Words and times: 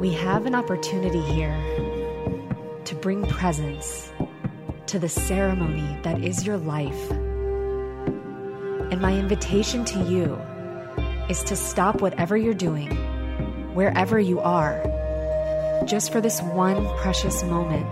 We 0.00 0.12
have 0.12 0.46
an 0.46 0.54
opportunity 0.54 1.20
here 1.22 1.56
to 2.84 2.94
bring 2.94 3.26
presence 3.26 4.12
to 4.86 5.00
the 5.00 5.08
ceremony 5.08 5.98
that 6.04 6.22
is 6.22 6.46
your 6.46 6.56
life. 6.56 7.10
And 8.92 9.00
my 9.00 9.18
invitation 9.18 9.84
to 9.86 10.04
you 10.04 10.38
is 11.28 11.42
to 11.42 11.56
stop 11.56 12.00
whatever 12.00 12.36
you're 12.36 12.54
doing, 12.54 12.92
wherever 13.74 14.20
you 14.20 14.38
are, 14.38 14.80
just 15.84 16.12
for 16.12 16.20
this 16.20 16.40
one 16.42 16.86
precious 16.98 17.42
moment 17.42 17.84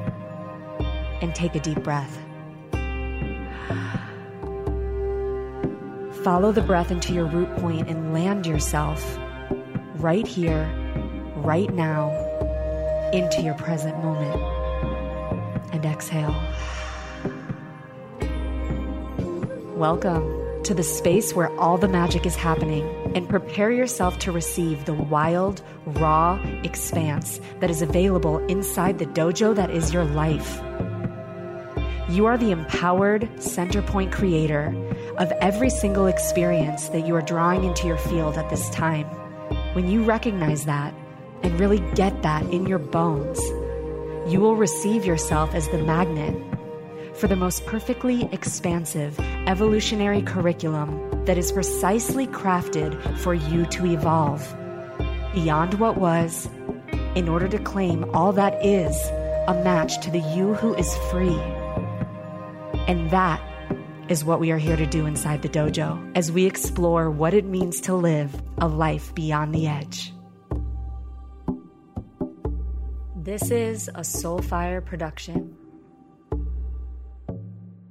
and 1.20 1.34
take 1.34 1.57
a 1.57 1.61
deep 1.61 1.82
breath. 1.82 2.16
Follow 6.23 6.52
the 6.52 6.62
breath 6.64 6.93
into 6.93 7.12
your 7.12 7.27
root 7.27 7.52
point 7.57 7.88
and 7.88 8.14
land 8.14 8.46
yourself 8.46 9.18
right 9.96 10.27
here, 10.27 10.70
right 11.46 11.73
now, 11.73 12.10
into 13.12 13.41
your 13.41 13.54
present 13.54 13.96
moment. 14.02 14.42
And 15.73 15.87
exhale. 15.87 16.34
Welcome 19.77 20.64
to 20.64 20.74
the 20.74 20.82
space 20.82 21.34
where 21.34 21.56
all 21.60 21.78
the 21.78 21.87
magic 21.87 22.27
is 22.27 22.34
happening 22.34 22.84
and 23.14 23.28
prepare 23.28 23.70
yourself 23.70 24.18
to 24.18 24.32
receive 24.32 24.87
the 24.87 24.95
wild, 24.95 25.62
raw 25.87 26.40
expanse 26.64 27.38
that 27.60 27.70
is 27.70 27.80
available 27.80 28.45
inside 28.46 28.98
the 28.98 29.06
dojo 29.06 29.54
that 29.54 29.70
is 29.70 29.92
your 29.92 30.04
life. 30.04 30.60
You 32.09 32.26
are 32.26 32.37
the 32.37 32.51
empowered 32.51 33.30
center 33.40 33.82
point 33.82 34.10
creator 34.10 34.74
of 35.18 35.30
every 35.40 35.70
single 35.70 36.09
experience 36.09 36.88
that 36.88 37.06
you 37.06 37.15
are 37.15 37.23
drawing 37.23 37.62
into 37.62 37.87
your 37.87 37.98
field 37.98 38.37
at 38.37 38.51
this 38.51 38.68
time. 38.70 39.06
When 39.74 39.88
you 39.88 40.02
recognize 40.02 40.65
that 40.65 40.92
and 41.42 41.58
really 41.60 41.80
get 41.95 42.22
that 42.22 42.42
in 42.52 42.66
your 42.66 42.78
bones, 42.78 43.40
you 44.30 44.40
will 44.40 44.56
receive 44.56 45.04
yourself 45.04 45.54
as 45.54 45.68
the 45.68 45.78
magnet 45.78 46.34
for 47.15 47.28
the 47.28 47.37
most 47.37 47.65
perfectly 47.66 48.28
expansive 48.32 49.18
evolutionary 49.46 50.23
curriculum 50.23 51.24
that 51.24 51.38
is 51.38 51.52
precisely 51.52 52.26
crafted 52.26 53.01
for 53.18 53.34
you 53.34 53.65
to 53.66 53.87
evolve 53.87 54.54
beyond 55.34 55.74
what 55.74 55.98
was 55.98 56.48
in 57.15 57.28
order 57.28 57.48
to 57.48 57.59
claim 57.59 58.04
all 58.15 58.32
that 58.32 58.65
is 58.65 58.95
a 59.48 59.60
match 59.65 60.00
to 60.00 60.10
the 60.10 60.18
you 60.18 60.54
who 60.54 60.74
is 60.74 60.96
free. 61.10 61.38
And 62.88 63.10
that 63.10 63.40
is 64.09 64.25
what 64.25 64.41
we 64.41 64.50
are 64.50 64.59
here 64.59 64.76
to 64.76 64.87
do 64.87 65.06
inside 65.06 65.43
the 65.43 65.48
dojo 65.48 66.12
as 66.15 66.31
we 66.31 66.47
explore 66.47 67.10
what 67.10 67.34
it 67.34 67.44
means 67.44 67.81
to 67.82 67.94
live 67.94 68.34
a 68.59 68.69
life 68.69 69.15
beyond 69.15 69.54
the 69.54 69.66
edge. 69.66 70.12
This 73.27 73.50
is 73.50 73.88
a 73.88 74.03
Soulfire 74.03 74.84
production. 74.84 75.53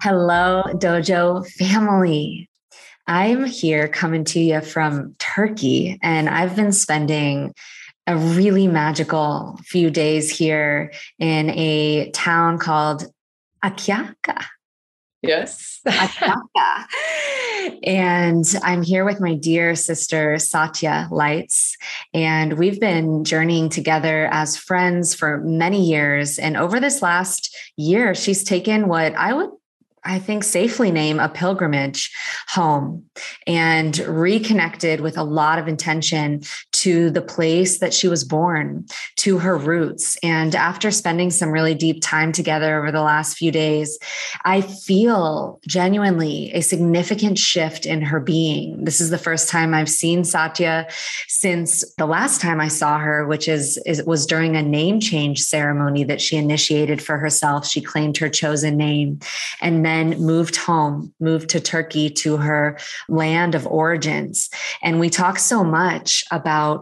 Hello, 0.01 0.63
Dojo 0.75 1.45
family. 1.45 2.49
I'm 3.05 3.43
here 3.43 3.89
coming 3.89 4.23
to 4.23 4.39
you 4.39 4.61
from 4.61 5.13
Turkey, 5.19 5.99
and 6.01 6.29
I've 6.29 6.55
been 6.55 6.71
spending 6.71 7.53
a 8.07 8.15
really 8.15 8.69
magical 8.69 9.59
few 9.65 9.89
days 9.89 10.29
here 10.29 10.93
in 11.19 11.49
a 11.49 12.11
town 12.11 12.57
called 12.57 13.05
Akyaka. 13.61 14.41
Yes. 15.21 15.81
Akyaka. 15.85 16.85
and 17.83 18.45
I'm 18.63 18.83
here 18.83 19.05
with 19.05 19.19
my 19.19 19.35
dear 19.35 19.75
sister, 19.75 20.37
Satya 20.37 21.07
Lights. 21.11 21.77
And 22.13 22.57
we've 22.57 22.79
been 22.79 23.23
journeying 23.23 23.69
together 23.69 24.27
as 24.31 24.57
friends 24.57 25.13
for 25.13 25.39
many 25.39 25.85
years. 25.85 26.39
And 26.39 26.57
over 26.57 26.79
this 26.79 27.01
last 27.01 27.55
year, 27.77 28.15
she's 28.15 28.43
taken 28.43 28.87
what 28.87 29.13
I 29.15 29.33
would 29.33 29.49
I 30.05 30.19
think, 30.19 30.43
safely 30.43 30.91
name 30.91 31.19
a 31.19 31.27
pilgrimage 31.27 32.11
home 32.49 33.05
and 33.47 33.97
reconnected 33.97 35.01
with 35.01 35.17
a 35.17 35.23
lot 35.23 35.57
of 35.57 35.67
intention 35.67 36.41
to 36.85 37.09
the 37.09 37.21
place 37.21 37.79
that 37.79 37.95
she 37.95 38.07
was 38.07 38.23
born, 38.23 38.85
to 39.15 39.39
her 39.39 39.57
roots. 39.57 40.17
And 40.21 40.53
after 40.53 40.91
spending 40.91 41.31
some 41.31 41.49
really 41.49 41.73
deep 41.73 41.99
time 42.03 42.31
together 42.31 42.77
over 42.77 42.91
the 42.91 43.01
last 43.01 43.39
few 43.39 43.51
days, 43.51 43.97
I 44.43 44.61
feel 44.61 45.59
genuinely 45.67 46.51
a 46.53 46.61
significant 46.61 47.39
shift 47.39 47.87
in 47.87 48.03
her 48.03 48.19
being. 48.19 48.83
This 48.83 49.01
is 49.01 49.09
the 49.09 49.17
first 49.17 49.49
time 49.49 49.73
I've 49.73 49.89
seen 49.89 50.23
Satya 50.23 50.87
since 51.27 51.83
the 51.95 52.05
last 52.05 52.39
time 52.39 52.61
I 52.61 52.67
saw 52.67 52.99
her, 52.99 53.25
which 53.25 53.47
is, 53.47 53.81
is 53.87 54.03
was 54.03 54.27
during 54.27 54.55
a 54.55 54.61
name 54.61 54.99
change 54.99 55.41
ceremony 55.41 56.03
that 56.03 56.21
she 56.21 56.37
initiated 56.37 57.01
for 57.01 57.17
herself. 57.17 57.65
She 57.65 57.81
claimed 57.81 58.17
her 58.17 58.29
chosen 58.29 58.77
name. 58.77 59.19
And 59.59 59.83
then 59.83 60.21
moved 60.21 60.55
home, 60.55 61.11
moved 61.19 61.49
to 61.49 61.59
Turkey 61.59 62.11
to 62.11 62.37
her 62.37 62.77
land 63.09 63.55
of 63.55 63.65
origins. 63.65 64.51
And 64.83 64.99
we 64.99 65.09
talk 65.09 65.39
so 65.39 65.63
much 65.63 66.23
about 66.29 66.74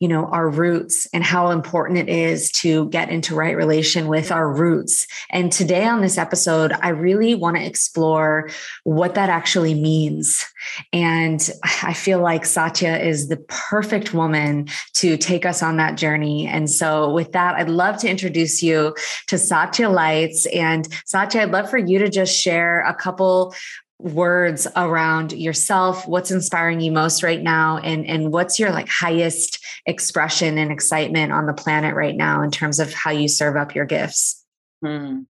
you 0.00 0.08
know 0.08 0.24
our 0.26 0.48
roots 0.48 1.06
and 1.12 1.22
how 1.22 1.50
important 1.50 1.98
it 1.98 2.08
is 2.08 2.50
to 2.50 2.88
get 2.88 3.10
into 3.10 3.34
right 3.34 3.56
relation 3.56 4.08
with 4.08 4.32
our 4.32 4.50
roots. 4.50 5.06
And 5.30 5.52
today 5.52 5.86
on 5.86 6.00
this 6.00 6.18
episode 6.18 6.72
i 6.80 6.88
really 6.88 7.34
want 7.34 7.56
to 7.56 7.64
explore 7.64 8.50
what 8.84 9.14
that 9.14 9.28
actually 9.28 9.74
means. 9.74 10.44
And 10.92 11.48
i 11.62 11.92
feel 11.92 12.20
like 12.20 12.44
satya 12.44 12.98
is 12.98 13.28
the 13.28 13.36
perfect 13.36 14.14
woman 14.14 14.68
to 14.94 15.16
take 15.16 15.44
us 15.44 15.62
on 15.62 15.76
that 15.76 15.96
journey. 15.96 16.46
And 16.46 16.68
so 16.70 17.12
with 17.12 17.32
that 17.32 17.54
i'd 17.56 17.68
love 17.68 17.98
to 17.98 18.08
introduce 18.08 18.62
you 18.62 18.96
to 19.26 19.36
satya 19.38 19.90
lights. 19.90 20.46
And 20.46 20.88
satya 21.04 21.42
i'd 21.42 21.50
love 21.50 21.68
for 21.68 21.78
you 21.78 21.98
to 21.98 22.08
just 22.08 22.36
share 22.36 22.80
a 22.80 22.94
couple 22.94 23.54
words 24.02 24.66
around 24.76 25.32
yourself. 25.32 26.06
What's 26.06 26.30
inspiring 26.30 26.80
you 26.80 26.92
most 26.92 27.22
right 27.22 27.42
now? 27.42 27.78
And 27.78 28.06
and 28.06 28.32
what's 28.32 28.58
your 28.58 28.70
like 28.70 28.88
highest 28.88 29.64
expression 29.86 30.58
and 30.58 30.72
excitement 30.72 31.32
on 31.32 31.46
the 31.46 31.52
planet 31.52 31.94
right 31.94 32.16
now 32.16 32.42
in 32.42 32.50
terms 32.50 32.78
of 32.78 32.92
how 32.92 33.10
you 33.10 33.28
serve 33.28 33.56
up 33.56 33.74
your 33.74 33.84
gifts? 33.84 34.44
Hmm. 34.82 35.24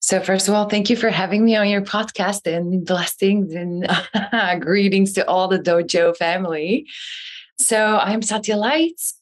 so 0.00 0.18
first 0.18 0.48
of 0.48 0.54
all 0.54 0.66
thank 0.66 0.88
you 0.88 0.96
for 0.96 1.10
having 1.10 1.44
me 1.44 1.56
on 1.56 1.68
your 1.68 1.82
podcast 1.82 2.50
and 2.50 2.86
blessings 2.86 3.52
and 3.52 3.86
greetings 4.62 5.12
to 5.12 5.28
all 5.28 5.46
the 5.48 5.58
dojo 5.58 6.16
family. 6.16 6.86
So 7.58 7.98
i'm 7.98 8.22
satya 8.22 8.56
lights 8.56 9.14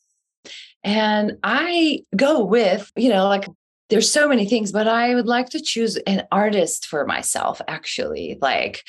and 0.85 1.33
i 1.43 2.05
go 2.15 2.45
with 2.45 2.93
you 2.95 3.09
know 3.09 3.27
like 3.27 3.47
there's 3.89 4.11
so 4.11 4.29
many 4.29 4.47
things, 4.47 4.73
but 4.73 4.89
I 4.89 5.15
would 5.15 5.27
like 5.27 5.51
to 5.51 5.61
choose 5.61 5.97
an 5.97 6.27
artist 6.33 6.87
for 6.87 7.07
myself, 7.07 7.61
actually, 7.69 8.39
like 8.41 8.83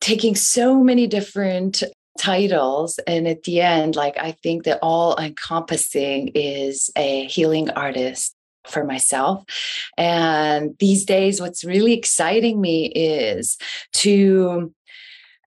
taking 0.00 0.34
so 0.34 0.82
many 0.82 1.06
different 1.06 1.82
titles. 2.18 2.98
And 3.06 3.26
at 3.26 3.44
the 3.44 3.60
end, 3.60 3.96
like 3.96 4.16
I 4.18 4.32
think 4.32 4.64
that 4.64 4.78
all 4.82 5.16
encompassing 5.18 6.28
is 6.34 6.90
a 6.96 7.26
healing 7.26 7.70
artist 7.70 8.34
for 8.66 8.84
myself. 8.84 9.44
And 9.96 10.76
these 10.78 11.04
days, 11.04 11.40
what's 11.40 11.64
really 11.64 11.94
exciting 11.94 12.60
me 12.60 12.86
is 12.86 13.58
to 13.94 14.72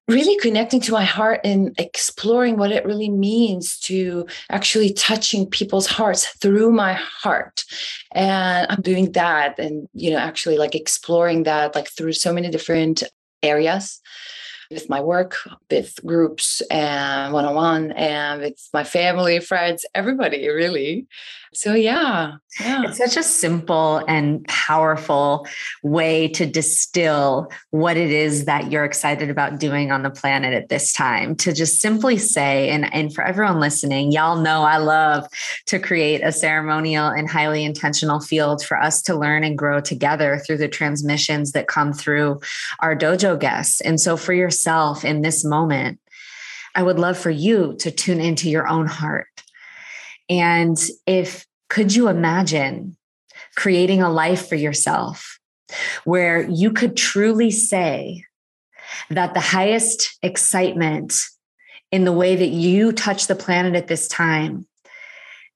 really 0.07 0.37
connecting 0.37 0.79
to 0.81 0.91
my 0.91 1.03
heart 1.03 1.41
and 1.43 1.73
exploring 1.79 2.57
what 2.57 2.71
it 2.71 2.85
really 2.85 3.09
means 3.09 3.79
to 3.79 4.27
actually 4.49 4.93
touching 4.93 5.49
people's 5.49 5.87
hearts 5.87 6.27
through 6.37 6.71
my 6.71 6.93
heart. 6.93 7.63
And 8.11 8.67
i'm 8.69 8.81
doing 8.81 9.11
that 9.13 9.59
and 9.59 9.87
you 9.93 10.11
know 10.11 10.17
actually 10.17 10.57
like 10.57 10.75
exploring 10.75 11.43
that 11.43 11.75
like 11.75 11.89
through 11.89 12.13
so 12.13 12.31
many 12.31 12.49
different 12.49 13.03
areas 13.43 14.01
with 14.71 14.89
my 14.89 15.01
work, 15.01 15.37
with 15.69 15.99
groups 16.05 16.61
and 16.71 17.33
one 17.33 17.45
on 17.45 17.55
one, 17.55 17.91
and 17.91 18.41
with 18.41 18.69
my 18.73 18.83
family, 18.83 19.39
friends, 19.39 19.85
everybody 19.93 20.47
really. 20.47 21.07
So, 21.55 21.73
yeah, 21.73 22.33
yeah. 22.59 22.83
It's 22.83 22.97
such 22.97 23.15
a 23.15 23.23
simple 23.23 24.03
and 24.09 24.45
powerful 24.45 25.47
way 25.83 26.27
to 26.29 26.45
distill 26.45 27.49
what 27.71 27.95
it 27.95 28.11
is 28.11 28.43
that 28.43 28.71
you're 28.71 28.83
excited 28.83 29.29
about 29.29 29.59
doing 29.59 29.89
on 29.89 30.03
the 30.03 30.09
planet 30.09 30.53
at 30.53 30.67
this 30.67 30.91
time. 30.91 31.35
To 31.37 31.53
just 31.53 31.79
simply 31.79 32.17
say, 32.17 32.69
and, 32.69 32.93
and 32.93 33.13
for 33.13 33.23
everyone 33.23 33.61
listening, 33.61 34.11
y'all 34.11 34.41
know 34.41 34.63
I 34.63 34.77
love 34.77 35.27
to 35.67 35.79
create 35.79 36.21
a 36.23 36.31
ceremonial 36.33 37.07
and 37.07 37.29
highly 37.29 37.63
intentional 37.63 38.19
field 38.19 38.63
for 38.63 38.77
us 38.77 39.01
to 39.03 39.15
learn 39.15 39.45
and 39.45 39.57
grow 39.57 39.79
together 39.79 40.41
through 40.45 40.57
the 40.57 40.67
transmissions 40.67 41.53
that 41.53 41.67
come 41.67 41.93
through 41.93 42.41
our 42.81 42.95
dojo 42.97 43.39
guests. 43.39 43.79
And 43.79 43.99
so, 43.99 44.17
for 44.17 44.33
your 44.33 44.49
yourself 44.55 45.03
in 45.03 45.21
this 45.21 45.43
moment, 45.43 45.99
I 46.75 46.83
would 46.83 46.97
love 46.97 47.17
for 47.17 47.29
you 47.29 47.75
to 47.79 47.91
tune 47.91 48.21
into 48.21 48.49
your 48.49 48.67
own 48.67 48.87
heart. 48.87 49.43
And 50.29 50.77
if 51.05 51.45
could 51.69 51.93
you 51.93 52.07
imagine 52.07 52.95
creating 53.57 54.01
a 54.01 54.09
life 54.09 54.47
for 54.47 54.55
yourself 54.55 55.39
where 56.05 56.49
you 56.49 56.71
could 56.71 56.95
truly 56.95 57.51
say 57.51 58.23
that 59.09 59.33
the 59.33 59.41
highest 59.41 60.17
excitement 60.21 61.13
in 61.91 62.05
the 62.05 62.13
way 62.13 62.35
that 62.35 62.47
you 62.47 62.93
touch 62.93 63.27
the 63.27 63.35
planet 63.35 63.75
at 63.75 63.87
this 63.87 64.07
time 64.07 64.65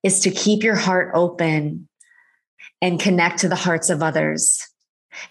is 0.04 0.22
to 0.22 0.32
keep 0.32 0.64
your 0.64 0.76
heart 0.76 1.12
open 1.14 1.88
and 2.82 3.00
connect 3.00 3.40
to 3.40 3.50
the 3.50 3.56
hearts 3.56 3.90
of 3.90 4.04
others 4.04 4.69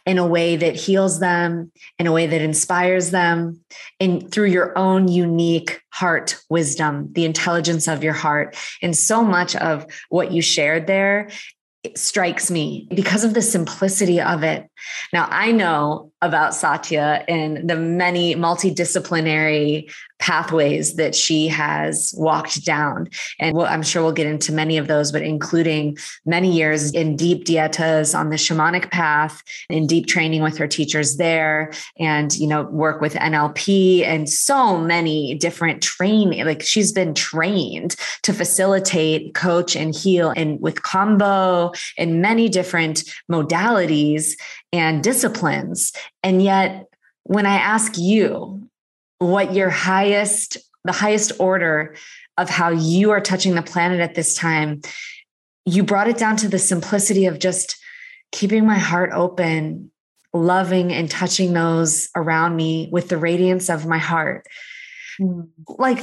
in 0.06 0.19
a 0.19 0.26
way 0.26 0.56
that 0.56 0.76
heals 0.76 1.20
them, 1.20 1.73
in 1.99 2.06
a 2.06 2.12
way 2.12 2.26
that 2.26 2.40
inspires 2.40 3.11
them, 3.11 3.61
and 4.00 4.31
through 4.31 4.49
your 4.49 4.76
own 4.76 5.08
unique 5.08 5.81
heart 5.90 6.37
wisdom, 6.49 7.12
the 7.12 7.25
intelligence 7.25 7.88
of 7.88 8.05
your 8.05 8.12
heart. 8.12 8.56
And 8.82 8.96
so 8.96 9.23
much 9.23 9.56
of 9.56 9.87
what 10.08 10.32
you 10.32 10.43
shared 10.43 10.87
there 10.87 11.29
it 11.85 11.96
strikes 11.96 12.50
me 12.50 12.88
because 12.93 13.23
of 13.23 13.35
the 13.35 13.43
simplicity 13.43 14.20
of 14.20 14.43
it. 14.43 14.69
Now, 15.12 15.29
I 15.31 15.52
know 15.52 16.12
about 16.23 16.55
Satya 16.55 17.25
and 17.29 17.69
the 17.69 17.76
many 17.76 18.35
multidisciplinary 18.35 19.91
pathways 20.19 20.94
that 20.97 21.15
she 21.15 21.47
has 21.47 22.12
walked 22.17 22.65
down. 22.65 23.09
And 23.38 23.56
we'll, 23.56 23.67
I'm 23.67 23.82
sure 23.82 24.03
we'll 24.03 24.12
get 24.12 24.26
into 24.26 24.53
many 24.53 24.76
of 24.76 24.88
those, 24.88 25.12
but 25.12 25.23
including 25.23 25.97
many 26.26 26.53
years 26.53 26.93
in 26.93 27.17
deep 27.17 27.44
dietas 27.44 28.19
on 28.19 28.31
the 28.31 28.37
shamanic 28.37 28.91
path, 28.91 29.43
in 29.70 29.87
deep 29.87 30.06
training 30.06 30.43
with 30.43 30.59
her 30.59 30.67
teachers 30.67 31.17
there, 31.19 31.73
and, 31.99 32.37
you 32.37 32.49
know, 32.49 32.62
work 32.64 33.00
with 33.00 33.14
NLP 33.14 34.05
and 34.05 34.29
so 34.29 34.76
many 34.76 35.35
different 35.35 35.82
training. 35.82 36.44
Like 36.44 36.62
she's 36.62 36.91
been 36.91 37.14
trained 37.14 37.94
to 38.23 38.32
facilitate, 38.32 39.35
coach, 39.35 39.76
and 39.76 39.94
heal 39.94 40.32
and 40.37 40.61
with 40.61 40.82
Kambo 40.82 41.76
and 41.97 42.21
many 42.21 42.49
different 42.49 43.05
modalities 43.31 44.32
and 44.73 45.03
disciplines. 45.03 45.93
And 46.23 46.43
yet, 46.43 46.87
when 47.25 47.47
I 47.47 47.56
ask 47.56 47.97
you 47.97 48.69
what 49.19 49.55
your 49.55 49.70
highest, 49.70 50.56
the 50.85 50.93
highest 50.93 51.32
order 51.38 51.97
of 52.37 52.49
how 52.49 52.70
you 52.70 53.11
are 53.11 53.20
touching 53.20 53.55
the 53.55 53.62
planet 53.62 54.00
at 54.00 54.15
this 54.15 54.35
time, 54.35 54.81
you 55.65 55.82
brought 55.82 56.09
it 56.09 56.17
down 56.17 56.37
to 56.38 56.49
the 56.49 56.59
simplicity 56.59 57.26
of 57.26 57.38
just 57.38 57.76
keeping 58.32 58.67
my 58.67 58.79
heart 58.79 59.11
open, 59.12 59.91
loving 60.32 60.93
and 60.93 61.11
touching 61.11 61.53
those 61.53 62.09
around 62.14 62.56
me 62.56 62.88
with 62.93 63.09
the 63.09 63.17
radiance 63.17 63.69
of 63.69 63.87
my 63.87 63.99
heart. 63.99 64.47
Mm. 65.21 65.49
Like 65.67 66.00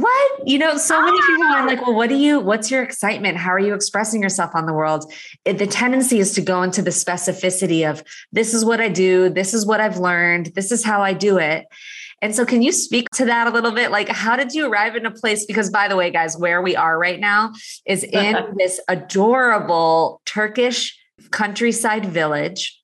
what? 0.00 0.48
You 0.48 0.58
know 0.58 0.76
so 0.76 1.00
many 1.00 1.18
ah. 1.20 1.26
people 1.26 1.46
are 1.46 1.66
like 1.66 1.82
well 1.82 1.94
what 1.94 2.08
do 2.08 2.16
you 2.16 2.40
what's 2.40 2.70
your 2.70 2.82
excitement? 2.82 3.36
How 3.36 3.50
are 3.50 3.58
you 3.58 3.74
expressing 3.74 4.22
yourself 4.22 4.54
on 4.54 4.66
the 4.66 4.72
world? 4.72 5.12
It, 5.44 5.58
the 5.58 5.66
tendency 5.66 6.18
is 6.18 6.32
to 6.32 6.40
go 6.40 6.62
into 6.62 6.82
the 6.82 6.90
specificity 6.90 7.88
of 7.88 8.02
this 8.32 8.54
is 8.54 8.64
what 8.64 8.80
i 8.80 8.88
do. 8.88 9.28
This 9.28 9.54
is 9.54 9.66
what 9.66 9.80
i've 9.80 9.98
learned. 9.98 10.52
This 10.54 10.72
is 10.72 10.84
how 10.84 11.02
i 11.02 11.12
do 11.12 11.38
it. 11.38 11.66
And 12.20 12.34
so 12.34 12.44
can 12.44 12.62
you 12.62 12.72
speak 12.72 13.08
to 13.10 13.26
that 13.26 13.46
a 13.46 13.50
little 13.50 13.70
bit? 13.70 13.90
Like 13.90 14.08
how 14.08 14.36
did 14.36 14.52
you 14.52 14.66
arrive 14.70 14.96
in 14.96 15.06
a 15.06 15.10
place 15.10 15.46
because 15.46 15.70
by 15.70 15.88
the 15.88 15.96
way 15.96 16.10
guys 16.10 16.36
where 16.36 16.62
we 16.62 16.76
are 16.76 16.98
right 16.98 17.20
now 17.20 17.52
is 17.86 18.04
in 18.04 18.36
this 18.56 18.80
adorable 18.88 20.20
turkish 20.24 20.98
countryside 21.30 22.06
village 22.06 22.77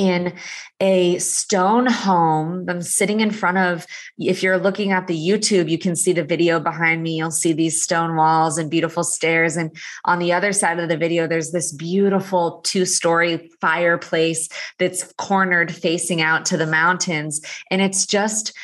in 0.00 0.32
a 0.80 1.18
stone 1.18 1.86
home. 1.86 2.64
I'm 2.68 2.80
sitting 2.80 3.20
in 3.20 3.30
front 3.30 3.58
of, 3.58 3.86
if 4.18 4.42
you're 4.42 4.56
looking 4.56 4.92
at 4.92 5.06
the 5.06 5.14
YouTube, 5.14 5.68
you 5.68 5.76
can 5.76 5.94
see 5.94 6.14
the 6.14 6.24
video 6.24 6.58
behind 6.58 7.02
me. 7.02 7.18
You'll 7.18 7.30
see 7.30 7.52
these 7.52 7.82
stone 7.82 8.16
walls 8.16 8.56
and 8.56 8.70
beautiful 8.70 9.04
stairs. 9.04 9.58
And 9.58 9.76
on 10.06 10.18
the 10.18 10.32
other 10.32 10.54
side 10.54 10.78
of 10.78 10.88
the 10.88 10.96
video, 10.96 11.26
there's 11.26 11.52
this 11.52 11.70
beautiful 11.70 12.62
two 12.64 12.86
story 12.86 13.50
fireplace 13.60 14.48
that's 14.78 15.12
cornered 15.18 15.70
facing 15.70 16.22
out 16.22 16.46
to 16.46 16.56
the 16.56 16.66
mountains. 16.66 17.42
And 17.70 17.82
it's 17.82 18.06
just, 18.06 18.56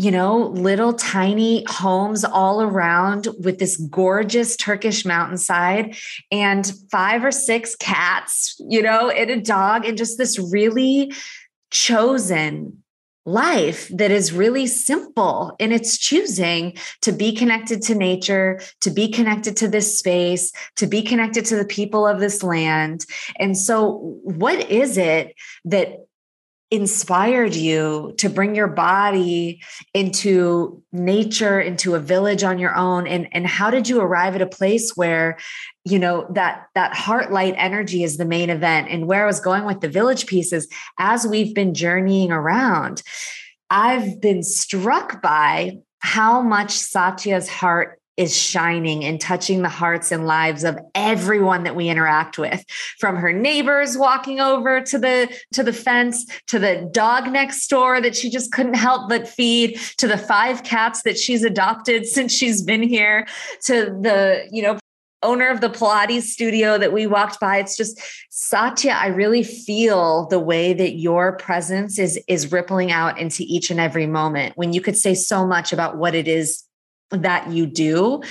you 0.00 0.10
know, 0.10 0.46
little 0.54 0.94
tiny 0.94 1.62
homes 1.68 2.24
all 2.24 2.62
around 2.62 3.28
with 3.38 3.58
this 3.58 3.76
gorgeous 3.76 4.56
Turkish 4.56 5.04
mountainside 5.04 5.94
and 6.32 6.72
five 6.90 7.22
or 7.22 7.30
six 7.30 7.76
cats, 7.76 8.56
you 8.66 8.80
know, 8.80 9.10
and 9.10 9.30
a 9.30 9.38
dog, 9.38 9.84
and 9.84 9.98
just 9.98 10.16
this 10.16 10.38
really 10.38 11.12
chosen 11.70 12.82
life 13.26 13.88
that 13.88 14.10
is 14.10 14.32
really 14.32 14.66
simple 14.66 15.54
and 15.60 15.70
it's 15.70 15.98
choosing 15.98 16.74
to 17.02 17.12
be 17.12 17.36
connected 17.36 17.82
to 17.82 17.94
nature, 17.94 18.58
to 18.80 18.90
be 18.90 19.06
connected 19.06 19.54
to 19.58 19.68
this 19.68 19.98
space, 19.98 20.50
to 20.76 20.86
be 20.86 21.02
connected 21.02 21.44
to 21.44 21.56
the 21.56 21.66
people 21.66 22.06
of 22.06 22.20
this 22.20 22.42
land. 22.42 23.04
And 23.38 23.54
so, 23.54 24.18
what 24.22 24.70
is 24.70 24.96
it 24.96 25.34
that 25.66 25.98
inspired 26.70 27.54
you 27.54 28.14
to 28.18 28.28
bring 28.28 28.54
your 28.54 28.68
body 28.68 29.60
into 29.92 30.82
nature 30.92 31.60
into 31.60 31.94
a 31.94 32.00
village 32.00 32.44
on 32.44 32.58
your 32.58 32.74
own? 32.74 33.06
And 33.06 33.28
and 33.32 33.46
how 33.46 33.70
did 33.70 33.88
you 33.88 34.00
arrive 34.00 34.34
at 34.34 34.42
a 34.42 34.46
place 34.46 34.96
where 34.96 35.38
you 35.84 35.98
know 35.98 36.26
that 36.34 36.66
that 36.74 36.94
heart 36.94 37.32
light 37.32 37.54
energy 37.56 38.04
is 38.04 38.16
the 38.16 38.24
main 38.24 38.50
event? 38.50 38.88
And 38.88 39.06
where 39.06 39.24
i 39.24 39.26
was 39.26 39.40
going 39.40 39.64
with 39.64 39.80
the 39.80 39.88
village 39.88 40.26
pieces 40.26 40.68
as 40.98 41.26
we've 41.26 41.54
been 41.54 41.74
journeying 41.74 42.30
around 42.30 43.02
i've 43.70 44.20
been 44.20 44.42
struck 44.42 45.20
by 45.22 45.78
how 46.00 46.40
much 46.40 46.72
satya's 46.72 47.48
heart 47.48 47.99
is 48.16 48.36
shining 48.36 49.04
and 49.04 49.20
touching 49.20 49.62
the 49.62 49.68
hearts 49.68 50.12
and 50.12 50.26
lives 50.26 50.64
of 50.64 50.78
everyone 50.94 51.64
that 51.64 51.76
we 51.76 51.88
interact 51.88 52.38
with 52.38 52.64
from 52.98 53.16
her 53.16 53.32
neighbors 53.32 53.96
walking 53.96 54.40
over 54.40 54.80
to 54.80 54.98
the 54.98 55.34
to 55.52 55.62
the 55.62 55.72
fence 55.72 56.26
to 56.46 56.58
the 56.58 56.88
dog 56.92 57.30
next 57.30 57.66
door 57.68 58.00
that 58.00 58.16
she 58.16 58.30
just 58.30 58.52
couldn't 58.52 58.74
help 58.74 59.08
but 59.08 59.26
feed 59.26 59.78
to 59.96 60.06
the 60.06 60.18
five 60.18 60.62
cats 60.64 61.02
that 61.02 61.18
she's 61.18 61.44
adopted 61.44 62.06
since 62.20 62.32
she's 62.32 62.62
been 62.62 62.82
here 62.82 63.26
to 63.64 63.86
the 64.02 64.48
you 64.50 64.62
know 64.62 64.78
owner 65.22 65.50
of 65.50 65.60
the 65.60 65.68
Pilates 65.68 66.22
studio 66.22 66.78
that 66.78 66.92
we 66.92 67.06
walked 67.06 67.40
by. 67.40 67.58
It's 67.58 67.76
just 67.76 68.00
Satya, 68.30 68.92
I 68.92 69.08
really 69.08 69.42
feel 69.42 70.26
the 70.28 70.38
way 70.38 70.72
that 70.72 70.94
your 70.94 71.36
presence 71.36 71.98
is 71.98 72.18
is 72.26 72.50
rippling 72.50 72.90
out 72.90 73.18
into 73.18 73.44
each 73.46 73.70
and 73.70 73.80
every 73.80 74.06
moment 74.06 74.56
when 74.56 74.72
you 74.72 74.80
could 74.80 74.96
say 74.96 75.14
so 75.14 75.46
much 75.46 75.72
about 75.72 75.96
what 75.96 76.14
it 76.14 76.26
is 76.26 76.64
that 77.10 77.50
you 77.50 77.66
do. 77.66 78.22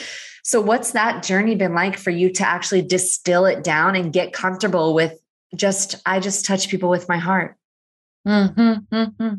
So, 0.44 0.62
what's 0.62 0.92
that 0.92 1.24
journey 1.24 1.56
been 1.56 1.74
like 1.74 1.98
for 1.98 2.10
you 2.10 2.31
to 2.34 2.48
actually 2.48 2.81
distill 2.81 3.46
it 3.46 3.64
down 3.64 3.96
and 3.96 4.14
get 4.14 4.34
comfortable 4.34 4.94
with 4.94 5.20
just, 5.56 5.96
I 6.06 6.20
just 6.20 6.46
touch 6.46 6.70
people 6.70 6.90
with 6.90 7.08
my 7.10 7.18
heart? 7.18 7.56
Mm-hmm, 8.28 8.96
mm-hmm. 8.96 9.36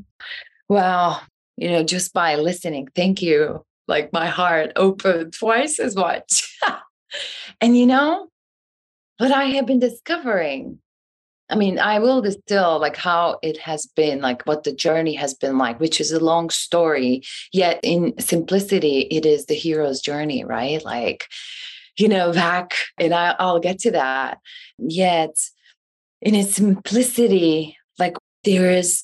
Well, 0.69 1.22
you 1.56 1.70
know, 1.70 1.82
just 1.82 2.12
by 2.12 2.37
listening, 2.37 2.88
thank 2.94 3.22
you. 3.22 3.64
Like 3.88 4.12
my 4.12 4.26
heart 4.26 4.72
opened 4.76 5.32
twice 5.32 5.78
as 5.78 5.96
much. 5.96 6.58
and 7.60 7.76
you 7.76 7.87
know, 7.87 8.28
what 9.18 9.32
I 9.32 9.44
have 9.44 9.66
been 9.66 9.80
discovering 9.80 10.78
I 11.50 11.57
mean, 11.57 11.78
I 11.78 11.99
will 11.99 12.23
distill 12.23 12.78
like 12.78 12.97
how 12.97 13.38
it 13.42 13.59
has 13.59 13.85
been, 13.85 14.21
like 14.21 14.47
what 14.47 14.62
the 14.62 14.73
journey 14.73 15.14
has 15.14 15.35
been 15.35 15.59
like, 15.59 15.80
which 15.80 16.00
is 16.00 16.12
a 16.12 16.25
long 16.25 16.49
story. 16.49 17.23
Yet 17.52 17.80
in 17.83 18.14
simplicity, 18.21 19.00
it 19.11 19.26
is 19.26 19.47
the 19.47 19.54
hero's 19.54 20.00
journey, 20.00 20.45
right? 20.45 20.83
Like, 20.85 21.26
you 21.99 22.09
know, 22.09 22.33
back, 22.33 22.75
and 22.99 23.12
I, 23.12 23.35
I'll 23.38 23.59
get 23.59 23.80
to 23.80 23.90
that. 23.90 24.38
Yet 24.78 25.37
in 26.23 26.35
its 26.35 26.54
simplicity, 26.54 27.76
like 27.99 28.16
there 28.45 28.71
is 28.71 29.02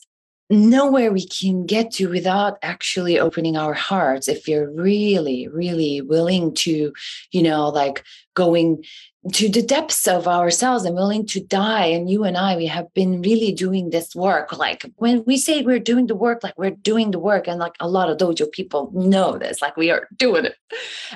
nowhere 0.48 1.12
we 1.12 1.26
can 1.26 1.66
get 1.66 1.90
to 1.90 2.08
without 2.08 2.58
actually 2.62 3.18
opening 3.18 3.56
our 3.56 3.74
hearts 3.74 4.28
if 4.28 4.46
you're 4.46 4.70
really 4.70 5.48
really 5.48 6.00
willing 6.00 6.54
to 6.54 6.92
you 7.32 7.42
know 7.42 7.68
like 7.68 8.04
going 8.34 8.84
to 9.32 9.48
the 9.48 9.62
depths 9.62 10.06
of 10.06 10.28
ourselves 10.28 10.84
and 10.84 10.94
willing 10.94 11.26
to 11.26 11.40
die. 11.40 11.86
And 11.86 12.08
you 12.08 12.24
and 12.24 12.36
i 12.36 12.56
we 12.56 12.66
have 12.66 12.92
been 12.94 13.22
really 13.22 13.52
doing 13.52 13.90
this 13.90 14.14
work. 14.14 14.56
Like 14.56 14.84
when 14.96 15.24
we 15.24 15.36
say 15.36 15.62
we're 15.62 15.80
doing 15.80 16.06
the 16.06 16.14
work 16.14 16.44
like 16.44 16.56
we're 16.56 16.70
doing 16.70 17.10
the 17.10 17.18
work. 17.18 17.48
And 17.48 17.58
like 17.58 17.74
a 17.80 17.88
lot 17.88 18.08
of 18.08 18.18
dojo 18.18 18.50
people 18.52 18.90
know 18.94 19.38
this. 19.38 19.60
Like 19.60 19.76
we 19.76 19.90
are 19.90 20.08
doing 20.16 20.44
it. 20.44 20.54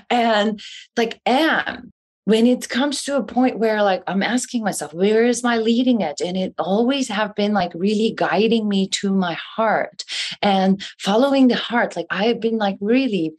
And 0.09 0.61
like 0.97 1.21
am 1.27 1.93
when 2.25 2.47
it 2.47 2.69
comes 2.69 3.03
to 3.03 3.17
a 3.17 3.23
point 3.23 3.59
where 3.59 3.83
like 3.83 4.03
i'm 4.07 4.23
asking 4.23 4.63
myself 4.63 4.93
where 4.93 5.25
is 5.25 5.43
my 5.43 5.57
leading 5.57 6.03
edge? 6.03 6.21
And 6.21 6.37
it 6.37 6.55
always 6.59 7.09
have 7.09 7.35
been 7.35 7.53
like 7.53 7.73
really 7.75 8.13
guiding 8.15 8.69
me 8.69 8.89
to 8.89 9.13
my 9.13 9.35
heart 9.35 10.05
and 10.43 10.83
following 10.99 11.49
the 11.49 11.57
heart. 11.57 11.97
Like 11.97 12.07
i've 12.11 12.41
been 12.41 12.59
like 12.59 12.77
really 12.81 13.33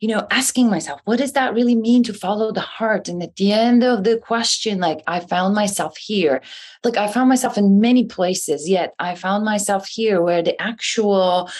you 0.00 0.08
know 0.08 0.26
asking 0.30 0.70
myself 0.70 1.00
what 1.04 1.18
does 1.18 1.32
that 1.32 1.54
really 1.54 1.74
mean 1.74 2.02
to 2.04 2.14
follow 2.14 2.52
the 2.52 2.60
heart? 2.60 3.08
And 3.08 3.22
at 3.22 3.36
the 3.36 3.52
end 3.52 3.82
of 3.82 4.04
the 4.04 4.18
question 4.18 4.78
like 4.78 5.02
i 5.06 5.20
found 5.20 5.54
myself 5.54 5.96
here. 5.96 6.40
Like 6.84 6.96
i 6.96 7.08
found 7.08 7.28
myself 7.28 7.58
in 7.58 7.80
many 7.80 8.04
places 8.04 8.68
yet 8.68 8.94
i 8.98 9.14
found 9.14 9.44
myself 9.44 9.88
here 9.88 10.22
where 10.22 10.42
the 10.42 10.60
actual 10.62 11.50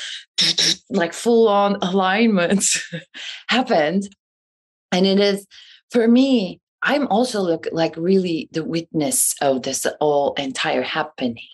like 0.91 1.13
full 1.13 1.49
on 1.49 1.77
alignment 1.83 2.65
happened. 3.49 4.09
And 4.91 5.07
it 5.07 5.21
is 5.21 5.47
for 5.91 6.09
me 6.09 6.61
I'm 6.83 7.07
also 7.09 7.41
look 7.41 7.67
like 7.73 7.97
really 7.97 8.49
the 8.53 8.65
witness 8.65 9.35
of 9.41 9.63
this 9.63 9.87
all 10.01 10.35
entire 10.35 10.83
happening, 10.83 11.49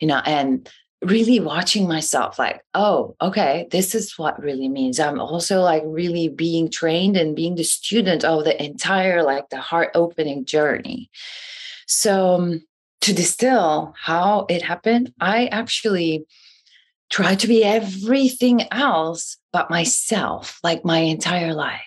you 0.00 0.06
know, 0.06 0.22
and 0.24 0.68
really 1.02 1.40
watching 1.40 1.88
myself 1.88 2.38
like 2.38 2.60
oh 2.74 3.16
okay 3.20 3.66
this 3.72 3.92
is 3.92 4.16
what 4.16 4.40
really 4.40 4.68
means. 4.68 5.00
I'm 5.00 5.20
also 5.20 5.60
like 5.60 5.82
really 5.84 6.28
being 6.28 6.70
trained 6.70 7.16
and 7.16 7.34
being 7.34 7.56
the 7.56 7.64
student 7.64 8.24
of 8.24 8.44
the 8.44 8.62
entire 8.62 9.22
like 9.22 9.48
the 9.48 9.60
heart 9.60 9.90
opening 9.94 10.44
journey. 10.44 11.10
So 11.86 12.34
um, 12.36 12.62
to 13.00 13.12
distill 13.12 13.92
how 14.00 14.46
it 14.48 14.62
happened 14.62 15.12
i 15.20 15.46
actually 15.46 16.24
tried 17.12 17.40
to 17.40 17.48
be 17.48 17.62
everything 17.62 18.62
else 18.72 19.36
but 19.52 19.70
myself 19.70 20.58
like 20.64 20.84
my 20.84 20.98
entire 20.98 21.52
life. 21.52 21.80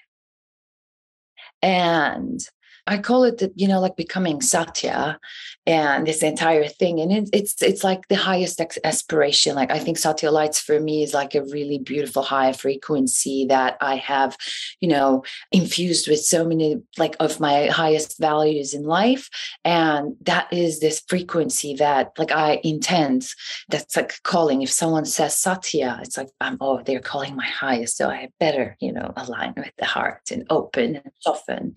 And 1.61 2.39
I 2.87 2.99
call 2.99 3.23
it, 3.23 3.41
you 3.55 3.67
know, 3.67 3.79
like 3.79 3.95
becoming 3.95 4.41
Satya 4.41 5.19
and 5.67 6.05
this 6.05 6.21
entire 6.21 6.67
thing. 6.67 6.99
And 6.99 7.11
it, 7.11 7.29
it's 7.33 7.61
it's 7.61 7.83
like 7.83 8.07
the 8.07 8.15
highest 8.15 8.61
ex- 8.61 8.77
aspiration. 8.83 9.55
Like 9.55 9.71
I 9.71 9.79
think 9.79 9.97
Satya 9.97 10.31
lights 10.31 10.59
for 10.59 10.79
me 10.79 11.03
is 11.03 11.13
like 11.13 11.33
a 11.33 11.43
really 11.43 11.79
beautiful 11.79 12.21
high 12.21 12.53
frequency 12.53 13.45
that 13.49 13.77
I 13.81 13.95
have, 13.95 14.37
you 14.79 14.87
know, 14.87 15.23
infused 15.51 16.07
with 16.07 16.23
so 16.23 16.45
many 16.45 16.81
like 16.97 17.15
of 17.19 17.39
my 17.39 17.67
highest 17.67 18.19
values 18.19 18.73
in 18.73 18.83
life. 18.83 19.29
And 19.63 20.15
that 20.21 20.51
is 20.51 20.79
this 20.79 21.01
frequency 21.07 21.75
that 21.75 22.11
like 22.17 22.31
I 22.31 22.59
intend. 22.63 23.27
That's 23.69 23.95
like 23.95 24.21
calling. 24.23 24.61
If 24.61 24.71
someone 24.71 25.05
says 25.05 25.37
Satya, 25.37 25.99
it's 26.01 26.17
like 26.17 26.29
I'm 26.41 26.57
oh 26.61 26.81
they're 26.83 26.99
calling 26.99 27.35
my 27.35 27.47
highest, 27.47 27.97
so 27.97 28.09
I 28.09 28.29
better 28.39 28.75
you 28.79 28.91
know 28.91 29.13
align 29.15 29.53
with 29.57 29.71
the 29.77 29.85
heart 29.85 30.31
and 30.31 30.45
open 30.49 30.97
and 30.97 31.11
soften. 31.21 31.75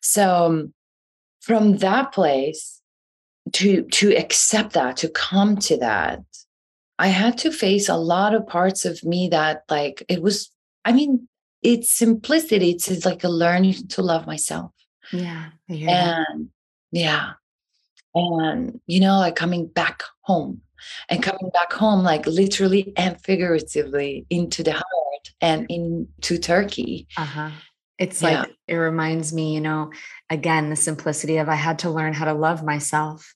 So 0.00 0.28
um, 0.48 0.74
from 1.40 1.78
that 1.78 2.12
place 2.12 2.80
to 3.52 3.82
to 3.84 4.14
accept 4.16 4.72
that 4.72 4.96
to 4.96 5.08
come 5.08 5.56
to 5.56 5.76
that 5.76 6.20
i 6.98 7.08
had 7.08 7.36
to 7.38 7.50
face 7.50 7.88
a 7.88 7.96
lot 7.96 8.34
of 8.34 8.46
parts 8.46 8.84
of 8.84 9.02
me 9.04 9.28
that 9.28 9.62
like 9.68 10.02
it 10.08 10.22
was 10.22 10.50
i 10.84 10.92
mean 10.92 11.28
it's 11.62 11.90
simplicity 11.90 12.70
it's, 12.70 12.88
it's 12.88 13.04
like 13.04 13.24
a 13.24 13.28
learning 13.28 13.74
to 13.88 14.02
love 14.02 14.26
myself 14.26 14.72
yeah 15.12 15.46
and 15.68 15.78
that. 15.78 16.48
yeah 16.92 17.32
and 18.14 18.80
you 18.86 19.00
know 19.00 19.18
like 19.18 19.36
coming 19.36 19.66
back 19.66 20.02
home 20.22 20.60
and 21.08 21.22
coming 21.22 21.50
back 21.52 21.72
home 21.72 22.02
like 22.02 22.26
literally 22.26 22.92
and 22.96 23.20
figuratively 23.20 24.24
into 24.30 24.62
the 24.62 24.72
heart 24.72 24.84
and 25.40 25.66
into 25.68 26.38
turkey 26.38 27.06
uh-huh 27.16 27.50
it's 27.98 28.22
yeah. 28.22 28.42
like 28.42 28.56
it 28.68 28.76
reminds 28.76 29.32
me, 29.32 29.54
you 29.54 29.60
know, 29.60 29.90
again, 30.30 30.70
the 30.70 30.76
simplicity 30.76 31.38
of 31.38 31.48
I 31.48 31.56
had 31.56 31.80
to 31.80 31.90
learn 31.90 32.12
how 32.12 32.24
to 32.26 32.32
love 32.32 32.64
myself. 32.64 33.34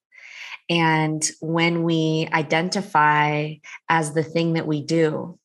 And 0.68 1.28
when 1.40 1.82
we 1.82 2.28
identify 2.32 3.54
as 3.88 4.12
the 4.12 4.22
thing 4.22 4.54
that 4.54 4.66
we 4.66 4.82
do, 4.82 5.38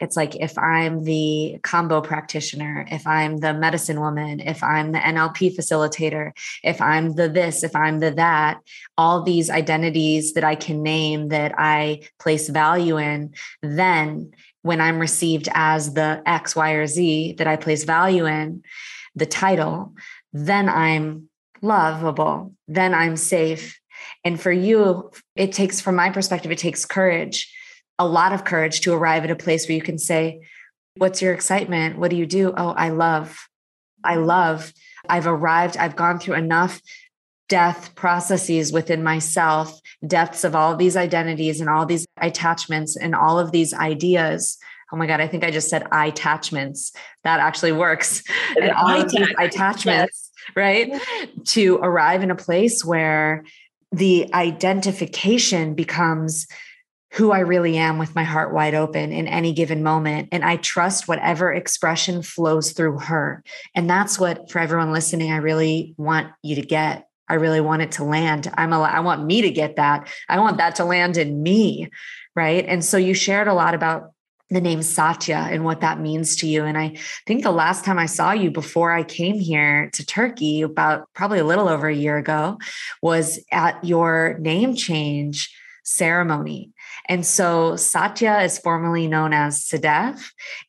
it's 0.00 0.16
like 0.16 0.36
if 0.36 0.58
I'm 0.58 1.04
the 1.04 1.58
Kambo 1.62 2.04
practitioner, 2.04 2.86
if 2.90 3.06
I'm 3.06 3.38
the 3.38 3.54
medicine 3.54 4.00
woman, 4.00 4.40
if 4.40 4.62
I'm 4.62 4.92
the 4.92 4.98
NLP 4.98 5.56
facilitator, 5.56 6.32
if 6.62 6.80
I'm 6.80 7.14
the 7.14 7.28
this, 7.28 7.62
if 7.64 7.74
I'm 7.74 8.00
the 8.00 8.10
that, 8.12 8.60
all 8.98 9.22
these 9.22 9.50
identities 9.50 10.34
that 10.34 10.44
I 10.44 10.54
can 10.54 10.82
name 10.82 11.28
that 11.28 11.54
I 11.56 12.02
place 12.18 12.48
value 12.48 12.98
in, 12.98 13.34
then 13.62 14.32
when 14.62 14.80
I'm 14.80 14.98
received 14.98 15.48
as 15.54 15.94
the 15.94 16.22
X, 16.26 16.56
Y, 16.56 16.72
or 16.72 16.86
Z 16.86 17.34
that 17.38 17.46
I 17.46 17.56
place 17.56 17.84
value 17.84 18.26
in, 18.26 18.62
the 19.14 19.26
title, 19.26 19.94
then 20.32 20.68
I'm 20.68 21.28
lovable, 21.62 22.54
then 22.66 22.94
I'm 22.94 23.16
safe. 23.16 23.78
And 24.24 24.40
for 24.40 24.52
you, 24.52 25.10
it 25.36 25.52
takes, 25.52 25.80
from 25.80 25.96
my 25.96 26.10
perspective, 26.10 26.50
it 26.50 26.58
takes 26.58 26.84
courage, 26.84 27.52
a 27.98 28.06
lot 28.06 28.32
of 28.32 28.44
courage 28.44 28.80
to 28.82 28.92
arrive 28.92 29.24
at 29.24 29.30
a 29.30 29.36
place 29.36 29.68
where 29.68 29.76
you 29.76 29.82
can 29.82 29.98
say, 29.98 30.42
What's 30.96 31.20
your 31.20 31.34
excitement? 31.34 31.98
What 31.98 32.10
do 32.10 32.16
you 32.16 32.26
do? 32.26 32.54
Oh, 32.56 32.68
I 32.68 32.90
love. 32.90 33.48
I 34.04 34.14
love. 34.14 34.72
I've 35.08 35.26
arrived. 35.26 35.76
I've 35.76 35.96
gone 35.96 36.20
through 36.20 36.36
enough 36.36 36.80
death 37.48 37.94
processes 37.94 38.72
within 38.72 39.02
myself, 39.02 39.80
depths 40.06 40.44
of 40.44 40.54
all 40.54 40.76
these 40.76 40.96
identities 40.96 41.60
and 41.60 41.68
all 41.68 41.84
these 41.84 42.06
attachments 42.18 42.96
and 42.96 43.14
all 43.14 43.38
of 43.38 43.52
these 43.52 43.74
ideas. 43.74 44.56
Oh 44.92 44.96
my 44.96 45.06
God, 45.06 45.20
I 45.20 45.26
think 45.26 45.44
I 45.44 45.50
just 45.50 45.68
said 45.68 45.86
I 45.90 46.06
attachments. 46.06 46.92
That 47.24 47.40
actually 47.40 47.72
works. 47.72 48.22
And 48.60 48.70
all 48.70 49.00
of 49.00 49.10
these 49.10 49.28
attachments, 49.38 50.30
yes. 50.46 50.54
right? 50.54 50.92
To 51.46 51.76
arrive 51.78 52.22
in 52.22 52.30
a 52.30 52.36
place 52.36 52.84
where 52.84 53.44
the 53.96 54.32
identification 54.34 55.74
becomes 55.74 56.46
who 57.12 57.30
I 57.30 57.40
really 57.40 57.76
am 57.76 57.98
with 57.98 58.14
my 58.16 58.24
heart 58.24 58.52
wide 58.52 58.74
open 58.74 59.12
in 59.12 59.28
any 59.28 59.52
given 59.52 59.84
moment. 59.84 60.28
And 60.32 60.44
I 60.44 60.56
trust 60.56 61.06
whatever 61.06 61.52
expression 61.52 62.22
flows 62.22 62.72
through 62.72 62.98
her. 62.98 63.44
And 63.74 63.88
that's 63.88 64.18
what, 64.18 64.50
for 64.50 64.58
everyone 64.58 64.92
listening, 64.92 65.30
I 65.30 65.36
really 65.36 65.94
want 65.96 66.28
you 66.42 66.56
to 66.56 66.62
get 66.62 67.08
I 67.28 67.34
really 67.34 67.60
want 67.60 67.82
it 67.82 67.92
to 67.92 68.04
land. 68.04 68.52
I'm 68.54 68.72
a, 68.72 68.80
I 68.80 69.00
want 69.00 69.24
me 69.24 69.40
to 69.42 69.50
get 69.50 69.76
that. 69.76 70.08
I 70.28 70.38
want 70.40 70.58
that 70.58 70.74
to 70.76 70.84
land 70.84 71.16
in 71.16 71.42
me. 71.42 71.88
Right. 72.36 72.64
And 72.66 72.84
so 72.84 72.96
you 72.96 73.14
shared 73.14 73.48
a 73.48 73.54
lot 73.54 73.74
about 73.74 74.10
the 74.54 74.60
name 74.60 74.82
Satya 74.82 75.48
and 75.50 75.64
what 75.64 75.80
that 75.80 76.00
means 76.00 76.36
to 76.36 76.46
you. 76.46 76.64
And 76.64 76.78
I 76.78 76.96
think 77.26 77.42
the 77.42 77.50
last 77.50 77.84
time 77.84 77.98
I 77.98 78.06
saw 78.06 78.32
you 78.32 78.50
before 78.50 78.92
I 78.92 79.02
came 79.02 79.38
here 79.38 79.90
to 79.92 80.06
Turkey, 80.06 80.62
about 80.62 81.08
probably 81.14 81.38
a 81.38 81.44
little 81.44 81.68
over 81.68 81.88
a 81.88 81.94
year 81.94 82.16
ago, 82.16 82.58
was 83.02 83.38
at 83.52 83.84
your 83.84 84.38
name 84.40 84.74
change 84.74 85.54
ceremony. 85.84 86.72
And 87.08 87.26
so 87.26 87.76
Satya 87.76 88.40
is 88.40 88.58
formally 88.58 89.06
known 89.06 89.34
as 89.34 89.60
Sedef. 89.60 90.22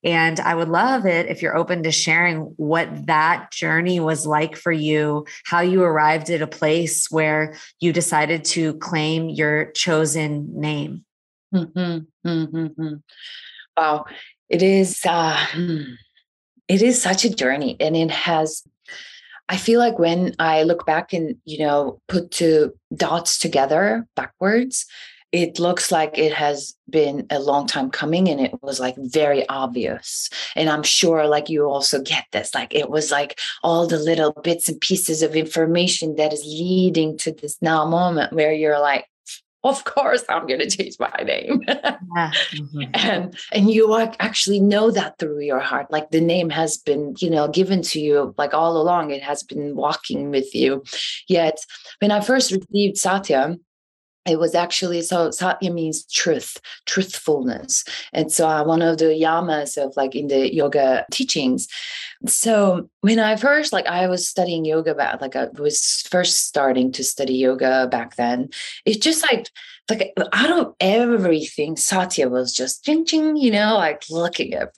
And 0.04 0.40
I 0.40 0.54
would 0.54 0.68
love 0.68 1.06
it 1.06 1.28
if 1.28 1.42
you're 1.42 1.56
open 1.56 1.84
to 1.84 1.92
sharing 1.92 2.40
what 2.58 3.08
that 3.08 3.52
journey 3.52 4.02
was 4.02 4.26
like 4.26 4.58
for 4.58 4.72
you, 4.72 5.26
how 5.46 5.62
you 5.62 5.84
arrived 5.84 6.30
at 6.30 6.42
a 6.42 6.48
place 6.48 7.10
where 7.10 7.56
you 7.80 7.94
decided 7.94 8.44
to 8.46 8.74
claim 8.76 9.30
your 9.30 9.72
chosen 9.72 10.60
name. 10.60 11.06
Mm-hmm, 11.54 12.28
mm-hmm. 12.28 12.96
Wow. 13.78 14.06
It 14.50 14.62
is 14.62 15.02
uh, 15.06 15.46
it 16.68 16.82
is 16.82 17.02
such 17.02 17.26
a 17.26 17.30
journey 17.30 17.78
and 17.80 17.96
it 17.96 18.12
has 18.12 18.64
I 19.48 19.58
feel 19.58 19.80
like 19.80 20.00
when 20.00 20.34
I 20.40 20.64
look 20.64 20.86
back 20.86 21.14
and, 21.14 21.36
you 21.46 21.60
know, 21.60 22.02
put 22.08 22.32
two 22.32 22.74
dots 22.96 23.38
together 23.38 24.08
backwards, 24.16 24.88
it 25.32 25.60
looks 25.60 25.92
like 25.92 26.18
it 26.18 26.34
has 26.34 26.76
been 26.90 27.28
a 27.30 27.40
long 27.40 27.68
time 27.68 27.92
coming 27.92 28.30
and 28.30 28.40
it 28.40 28.54
was 28.64 28.80
like 28.80 28.96
very 28.98 29.48
obvious 29.50 30.30
and 30.56 30.70
i'm 30.70 30.84
sure 30.84 31.28
like 31.28 31.50
you 31.50 31.66
also 31.66 32.00
get 32.02 32.26
this 32.32 32.54
like 32.54 32.74
it 32.74 32.90
was 32.90 33.12
like 33.12 33.40
all 33.64 33.86
the 33.88 33.98
little 33.98 34.32
bits 34.44 34.70
and 34.70 34.80
pieces 34.80 35.22
of 35.22 35.36
information 35.36 36.16
that 36.16 36.32
is 36.32 36.46
leading 36.46 37.18
to 37.18 37.32
this 37.32 37.58
now 37.62 37.86
moment 37.86 38.32
where 38.34 38.54
you're 38.54 38.80
like 38.80 39.06
of 39.66 39.84
course 39.84 40.24
i'm 40.30 40.48
going 40.48 40.60
to 40.60 40.70
change 40.70 40.96
my 41.00 41.12
name 41.24 41.62
yeah. 41.68 41.86
mm-hmm. 42.52 42.82
and 42.94 43.38
and 43.52 43.72
you 43.72 43.96
actually 44.20 44.60
know 44.60 44.92
that 44.92 45.18
through 45.18 45.42
your 45.42 45.60
heart 45.60 45.88
like 45.92 46.12
the 46.12 46.22
name 46.22 46.50
has 46.50 46.78
been 46.78 47.14
you 47.18 47.30
know 47.30 47.48
given 47.48 47.82
to 47.82 48.00
you 48.00 48.34
like 48.38 48.54
all 48.54 48.82
along 48.82 49.12
it 49.12 49.24
has 49.24 49.44
been 49.44 49.76
walking 49.76 50.30
with 50.30 50.54
you 50.54 50.84
yet 51.28 51.58
when 52.00 52.12
i 52.12 52.22
first 52.22 52.52
received 52.52 52.98
satya 52.98 53.58
it 54.26 54.40
was 54.40 54.56
actually 54.56 55.02
so 55.02 55.32
satya 55.32 55.72
means 55.72 56.06
truth 56.06 56.58
truthfulness. 56.86 57.84
And 58.14 58.32
so 58.32 58.48
uh, 58.48 58.64
one 58.64 58.82
of 58.82 58.98
the 58.98 59.06
yamas 59.06 59.78
of 59.78 59.96
like 59.96 60.16
in 60.16 60.28
the 60.28 60.54
yoga 60.54 61.06
teachings. 61.12 61.68
So 62.28 62.90
when 63.02 63.20
i 63.20 63.36
first 63.36 63.74
like 63.74 63.88
i 63.88 64.08
was 64.08 64.28
studying 64.28 64.66
yoga 64.66 64.96
back 64.96 65.22
like 65.22 65.36
i 65.36 65.48
was 65.58 66.04
first 66.10 66.48
starting 66.48 66.92
to 66.94 67.04
study 67.04 67.36
yoga 67.36 67.88
back 67.88 68.16
then. 68.16 68.50
It's 68.86 68.98
just 68.98 69.24
like 69.24 69.50
like 69.90 70.14
out 70.34 70.60
of 70.60 70.74
everything 70.80 71.76
satya 71.76 72.28
was 72.28 72.52
just 72.54 72.84
ching 72.84 73.06
ching 73.06 73.38
you 73.38 73.52
know 73.52 73.76
like 73.76 74.04
looking 74.10 74.54
at 74.54 74.74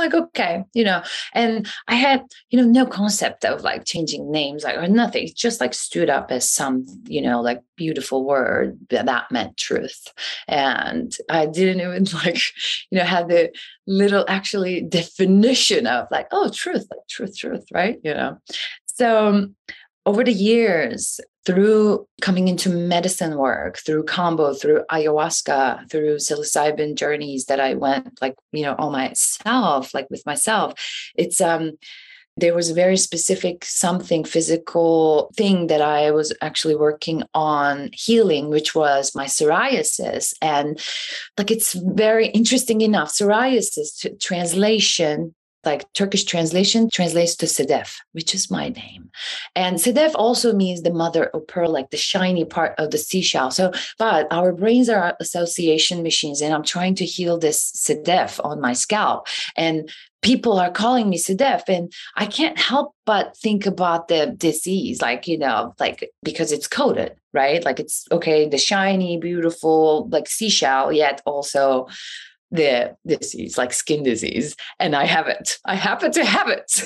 me 0.00 0.06
like 0.06 0.14
okay 0.14 0.64
you 0.74 0.84
know 0.84 1.02
and 1.34 1.68
i 1.88 1.94
had 1.94 2.22
you 2.50 2.58
know 2.58 2.66
no 2.66 2.86
concept 2.86 3.44
of 3.44 3.62
like 3.62 3.84
changing 3.84 4.30
names 4.30 4.64
like 4.64 4.76
or 4.76 4.88
nothing 4.88 5.24
it 5.24 5.36
just 5.36 5.60
like 5.60 5.74
stood 5.74 6.10
up 6.10 6.30
as 6.30 6.48
some 6.48 6.84
you 7.04 7.20
know 7.20 7.40
like 7.40 7.60
beautiful 7.76 8.24
word 8.24 8.76
that, 8.90 9.30
meant 9.30 9.56
truth. 9.56 10.08
And 10.46 11.14
i 11.30 11.46
didn't 11.46 11.80
even 11.80 12.04
like 12.24 12.40
you 12.90 12.98
know 12.98 13.04
have 13.04 13.28
the 13.28 13.50
little 13.86 14.24
actually 14.28 14.80
definition 14.82 15.86
of 15.86 16.06
like 16.10 16.28
oh 16.32 16.50
truth 16.50 16.86
like 16.90 17.06
truth 17.08 17.36
truth 17.36 17.64
right 17.72 17.98
you 18.02 18.14
know? 18.14 18.38
So 18.86 19.48
over 20.06 20.24
the 20.24 20.32
years 20.32 21.20
through 21.48 22.06
coming 22.20 22.46
into 22.46 22.68
medicine 22.68 23.38
work, 23.38 23.78
through 23.78 24.04
Kambo, 24.04 24.60
through 24.60 24.84
ayahuasca, 24.92 25.90
through 25.90 26.16
psilocybin 26.16 26.94
journeys 26.94 27.46
that 27.46 27.58
I 27.58 27.72
went 27.72 28.20
like, 28.20 28.34
you 28.52 28.64
know, 28.64 28.74
all 28.74 28.90
myself, 28.90 29.94
like 29.94 30.08
with 30.10 30.26
myself, 30.26 30.74
it's 31.16 31.40
um 31.40 31.78
there 32.36 32.54
was 32.54 32.70
a 32.70 32.74
very 32.74 32.98
specific 32.98 33.64
something 33.64 34.24
physical 34.24 35.30
thing 35.36 35.68
that 35.68 35.80
I 35.80 36.10
was 36.10 36.32
actually 36.42 36.76
working 36.76 37.22
on 37.34 37.90
healing, 37.94 38.50
which 38.50 38.74
was 38.74 39.14
my 39.14 39.24
psoriasis. 39.24 40.34
And 40.42 40.78
like 41.38 41.50
it's 41.50 41.72
very 41.72 42.28
interesting 42.28 42.82
enough, 42.82 43.08
psoriasis 43.08 44.20
translation 44.20 45.34
like 45.64 45.92
Turkish 45.92 46.24
translation 46.24 46.88
translates 46.90 47.34
to 47.36 47.46
Sedef, 47.46 47.96
which 48.12 48.34
is 48.34 48.50
my 48.50 48.68
name. 48.68 49.10
And 49.54 49.76
Sedef 49.76 50.12
also 50.14 50.52
means 50.52 50.82
the 50.82 50.92
mother 50.92 51.24
of 51.26 51.46
pearl, 51.46 51.70
like 51.70 51.90
the 51.90 51.96
shiny 51.96 52.44
part 52.44 52.74
of 52.78 52.90
the 52.90 52.98
seashell. 52.98 53.50
So, 53.50 53.72
but 53.98 54.26
our 54.30 54.52
brains 54.52 54.88
are 54.88 55.16
association 55.20 56.02
machines, 56.02 56.40
and 56.40 56.54
I'm 56.54 56.62
trying 56.62 56.94
to 56.96 57.04
heal 57.04 57.38
this 57.38 57.72
Sedef 57.72 58.42
on 58.44 58.60
my 58.60 58.72
scalp. 58.72 59.26
And 59.56 59.90
people 60.22 60.58
are 60.58 60.70
calling 60.70 61.08
me 61.08 61.18
Sedef, 61.18 61.68
and 61.68 61.92
I 62.16 62.26
can't 62.26 62.58
help 62.58 62.94
but 63.04 63.36
think 63.36 63.66
about 63.66 64.08
the 64.08 64.34
disease, 64.36 65.00
like, 65.00 65.26
you 65.26 65.38
know, 65.38 65.74
like 65.80 66.10
because 66.22 66.52
it's 66.52 66.66
coded, 66.66 67.16
right? 67.32 67.64
Like 67.64 67.80
it's 67.80 68.04
okay, 68.12 68.48
the 68.48 68.58
shiny, 68.58 69.18
beautiful, 69.18 70.08
like 70.08 70.28
seashell, 70.28 70.92
yet 70.92 71.22
also 71.24 71.88
the 72.50 72.96
disease, 73.06 73.58
like 73.58 73.72
skin 73.72 74.02
disease, 74.02 74.56
and 74.78 74.96
I 74.96 75.04
have 75.04 75.28
it. 75.28 75.58
I 75.64 75.74
happen 75.74 76.12
to 76.12 76.24
have 76.24 76.48
it. 76.48 76.82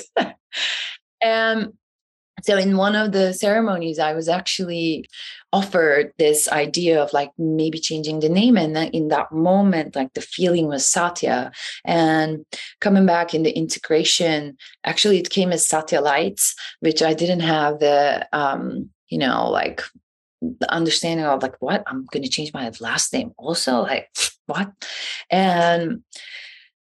and 1.21 1.73
so 2.43 2.57
in 2.57 2.77
one 2.77 2.95
of 2.95 3.11
the 3.11 3.33
ceremonies, 3.33 3.99
I 3.99 4.13
was 4.13 4.27
actually 4.27 5.05
offered 5.53 6.11
this 6.17 6.49
idea 6.49 7.01
of 7.01 7.13
like 7.13 7.31
maybe 7.37 7.79
changing 7.79 8.19
the 8.19 8.29
name. 8.29 8.57
And 8.57 8.75
in 8.93 9.09
that 9.09 9.31
moment, 9.31 9.95
like 9.95 10.13
the 10.13 10.21
feeling 10.21 10.67
was 10.67 10.87
Satya. 10.87 11.51
And 11.85 12.43
coming 12.81 13.05
back 13.05 13.33
in 13.33 13.43
the 13.43 13.51
integration, 13.51 14.57
actually 14.83 15.19
it 15.19 15.29
came 15.29 15.51
as 15.51 15.67
Satya 15.67 16.01
Lights, 16.01 16.55
which 16.79 17.01
I 17.01 17.13
didn't 17.13 17.41
have 17.41 17.79
the 17.79 18.27
um, 18.33 18.89
you 19.09 19.19
know, 19.19 19.47
like 19.49 19.83
the 20.41 20.71
understanding 20.73 21.25
of 21.25 21.41
like 21.41 21.55
what 21.61 21.83
i'm 21.87 22.05
going 22.11 22.23
to 22.23 22.29
change 22.29 22.51
my 22.53 22.69
last 22.81 23.13
name 23.13 23.31
also 23.37 23.79
like 23.79 24.09
what? 24.45 24.71
And 25.29 26.03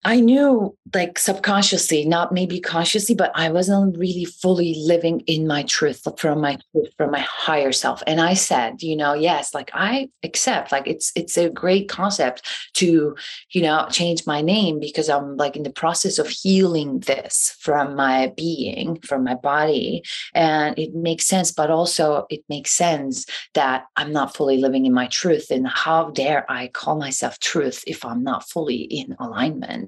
I 0.05 0.21
knew 0.21 0.77
like 0.95 1.19
subconsciously, 1.19 2.05
not 2.05 2.33
maybe 2.33 2.61
consciously, 2.61 3.17
but 3.17 3.33
I 3.35 3.51
wasn't 3.51 3.99
really 3.99 4.25
fully 4.25 4.77
living 4.79 5.21
in 5.27 5.47
my 5.47 5.65
truth 5.65 6.07
from 6.17 6.41
my 6.41 6.57
from 6.97 7.11
my 7.11 7.19
higher 7.19 7.73
self. 7.73 8.03
And 8.07 8.21
I 8.21 8.35
said, 8.35 8.81
you 8.81 8.97
know, 8.97 9.13
yes, 9.13 9.53
like 9.53 9.71
I 9.75 10.09
accept, 10.23 10.71
like 10.71 10.87
it's 10.87 11.11
it's 11.17 11.37
a 11.37 11.51
great 11.51 11.89
concept 11.89 12.47
to, 12.75 13.17
you 13.51 13.63
know, 13.63 13.89
change 13.91 14.25
my 14.25 14.41
name 14.41 14.79
because 14.79 15.09
I'm 15.09 15.37
like 15.37 15.57
in 15.57 15.65
the 15.65 15.71
process 15.71 16.19
of 16.19 16.29
healing 16.29 17.01
this 17.01 17.57
from 17.59 17.97
my 17.97 18.33
being, 18.37 19.01
from 19.01 19.25
my 19.25 19.35
body. 19.35 20.05
And 20.33 20.79
it 20.79 20.95
makes 20.95 21.27
sense, 21.27 21.51
but 21.51 21.71
also 21.71 22.25
it 22.31 22.45
makes 22.49 22.71
sense 22.71 23.27
that 23.55 23.87
I'm 23.97 24.13
not 24.13 24.37
fully 24.37 24.59
living 24.59 24.87
in 24.87 24.93
my 24.93 25.09
truth. 25.09 25.51
And 25.51 25.67
how 25.67 26.11
dare 26.11 26.51
I 26.51 26.69
call 26.69 26.97
myself 26.97 27.41
truth 27.41 27.83
if 27.87 28.05
I'm 28.05 28.23
not 28.23 28.49
fully 28.49 28.83
in 28.83 29.17
alignment? 29.19 29.88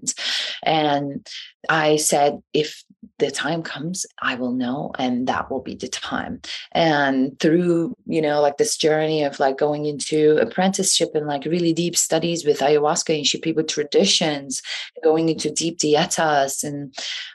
And 0.63 1.27
I 1.69 1.97
said, 1.97 2.41
if 2.53 2.83
the 3.19 3.31
time 3.31 3.63
comes, 3.63 4.07
I 4.21 4.35
will 4.35 4.53
know, 4.53 4.93
and 4.99 5.27
that 5.27 5.51
will 5.51 5.61
be 5.61 5.75
the 5.75 5.89
time. 5.89 6.41
And 6.73 7.39
through, 7.39 7.97
you 8.07 8.21
know, 8.21 8.41
like 8.41 8.57
this 8.57 8.77
journey 8.77 9.23
of 9.25 9.41
like 9.41 9.59
going 9.59 9.87
into 9.87 10.37
apprenticeship 10.39 11.11
and 11.15 11.27
like 11.27 11.45
really 11.45 11.73
deep 11.73 11.97
studies 11.97 12.45
with 12.45 12.61
ayahuasca 12.61 13.15
and 13.15 13.25
Shipibo 13.25 13.67
traditions, 13.67 14.63
going 15.03 15.29
into 15.29 15.51
deep 15.51 15.79
dietas 15.79 16.65
and 16.65 16.95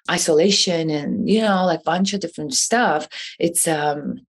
isolation 0.10 0.90
and, 0.90 1.30
you 1.30 1.42
know, 1.42 1.66
like 1.66 1.80
a 1.80 1.84
bunch 1.84 2.14
of 2.14 2.20
different 2.20 2.54
stuff, 2.54 3.08
it's, 3.40 3.68
um, 3.68 4.26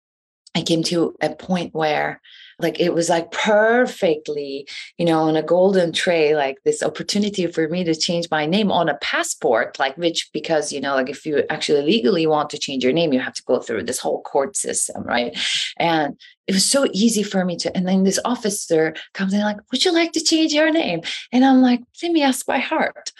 I 0.55 0.61
came 0.61 0.83
to 0.83 1.15
a 1.21 1.33
point 1.33 1.73
where 1.73 2.21
like 2.59 2.79
it 2.79 2.93
was 2.93 3.09
like 3.09 3.31
perfectly 3.31 4.67
you 4.97 5.05
know 5.05 5.21
on 5.21 5.35
a 5.35 5.43
golden 5.43 5.91
tray 5.91 6.35
like 6.35 6.57
this 6.63 6.83
opportunity 6.83 7.47
for 7.47 7.67
me 7.67 7.83
to 7.83 7.95
change 7.95 8.27
my 8.29 8.45
name 8.45 8.71
on 8.71 8.89
a 8.89 8.95
passport 8.95 9.77
like 9.79 9.95
which 9.97 10.29
because 10.33 10.71
you 10.71 10.79
know 10.79 10.95
like 10.95 11.09
if 11.09 11.25
you 11.25 11.43
actually 11.49 11.81
legally 11.81 12.27
want 12.27 12.49
to 12.49 12.57
change 12.57 12.83
your 12.83 12.93
name 12.93 13.13
you 13.13 13.19
have 13.19 13.33
to 13.33 13.43
go 13.43 13.59
through 13.59 13.83
this 13.83 13.99
whole 13.99 14.21
court 14.23 14.55
system 14.55 15.03
right? 15.03 15.37
And 15.77 16.19
it 16.47 16.53
was 16.53 16.69
so 16.69 16.87
easy 16.93 17.23
for 17.23 17.45
me 17.45 17.55
to 17.57 17.75
and 17.75 17.87
then 17.87 18.03
this 18.03 18.19
officer 18.25 18.93
comes 19.13 19.33
in 19.33 19.41
like 19.41 19.57
would 19.71 19.83
you 19.83 19.93
like 19.93 20.11
to 20.13 20.23
change 20.23 20.53
your 20.53 20.71
name? 20.71 21.01
And 21.31 21.45
i'm 21.45 21.61
like 21.61 21.81
let 22.01 22.11
me 22.11 22.23
ask 22.23 22.47
my 22.47 22.59
heart. 22.59 23.11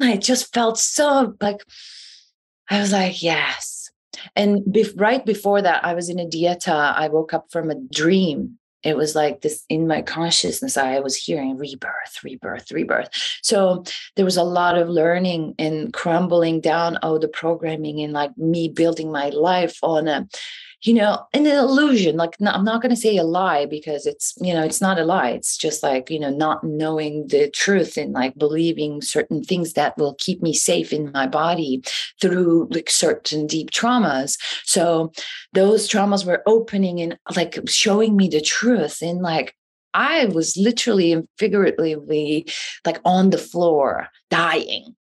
I 0.00 0.16
just 0.18 0.52
felt 0.52 0.78
so 0.78 1.36
like 1.40 1.64
i 2.68 2.80
was 2.80 2.92
like 2.92 3.22
yes 3.22 3.85
and 4.34 4.60
be- 4.72 4.90
right 4.96 5.24
before 5.24 5.62
that, 5.62 5.84
I 5.84 5.94
was 5.94 6.08
in 6.08 6.18
a 6.18 6.26
dieta. 6.26 6.94
I 6.96 7.08
woke 7.08 7.34
up 7.34 7.50
from 7.50 7.70
a 7.70 7.74
dream. 7.74 8.58
It 8.82 8.96
was 8.96 9.16
like 9.16 9.40
this 9.40 9.64
in 9.68 9.88
my 9.88 10.02
consciousness. 10.02 10.76
I 10.76 11.00
was 11.00 11.16
hearing 11.16 11.56
rebirth, 11.56 12.22
rebirth, 12.22 12.70
rebirth. 12.70 13.08
So 13.42 13.82
there 14.14 14.24
was 14.24 14.36
a 14.36 14.44
lot 14.44 14.78
of 14.78 14.88
learning 14.88 15.54
and 15.58 15.92
crumbling 15.92 16.60
down 16.60 16.96
of 16.98 17.20
the 17.20 17.28
programming 17.28 18.00
and 18.00 18.12
like 18.12 18.36
me 18.38 18.68
building 18.68 19.10
my 19.10 19.30
life 19.30 19.78
on 19.82 20.06
a 20.06 20.28
you 20.86 20.94
know, 20.94 21.26
an 21.32 21.46
illusion. 21.46 22.16
Like, 22.16 22.36
I'm 22.40 22.64
not 22.64 22.80
going 22.80 22.94
to 22.94 23.00
say 23.00 23.16
a 23.16 23.24
lie 23.24 23.66
because 23.66 24.06
it's, 24.06 24.34
you 24.40 24.54
know, 24.54 24.62
it's 24.62 24.80
not 24.80 25.00
a 25.00 25.04
lie. 25.04 25.30
It's 25.30 25.56
just 25.56 25.82
like, 25.82 26.10
you 26.10 26.20
know, 26.20 26.30
not 26.30 26.62
knowing 26.62 27.26
the 27.26 27.50
truth 27.50 27.96
and 27.96 28.12
like 28.12 28.38
believing 28.38 29.02
certain 29.02 29.42
things 29.42 29.72
that 29.72 29.98
will 29.98 30.14
keep 30.18 30.42
me 30.42 30.52
safe 30.52 30.92
in 30.92 31.10
my 31.10 31.26
body 31.26 31.82
through 32.22 32.68
like 32.70 32.88
certain 32.88 33.48
deep 33.48 33.72
traumas. 33.72 34.38
So 34.64 35.10
those 35.54 35.88
traumas 35.88 36.24
were 36.24 36.44
opening 36.46 37.00
and 37.00 37.18
like 37.34 37.58
showing 37.68 38.16
me 38.16 38.28
the 38.28 38.40
truth 38.40 39.02
and 39.02 39.20
like, 39.22 39.56
I 39.92 40.26
was 40.26 40.56
literally 40.56 41.10
and 41.10 41.26
figuratively 41.36 42.46
like 42.84 43.00
on 43.04 43.30
the 43.30 43.38
floor, 43.38 44.08
dying, 44.30 44.94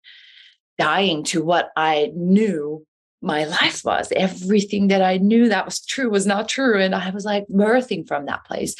dying 0.80 1.24
to 1.26 1.44
what 1.44 1.70
I 1.76 2.12
knew 2.16 2.86
my 3.22 3.46
life 3.46 3.84
was. 3.84 4.12
Everything 4.16 4.88
that 4.90 5.02
I 5.02 5.18
knew 5.18 5.50
that 5.50 5.66
was 5.66 5.84
true 5.86 6.10
was 6.10 6.26
not 6.26 6.50
true. 6.50 6.80
And 6.80 6.94
I 6.94 7.10
was 7.10 7.26
like 7.26 7.46
birthing 7.48 8.08
from 8.08 8.26
that 8.26 8.46
place. 8.46 8.76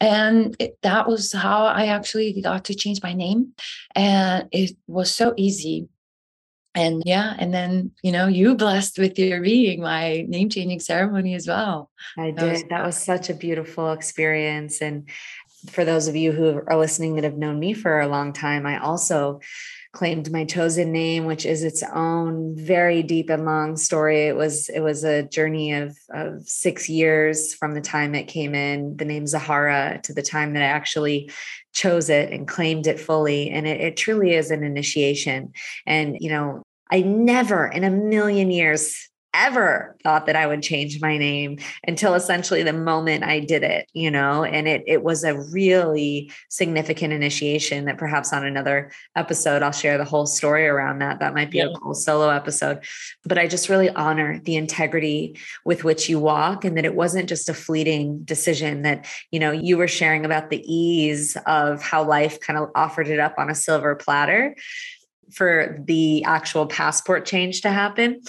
And 0.00 0.54
it, 0.60 0.78
that 0.82 1.08
was 1.08 1.32
how 1.32 1.66
I 1.66 1.86
actually 1.86 2.40
got 2.40 2.66
to 2.66 2.74
change 2.74 3.02
my 3.02 3.12
name. 3.12 3.54
And 3.94 4.48
it 4.52 4.76
was 4.86 5.12
so 5.12 5.34
easy. 5.36 5.88
And 6.74 7.02
yeah, 7.04 7.34
and 7.38 7.52
then, 7.52 7.90
you 8.04 8.12
know, 8.12 8.28
you 8.28 8.54
blessed 8.54 8.98
with 8.98 9.18
your 9.18 9.40
being 9.40 9.80
my 9.80 10.24
name 10.28 10.48
changing 10.48 10.78
ceremony 10.78 11.34
as 11.34 11.48
well. 11.48 11.90
I 12.16 12.26
did. 12.26 12.36
That 12.36 12.52
was, 12.52 12.64
that 12.70 12.86
was 12.86 12.96
such 12.96 13.30
a 13.30 13.34
beautiful 13.34 13.90
experience. 13.90 14.80
And 14.80 15.08
for 15.70 15.84
those 15.84 16.06
of 16.06 16.14
you 16.14 16.30
who 16.30 16.62
are 16.68 16.76
listening 16.76 17.16
that 17.16 17.24
have 17.24 17.36
known 17.36 17.58
me 17.58 17.74
for 17.74 17.98
a 17.98 18.06
long 18.06 18.32
time, 18.32 18.64
I 18.64 18.78
also 18.78 19.40
claimed 19.98 20.30
my 20.30 20.44
chosen 20.44 20.92
name, 20.92 21.24
which 21.24 21.44
is 21.44 21.64
its 21.64 21.82
own 21.92 22.54
very 22.54 23.02
deep 23.02 23.28
and 23.28 23.44
long 23.44 23.76
story. 23.76 24.28
It 24.28 24.36
was 24.36 24.68
it 24.68 24.78
was 24.78 25.02
a 25.02 25.24
journey 25.24 25.72
of 25.72 25.98
of 26.10 26.48
six 26.48 26.88
years 26.88 27.52
from 27.52 27.74
the 27.74 27.80
time 27.80 28.14
it 28.14 28.28
came 28.28 28.54
in, 28.54 28.96
the 28.96 29.04
name 29.04 29.26
Zahara, 29.26 30.00
to 30.04 30.12
the 30.14 30.22
time 30.22 30.54
that 30.54 30.62
I 30.62 30.66
actually 30.66 31.32
chose 31.72 32.10
it 32.10 32.32
and 32.32 32.46
claimed 32.46 32.86
it 32.86 33.00
fully. 33.00 33.50
And 33.50 33.66
it, 33.66 33.80
it 33.80 33.96
truly 33.96 34.34
is 34.34 34.52
an 34.52 34.62
initiation. 34.62 35.52
And 35.84 36.16
you 36.20 36.30
know, 36.30 36.62
I 36.92 37.00
never 37.00 37.66
in 37.66 37.82
a 37.82 37.90
million 37.90 38.52
years 38.52 39.08
ever 39.46 39.96
thought 40.02 40.26
that 40.26 40.36
I 40.36 40.46
would 40.46 40.62
change 40.62 41.00
my 41.00 41.16
name 41.16 41.58
until 41.86 42.14
essentially 42.14 42.62
the 42.62 42.72
moment 42.72 43.24
I 43.24 43.40
did 43.40 43.62
it, 43.62 43.88
you 43.92 44.10
know, 44.10 44.44
and 44.44 44.66
it 44.66 44.82
it 44.86 45.02
was 45.02 45.24
a 45.24 45.40
really 45.50 46.32
significant 46.48 47.12
initiation 47.12 47.84
that 47.86 47.98
perhaps 47.98 48.32
on 48.32 48.44
another 48.44 48.90
episode 49.16 49.62
I'll 49.62 49.72
share 49.72 49.98
the 49.98 50.04
whole 50.04 50.26
story 50.26 50.66
around 50.66 50.98
that. 51.00 51.20
That 51.20 51.34
might 51.34 51.50
be 51.50 51.58
yep. 51.58 51.70
a 51.74 51.78
whole 51.78 51.94
solo 51.94 52.28
episode. 52.28 52.84
But 53.24 53.38
I 53.38 53.46
just 53.46 53.68
really 53.68 53.90
honor 53.90 54.40
the 54.44 54.56
integrity 54.56 55.36
with 55.64 55.84
which 55.84 56.08
you 56.08 56.18
walk 56.18 56.64
and 56.64 56.76
that 56.76 56.84
it 56.84 56.94
wasn't 56.94 57.28
just 57.28 57.48
a 57.48 57.54
fleeting 57.54 58.20
decision 58.24 58.82
that, 58.82 59.06
you 59.30 59.40
know, 59.40 59.52
you 59.52 59.76
were 59.76 59.88
sharing 59.88 60.24
about 60.24 60.50
the 60.50 60.62
ease 60.64 61.36
of 61.46 61.82
how 61.82 62.02
life 62.02 62.40
kind 62.40 62.58
of 62.58 62.70
offered 62.74 63.08
it 63.08 63.20
up 63.20 63.34
on 63.38 63.50
a 63.50 63.54
silver 63.54 63.94
platter 63.94 64.56
for 65.32 65.82
the 65.86 66.24
actual 66.24 66.66
passport 66.66 67.26
change 67.26 67.60
to 67.62 67.70
happen. 67.70 68.20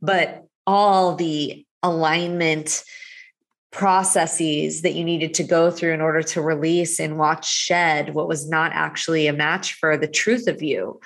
But 0.00 0.44
all 0.66 1.14
the 1.14 1.64
alignment 1.82 2.84
processes 3.74 4.82
that 4.82 4.94
you 4.94 5.04
needed 5.04 5.34
to 5.34 5.42
go 5.42 5.68
through 5.70 5.92
in 5.92 6.00
order 6.00 6.22
to 6.22 6.40
release 6.40 7.00
and 7.00 7.18
watch 7.18 7.46
shed 7.46 8.14
what 8.14 8.28
was 8.28 8.48
not 8.48 8.70
actually 8.72 9.26
a 9.26 9.32
match 9.32 9.74
for 9.74 9.96
the 9.96 10.06
truth 10.06 10.46
of 10.46 10.62
you 10.62 11.00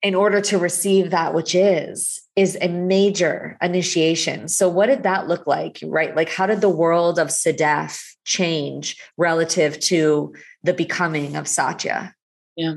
in 0.00 0.14
order 0.14 0.40
to 0.40 0.56
receive 0.56 1.10
that 1.10 1.34
which 1.34 1.56
is 1.56 2.20
is 2.36 2.56
a 2.60 2.68
major 2.68 3.58
initiation. 3.60 4.46
So 4.46 4.68
what 4.68 4.86
did 4.86 5.02
that 5.02 5.26
look 5.26 5.48
like 5.48 5.80
right? 5.82 6.14
Like 6.14 6.28
how 6.28 6.46
did 6.46 6.60
the 6.60 6.68
world 6.68 7.18
of 7.18 7.28
sedef 7.28 8.00
change 8.24 8.96
relative 9.16 9.80
to 9.80 10.32
the 10.62 10.74
becoming 10.74 11.34
of 11.34 11.48
satya? 11.48 12.14
Yeah. 12.54 12.74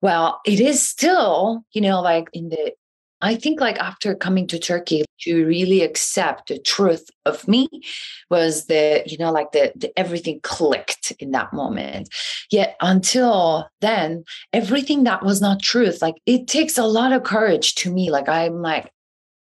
Well 0.00 0.40
it 0.46 0.60
is 0.60 0.88
still 0.88 1.64
you 1.72 1.82
know 1.82 2.00
like 2.00 2.28
in 2.32 2.48
the 2.48 2.72
I 3.22 3.36
think 3.36 3.60
like 3.60 3.78
after 3.78 4.14
coming 4.14 4.48
to 4.48 4.58
Turkey 4.58 5.04
to 5.20 5.46
really 5.46 5.82
accept 5.82 6.48
the 6.48 6.58
truth 6.58 7.08
of 7.24 7.46
me 7.46 7.68
was 8.30 8.66
the, 8.66 9.02
you 9.06 9.16
know, 9.16 9.30
like 9.30 9.52
the, 9.52 9.72
the 9.76 9.96
everything 9.98 10.40
clicked 10.42 11.12
in 11.20 11.30
that 11.30 11.52
moment. 11.52 12.08
Yet 12.50 12.76
until 12.80 13.68
then, 13.80 14.24
everything 14.52 15.04
that 15.04 15.24
was 15.24 15.40
not 15.40 15.62
truth, 15.62 16.02
like 16.02 16.16
it 16.26 16.48
takes 16.48 16.76
a 16.76 16.84
lot 16.84 17.12
of 17.12 17.22
courage 17.22 17.76
to 17.76 17.92
me. 17.92 18.10
Like 18.10 18.28
I'm 18.28 18.60
like, 18.60 18.90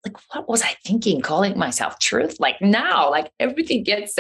like 0.04 0.16
what 0.32 0.48
was 0.48 0.62
i 0.62 0.74
thinking 0.84 1.20
calling 1.20 1.56
myself 1.56 1.96
truth 2.00 2.40
like 2.40 2.60
now 2.60 3.08
like 3.08 3.30
everything 3.38 3.84
gets 3.84 4.16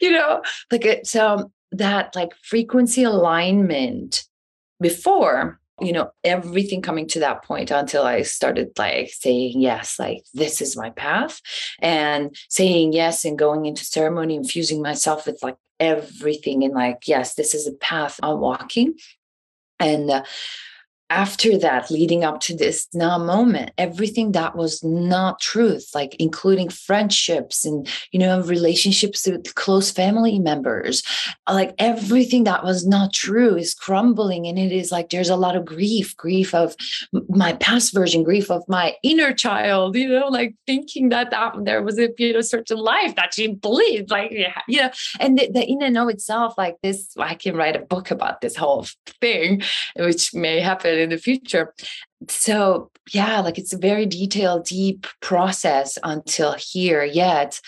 you 0.00 0.10
know 0.10 0.42
like 0.72 0.84
it's 0.84 1.14
um 1.14 1.52
that 1.70 2.16
like 2.16 2.32
frequency 2.42 3.04
alignment 3.04 4.24
before 4.80 5.59
you 5.80 5.92
know 5.92 6.10
everything 6.24 6.82
coming 6.82 7.06
to 7.06 7.20
that 7.20 7.42
point 7.44 7.70
until 7.70 8.02
i 8.02 8.22
started 8.22 8.70
like 8.78 9.08
saying 9.10 9.60
yes 9.60 9.98
like 9.98 10.22
this 10.34 10.60
is 10.60 10.76
my 10.76 10.90
path 10.90 11.40
and 11.80 12.36
saying 12.48 12.92
yes 12.92 13.24
and 13.24 13.38
going 13.38 13.66
into 13.66 13.84
ceremony 13.84 14.34
infusing 14.34 14.82
myself 14.82 15.26
with 15.26 15.42
like 15.42 15.56
everything 15.78 16.62
and 16.62 16.74
like 16.74 17.06
yes 17.06 17.34
this 17.34 17.54
is 17.54 17.66
a 17.66 17.72
path 17.72 18.20
i'm 18.22 18.40
walking. 18.40 18.94
And 19.80 20.10
uh, 20.10 20.24
after 21.10 21.58
that, 21.58 21.90
leading 21.90 22.22
up 22.22 22.38
to 22.40 22.56
this 22.56 22.86
now 22.94 23.18
moment, 23.18 23.72
everything 23.76 24.32
that 24.32 24.56
was 24.56 24.82
not 24.84 25.40
truth, 25.40 25.90
like 25.92 26.14
including 26.20 26.68
friendships 26.68 27.64
and, 27.64 27.88
you 28.12 28.18
know, 28.20 28.40
relationships 28.42 29.26
with 29.26 29.54
close 29.56 29.90
family 29.90 30.38
members, 30.38 31.02
like 31.50 31.74
everything 31.78 32.44
that 32.44 32.62
was 32.62 32.86
not 32.86 33.12
true 33.12 33.56
is 33.56 33.74
crumbling. 33.74 34.46
And 34.46 34.56
it 34.56 34.70
is 34.70 34.92
like 34.92 35.10
there's 35.10 35.28
a 35.28 35.36
lot 35.36 35.56
of 35.56 35.64
grief, 35.64 36.16
grief 36.16 36.54
of 36.54 36.76
my 37.28 37.54
past 37.54 37.92
version, 37.92 38.22
grief 38.22 38.48
of 38.48 38.62
my 38.68 38.94
inner 39.02 39.34
child, 39.34 39.96
you 39.96 40.08
know, 40.08 40.28
like 40.28 40.54
thinking 40.64 41.08
that, 41.08 41.32
that 41.32 41.54
there 41.64 41.82
was 41.82 41.98
a, 41.98 42.08
you 42.18 42.34
know, 42.34 42.40
certain 42.40 42.78
life 42.78 43.16
that 43.16 43.34
she 43.34 43.48
believed, 43.48 44.10
like, 44.10 44.30
yeah, 44.30 44.60
you 44.68 44.82
know, 44.82 44.90
and 45.18 45.36
the, 45.36 45.50
the 45.50 45.64
in 45.64 45.82
and 45.82 45.98
of 45.98 46.08
itself, 46.08 46.54
like 46.56 46.76
this, 46.84 47.08
I 47.18 47.34
can 47.34 47.56
write 47.56 47.74
a 47.74 47.80
book 47.80 48.12
about 48.12 48.40
this 48.40 48.54
whole 48.54 48.86
thing, 49.20 49.62
which 49.96 50.32
may 50.32 50.60
happen 50.60 50.99
in 51.00 51.10
the 51.10 51.18
future. 51.18 51.74
So, 52.28 52.90
yeah, 53.12 53.40
like 53.40 53.58
it's 53.58 53.72
a 53.72 53.78
very 53.78 54.06
detailed, 54.06 54.66
deep 54.66 55.06
process 55.20 55.98
until 56.04 56.54
here. 56.54 57.02
Yet, 57.02 57.60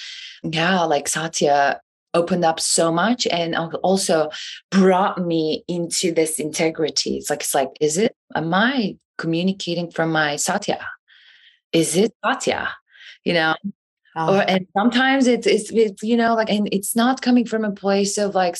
yeah, 0.42 0.82
like 0.82 1.08
Satya 1.08 1.80
opened 2.14 2.44
up 2.44 2.60
so 2.60 2.92
much 2.92 3.26
and 3.26 3.56
also 3.56 4.30
brought 4.70 5.18
me 5.18 5.64
into 5.66 6.12
this 6.12 6.38
integrity. 6.38 7.16
It's 7.16 7.30
like, 7.30 7.40
it's 7.40 7.54
like, 7.54 7.70
is 7.80 7.96
it, 7.96 8.14
am 8.34 8.52
I 8.52 8.98
communicating 9.16 9.90
from 9.90 10.12
my 10.12 10.36
Satya? 10.36 10.86
Is 11.72 11.96
it 11.96 12.12
Satya? 12.24 12.68
You 13.24 13.34
know, 13.34 13.54
Oh. 14.14 14.34
Or, 14.34 14.40
ah. 14.40 14.44
and 14.46 14.66
sometimes 14.76 15.26
it's, 15.26 15.46
it's, 15.46 15.70
it's, 15.72 16.02
you 16.02 16.16
know, 16.16 16.34
like, 16.34 16.50
and 16.50 16.68
it's 16.70 16.94
not 16.94 17.22
coming 17.22 17.46
from 17.46 17.64
a 17.64 17.72
place 17.72 18.18
of 18.18 18.34
like 18.34 18.56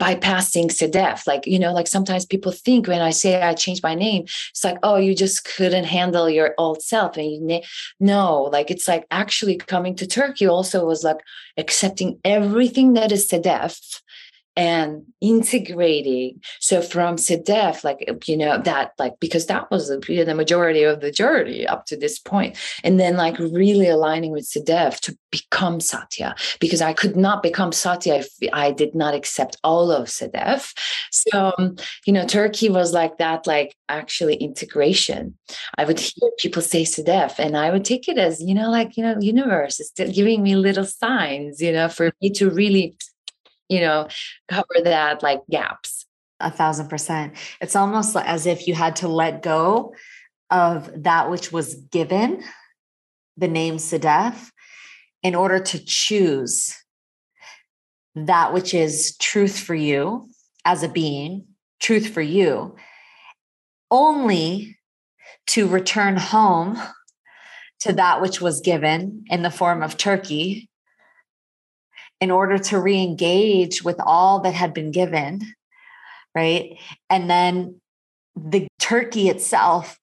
bypassing 0.00 0.66
Sedef. 0.66 1.26
Like, 1.26 1.46
you 1.46 1.58
know, 1.58 1.72
like 1.72 1.86
sometimes 1.86 2.26
people 2.26 2.52
think 2.52 2.86
when 2.86 3.00
I 3.00 3.10
say 3.10 3.40
I 3.40 3.54
changed 3.54 3.82
my 3.82 3.94
name, 3.94 4.24
it's 4.24 4.64
like, 4.64 4.78
oh, 4.82 4.96
you 4.96 5.14
just 5.14 5.44
couldn't 5.44 5.84
handle 5.84 6.28
your 6.28 6.54
old 6.58 6.82
self. 6.82 7.16
And 7.16 7.30
you, 7.30 7.40
na- 7.40 7.66
no, 7.98 8.42
like, 8.42 8.70
it's 8.70 8.86
like 8.88 9.06
actually 9.10 9.56
coming 9.56 9.96
to 9.96 10.06
Turkey 10.06 10.46
also 10.46 10.84
was 10.84 11.02
like 11.04 11.20
accepting 11.56 12.18
everything 12.24 12.94
that 12.94 13.12
is 13.12 13.28
Sedef 13.28 14.00
and 14.56 15.04
integrating. 15.20 16.40
So 16.58 16.82
from 16.82 17.16
Sedef, 17.16 17.84
like, 17.84 18.08
you 18.26 18.36
know, 18.36 18.58
that 18.58 18.92
like, 18.98 19.14
because 19.20 19.46
that 19.46 19.70
was 19.70 19.88
the, 19.88 19.98
the 20.24 20.34
majority 20.34 20.82
of 20.82 21.00
the 21.00 21.12
journey 21.12 21.66
up 21.66 21.86
to 21.86 21.96
this. 21.96 22.20
And 22.84 23.00
then 23.00 23.16
like 23.16 23.38
really 23.38 23.88
aligning 23.88 24.32
with 24.32 24.48
Sedef 24.48 25.00
to 25.00 25.16
become 25.30 25.80
Satya, 25.80 26.34
because 26.58 26.82
I 26.82 26.92
could 26.92 27.16
not 27.16 27.42
become 27.42 27.72
Satya 27.72 28.16
if 28.16 28.28
I 28.52 28.72
did 28.72 28.94
not 28.94 29.14
accept 29.14 29.56
all 29.64 29.90
of 29.90 30.08
Sedef. 30.08 30.72
So, 31.10 31.52
um, 31.58 31.76
you 32.06 32.12
know, 32.12 32.26
Turkey 32.26 32.68
was 32.68 32.92
like 32.92 33.18
that, 33.18 33.46
like 33.46 33.74
actually 33.88 34.34
integration. 34.36 35.36
I 35.78 35.84
would 35.84 35.98
hear 36.00 36.30
people 36.38 36.62
say 36.62 36.82
Sedef 36.84 37.38
and 37.38 37.56
I 37.56 37.70
would 37.70 37.84
take 37.84 38.08
it 38.08 38.18
as, 38.18 38.40
you 38.40 38.54
know, 38.54 38.70
like, 38.70 38.96
you 38.96 39.02
know, 39.02 39.16
universe 39.20 39.80
is 39.80 39.88
still 39.88 40.12
giving 40.12 40.42
me 40.42 40.56
little 40.56 40.84
signs, 40.84 41.60
you 41.60 41.72
know, 41.72 41.88
for 41.88 42.12
me 42.20 42.30
to 42.30 42.50
really 42.50 42.96
you 43.70 43.80
know, 43.80 44.08
cover 44.48 44.74
that 44.84 45.22
like 45.22 45.40
gaps. 45.48 46.04
A 46.40 46.50
thousand 46.50 46.88
percent. 46.88 47.34
It's 47.60 47.76
almost 47.76 48.16
as 48.16 48.46
if 48.46 48.66
you 48.66 48.74
had 48.74 48.96
to 48.96 49.08
let 49.08 49.42
go 49.42 49.94
of 50.50 50.90
that 51.04 51.30
which 51.30 51.52
was 51.52 51.74
given, 51.74 52.42
the 53.36 53.48
name 53.48 53.76
Sedef, 53.76 54.50
in 55.22 55.34
order 55.34 55.60
to 55.60 55.84
choose 55.84 56.74
that 58.14 58.52
which 58.54 58.72
is 58.72 59.16
truth 59.18 59.58
for 59.58 59.74
you 59.74 60.28
as 60.64 60.82
a 60.82 60.88
being, 60.88 61.46
truth 61.78 62.08
for 62.08 62.22
you, 62.22 62.74
only 63.90 64.78
to 65.48 65.68
return 65.68 66.16
home 66.16 66.80
to 67.80 67.92
that 67.92 68.22
which 68.22 68.40
was 68.40 68.62
given 68.62 69.24
in 69.28 69.42
the 69.42 69.50
form 69.50 69.82
of 69.82 69.98
Turkey 69.98 70.69
in 72.20 72.30
order 72.30 72.58
to 72.58 72.78
re-engage 72.78 73.82
with 73.82 73.96
all 74.00 74.40
that 74.40 74.54
had 74.54 74.74
been 74.74 74.90
given 74.90 75.40
right? 76.34 76.78
And 77.08 77.28
then 77.28 77.80
the 78.36 78.68
turkey 78.78 79.28
itself 79.28 79.98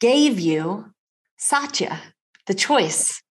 gave 0.00 0.40
you 0.40 0.92
satya 1.36 2.00
the 2.46 2.54
choice. 2.54 3.22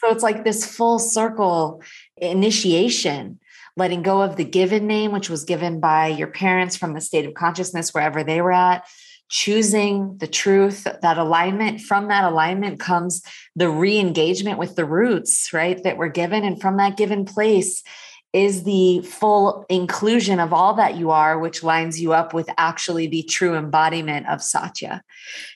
So 0.00 0.10
it's 0.10 0.22
like 0.22 0.44
this 0.44 0.66
full 0.66 0.98
circle 0.98 1.82
initiation 2.16 3.38
letting 3.76 4.02
go 4.02 4.20
of 4.20 4.36
the 4.36 4.44
given 4.44 4.86
name 4.86 5.12
which 5.12 5.30
was 5.30 5.44
given 5.44 5.80
by 5.80 6.08
your 6.08 6.26
parents 6.26 6.76
from 6.76 6.92
the 6.92 7.00
state 7.00 7.24
of 7.24 7.34
consciousness 7.34 7.94
wherever 7.94 8.22
they 8.22 8.42
were 8.42 8.52
at 8.52 8.84
choosing 9.32 10.18
the 10.18 10.26
truth, 10.26 10.84
that 10.84 11.16
alignment, 11.16 11.80
from 11.80 12.08
that 12.08 12.22
alignment 12.22 12.78
comes 12.78 13.22
the 13.56 13.70
re 13.70 13.98
engagement 13.98 14.58
with 14.58 14.76
the 14.76 14.84
roots, 14.84 15.52
right? 15.54 15.82
That 15.82 15.96
we're 15.96 16.10
given. 16.10 16.44
And 16.44 16.60
from 16.60 16.76
that 16.76 16.98
given 16.98 17.24
place 17.24 17.82
is 18.34 18.64
the 18.64 19.00
full 19.00 19.64
inclusion 19.70 20.38
of 20.38 20.52
all 20.52 20.74
that 20.74 20.96
you 20.96 21.10
are, 21.10 21.38
which 21.38 21.62
lines 21.62 22.00
you 22.00 22.12
up 22.12 22.34
with 22.34 22.48
actually 22.58 23.06
the 23.06 23.22
true 23.22 23.54
embodiment 23.54 24.28
of 24.28 24.42
Satya. 24.42 25.02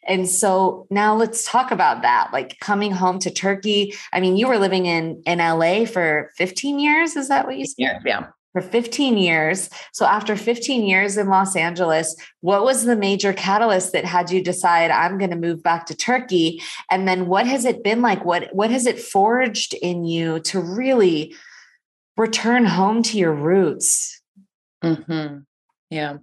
And 0.07 0.27
so 0.27 0.87
now 0.91 1.15
let's 1.15 1.45
talk 1.45 1.71
about 1.71 2.01
that. 2.01 2.31
Like 2.33 2.59
coming 2.61 2.93
home 2.93 3.19
to 3.21 3.31
Turkey. 3.31 3.95
I 4.11 4.21
mean, 4.21 4.39
you 4.39 4.49
were 4.49 4.59
living 4.59 4.87
in, 4.87 5.23
in 5.27 5.39
LA 5.39 5.85
for 5.85 6.31
15 6.37 6.79
years. 6.79 7.15
Is 7.15 7.29
that 7.29 7.47
what 7.47 7.59
you 7.59 7.67
said? 7.67 7.75
Yeah. 7.79 7.99
Yeah 8.05 8.27
for 8.57 8.62
15 8.62 9.19
years. 9.19 9.69
So 9.92 10.07
after 10.07 10.35
15 10.35 10.87
years 10.87 11.19
in 11.19 11.29
Los 11.29 11.57
Angeles, 11.57 12.16
what 12.40 12.64
was 12.64 12.87
the 12.87 12.97
major 12.97 13.35
catalyst 13.35 13.92
that 13.92 14.07
had 14.07 14.31
you 14.31 14.42
decide 14.42 14.90
I'm 14.90 15.19
going 15.19 15.29
to 15.29 15.37
move 15.37 15.62
back 15.62 15.85
to 15.87 15.95
Turkey? 15.95 16.62
And 16.90 17.07
then 17.07 17.27
what 17.27 17.47
has 17.47 17.66
it 17.66 17.85
been 17.85 18.01
like? 18.01 18.25
What 18.25 18.49
what 18.55 18.71
has 18.71 18.87
it 18.87 18.99
forged 18.99 19.75
in 19.75 20.07
you 20.07 20.40
to 20.40 20.59
really 20.59 21.37
return 22.16 22.64
home 22.64 23.03
to 23.03 23.19
your 23.19 23.35
roots? 23.35 24.23
Mm-hmm. 24.83 25.40
Yeah 25.90 26.16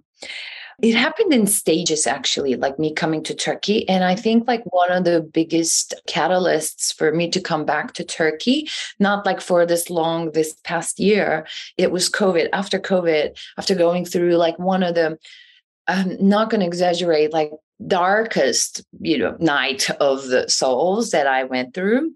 it 0.84 0.94
happened 0.94 1.32
in 1.32 1.46
stages 1.46 2.06
actually 2.06 2.56
like 2.56 2.78
me 2.78 2.92
coming 2.92 3.22
to 3.22 3.34
turkey. 3.34 3.88
And 3.88 4.04
i 4.04 4.14
think 4.14 4.42
mm-hmm. 4.42 4.50
like 4.50 4.64
one 4.66 4.92
of 4.92 5.04
the 5.04 5.22
biggest 5.22 5.94
catalysts 6.06 6.94
for 6.94 7.12
me 7.12 7.30
to 7.30 7.40
come 7.40 7.64
back 7.64 7.94
to 7.94 8.04
turkey 8.04 8.68
not 8.98 9.24
like 9.24 9.40
for 9.40 9.64
this 9.64 9.88
long 9.88 10.32
this 10.32 10.54
past 10.64 11.00
year 11.00 11.46
it 11.78 11.90
was 11.90 12.10
covid. 12.10 12.48
After 12.52 12.78
covid 12.78 13.36
after 13.58 13.74
going 13.74 14.04
through 14.04 14.36
like 14.36 14.58
one 14.58 14.82
of 14.82 14.94
the 14.94 15.18
i'm 15.88 16.16
not 16.20 16.50
going 16.50 16.60
to 16.60 16.66
exaggerate 16.66 17.32
like 17.32 17.50
darkest 17.86 18.82
you 19.00 19.18
know 19.18 19.36
night 19.40 19.90
of 20.00 20.28
the 20.28 20.48
souls 20.48 21.10
that 21.10 21.26
i 21.26 21.44
went 21.44 21.74
through 21.74 22.12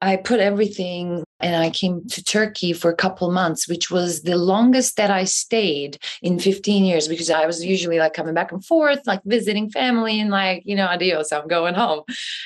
I 0.00 0.16
put 0.16 0.40
everything 0.40 1.24
and 1.40 1.56
I 1.56 1.70
came 1.70 2.06
to 2.08 2.22
Turkey 2.22 2.72
for 2.72 2.90
a 2.90 2.96
couple 2.96 3.30
months, 3.32 3.68
which 3.68 3.90
was 3.90 4.22
the 4.22 4.36
longest 4.36 4.96
that 4.96 5.10
I 5.10 5.24
stayed 5.24 5.98
in 6.22 6.38
15 6.38 6.84
years 6.84 7.08
because 7.08 7.30
I 7.30 7.46
was 7.46 7.64
usually 7.64 7.98
like 7.98 8.14
coming 8.14 8.34
back 8.34 8.52
and 8.52 8.64
forth, 8.64 9.06
like 9.06 9.22
visiting 9.24 9.70
family 9.70 10.20
and 10.20 10.30
like, 10.30 10.62
you 10.64 10.76
know, 10.76 10.86
adios, 10.86 11.32
I'm 11.32 11.48
going 11.48 11.74
home. 11.74 12.02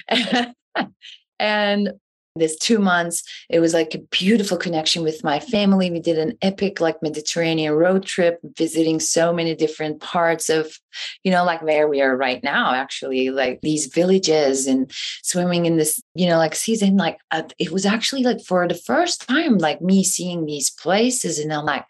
and 1.39 1.93
this 2.37 2.57
two 2.57 2.79
months. 2.79 3.23
It 3.51 3.61
was 3.61 3.75
like 3.75 3.95
a 3.95 3.99
beautiful 3.99 4.57
connection 4.57 5.03
with 5.03 5.23
my 5.25 5.41
family. 5.41 5.91
We 5.91 6.01
did 6.01 6.19
an 6.19 6.37
epic 6.43 6.81
like 6.81 7.03
mediterranean 7.03 7.75
road 7.75 8.05
trip 8.05 8.41
visiting 8.57 9.01
so 9.01 9.33
many 9.33 9.55
different 9.55 10.01
parts 10.01 10.49
of 10.49 10.79
you 11.25 11.31
know 11.31 11.45
like 11.45 11.63
where 11.63 11.89
we 11.89 12.03
are 12.03 12.17
right 12.17 12.43
now 12.43 12.75
actually 12.75 13.31
like 13.31 13.61
these 13.63 13.87
villages 13.87 14.67
and 14.67 14.91
swimming 15.23 15.65
in 15.65 15.77
this 15.79 16.03
you 16.15 16.27
know 16.29 16.37
like 16.37 16.55
season 16.55 16.99
like 16.99 17.19
uh, 17.31 17.43
it 17.59 17.73
was 17.73 17.87
actually 17.87 18.23
like 18.23 18.43
for 18.43 18.69
the 18.69 18.75
first 18.75 19.27
time 19.27 19.57
like 19.57 19.81
me 19.81 20.05
seeing 20.05 20.45
these 20.45 20.71
places 20.71 21.39
and 21.39 21.51
i'm 21.51 21.65
like 21.65 21.87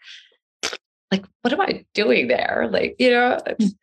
like 1.13 1.25
what 1.41 1.53
am 1.53 1.61
i 1.61 1.85
doing 1.93 2.27
there? 2.27 2.67
Like 2.71 2.95
you 2.97 3.11
know 3.11 3.39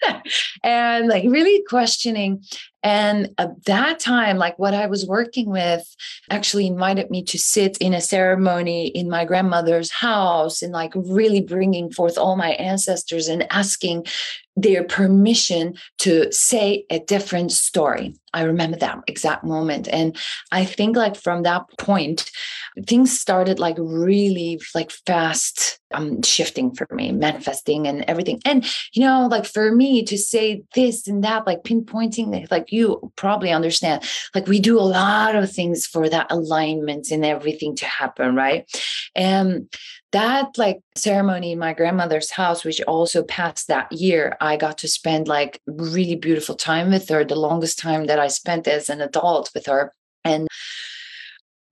and 0.65 1.07
like 1.07 1.25
really 1.25 1.63
questioning 1.69 2.43
And 2.83 3.35
at 3.39 3.65
that 3.67 4.01
time, 4.01 4.39
like 4.39 4.59
what 4.59 4.75
I 4.75 4.87
was 4.87 5.07
working 5.07 5.51
with 5.51 5.85
actually 6.31 6.67
invited 6.67 7.11
me 7.11 7.23
to 7.25 7.39
sit 7.39 7.77
in 7.79 7.93
a 7.93 8.01
ceremony 8.01 8.89
in 8.89 9.11
my 9.11 9.25
grandmother's 9.25 9.91
house 9.91 10.63
and 10.63 10.73
like 10.73 10.93
really 10.95 11.41
bringing 11.43 11.93
forth 11.93 12.17
all 12.17 12.37
my 12.37 12.51
ancestors 12.53 13.29
and 13.29 13.47
asking 13.53 14.07
their 14.57 14.85
permission 14.85 15.75
to 15.99 16.31
say 16.33 16.85
a 16.91 16.99
different 16.99 17.53
story. 17.53 18.15
I 18.33 18.43
remember 18.43 18.77
that 18.79 18.99
exact 19.07 19.45
moment. 19.45 19.89
And 19.89 20.17
I 20.53 20.65
think 20.65 20.97
like 20.97 21.17
from 21.17 21.43
that 21.43 21.63
point, 21.79 22.31
things 22.87 23.19
started 23.19 23.59
like 23.59 23.77
really 23.79 24.61
like 24.75 24.91
fast 24.91 25.81
um 25.93 26.23
shifting 26.23 26.73
for 26.73 26.87
me, 26.93 27.11
manifesting 27.11 27.89
and 27.89 28.05
everything. 28.07 28.41
And 28.45 28.65
you 28.93 29.03
know, 29.03 29.27
like 29.27 29.47
for 29.47 29.75
me 29.75 30.05
to 30.05 30.17
say 30.17 30.63
this 30.75 31.09
and 31.09 31.25
that, 31.25 31.47
like 31.47 31.65
pinpointing, 31.65 32.49
like 32.51 32.71
you 32.71 33.13
probably 33.17 33.51
understand, 33.51 34.05
like 34.35 34.47
we 34.47 34.61
do 34.61 34.79
a 34.79 34.83
lot 34.83 35.35
of 35.35 35.51
things 35.51 35.87
for 35.87 36.09
that 36.09 36.31
alignment 36.31 37.11
and 37.11 37.25
everything 37.25 37.75
to 37.77 37.87
happen, 37.87 38.37
right? 38.37 38.71
And 39.17 39.69
that 40.13 40.59
like 40.59 40.81
ceremony 40.97 41.53
in 41.53 41.59
my 41.59 41.73
grandmother's 41.73 42.31
house 42.31 42.65
which 42.65 42.81
also 42.83 43.23
passed 43.23 43.69
that 43.69 43.91
year 43.93 44.37
i 44.41 44.57
got 44.57 44.77
to 44.79 44.89
spend 44.89 45.29
like 45.29 45.61
really 45.67 46.17
beautiful 46.17 46.55
time 46.55 46.91
with 46.91 47.09
her 47.09 47.25
the 47.25 47.37
longest 47.37 47.79
time 47.79 48.07
that 48.07 48.19
i 48.19 48.27
spent 48.27 48.67
as 48.67 48.89
an 48.89 49.01
adult 49.01 49.51
with 49.55 49.67
her. 49.67 49.93
And 50.25 50.49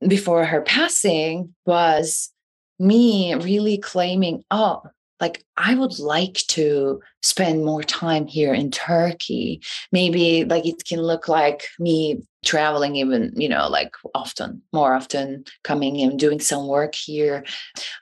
before 0.06 0.44
her 0.44 0.62
passing 0.62 1.54
was 1.66 2.30
me 2.78 3.34
really 3.34 3.78
claiming 3.78 4.44
oh 4.50 4.82
like 5.20 5.44
i 5.56 5.74
would 5.74 5.98
like 5.98 6.34
to 6.48 7.00
spend 7.22 7.64
more 7.64 7.82
time 7.82 8.26
here 8.26 8.54
in 8.54 8.70
turkey. 8.70 9.60
Maybe 9.92 10.44
like 10.44 10.66
it 10.66 10.84
can 10.84 11.00
look 11.00 11.28
like 11.28 11.64
me 11.78 12.22
traveling 12.44 12.94
even 12.94 13.32
you 13.34 13.48
know 13.48 13.66
like 13.68 13.92
often 14.14 14.62
more 14.72 14.94
often 14.94 15.44
coming 15.64 16.00
and 16.00 16.18
doing 16.18 16.40
some 16.40 16.68
work 16.68 16.94
here. 16.94 17.44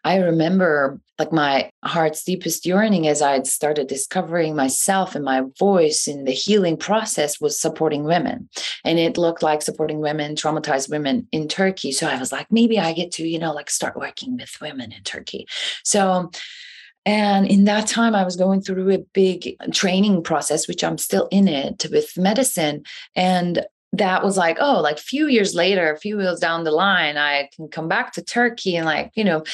I 0.04 0.18
remember 0.18 1.00
like 1.18 1.32
my 1.32 1.70
heart's 1.82 2.22
deepest 2.24 2.66
yearning 2.66 3.08
as 3.08 3.22
i 3.22 3.32
had 3.32 3.46
started 3.46 3.86
discovering 3.86 4.54
myself 4.54 5.14
and 5.14 5.24
my 5.24 5.42
voice 5.58 6.06
in 6.06 6.24
the 6.24 6.32
healing 6.32 6.76
process 6.76 7.40
was 7.40 7.58
supporting 7.58 8.04
women. 8.04 8.50
And 8.84 8.98
it 8.98 9.16
looked 9.16 9.42
like 9.42 9.62
supporting 9.62 10.00
women 10.00 10.34
traumatized 10.34 10.90
women 10.90 11.26
in 11.32 11.48
turkey. 11.48 11.92
So 11.92 12.06
i 12.06 12.18
was 12.18 12.32
like 12.32 12.52
maybe 12.52 12.78
i 12.78 12.92
get 12.92 13.12
to 13.12 13.26
you 13.26 13.38
know 13.38 13.54
like 13.54 13.70
start 13.70 13.96
working 13.96 14.36
with 14.36 14.60
women 14.60 14.92
in 14.92 15.02
turkey. 15.02 15.46
So 15.82 16.30
and 17.06 17.46
in 17.46 17.64
that 17.64 17.86
time, 17.86 18.16
I 18.16 18.24
was 18.24 18.34
going 18.34 18.60
through 18.60 18.92
a 18.92 18.98
big 18.98 19.56
training 19.72 20.24
process, 20.24 20.66
which 20.66 20.82
I'm 20.82 20.98
still 20.98 21.28
in 21.30 21.46
it 21.46 21.86
with 21.92 22.18
medicine. 22.18 22.82
And 23.14 23.64
that 23.92 24.24
was 24.24 24.36
like, 24.36 24.58
oh, 24.60 24.80
like 24.80 24.98
a 24.98 25.02
few 25.02 25.28
years 25.28 25.54
later, 25.54 25.92
a 25.92 25.98
few 25.98 26.20
years 26.20 26.40
down 26.40 26.64
the 26.64 26.72
line, 26.72 27.16
I 27.16 27.48
can 27.54 27.68
come 27.68 27.86
back 27.86 28.12
to 28.14 28.22
Turkey 28.22 28.76
and 28.76 28.84
like, 28.84 29.12
you 29.14 29.22
know, 29.22 29.44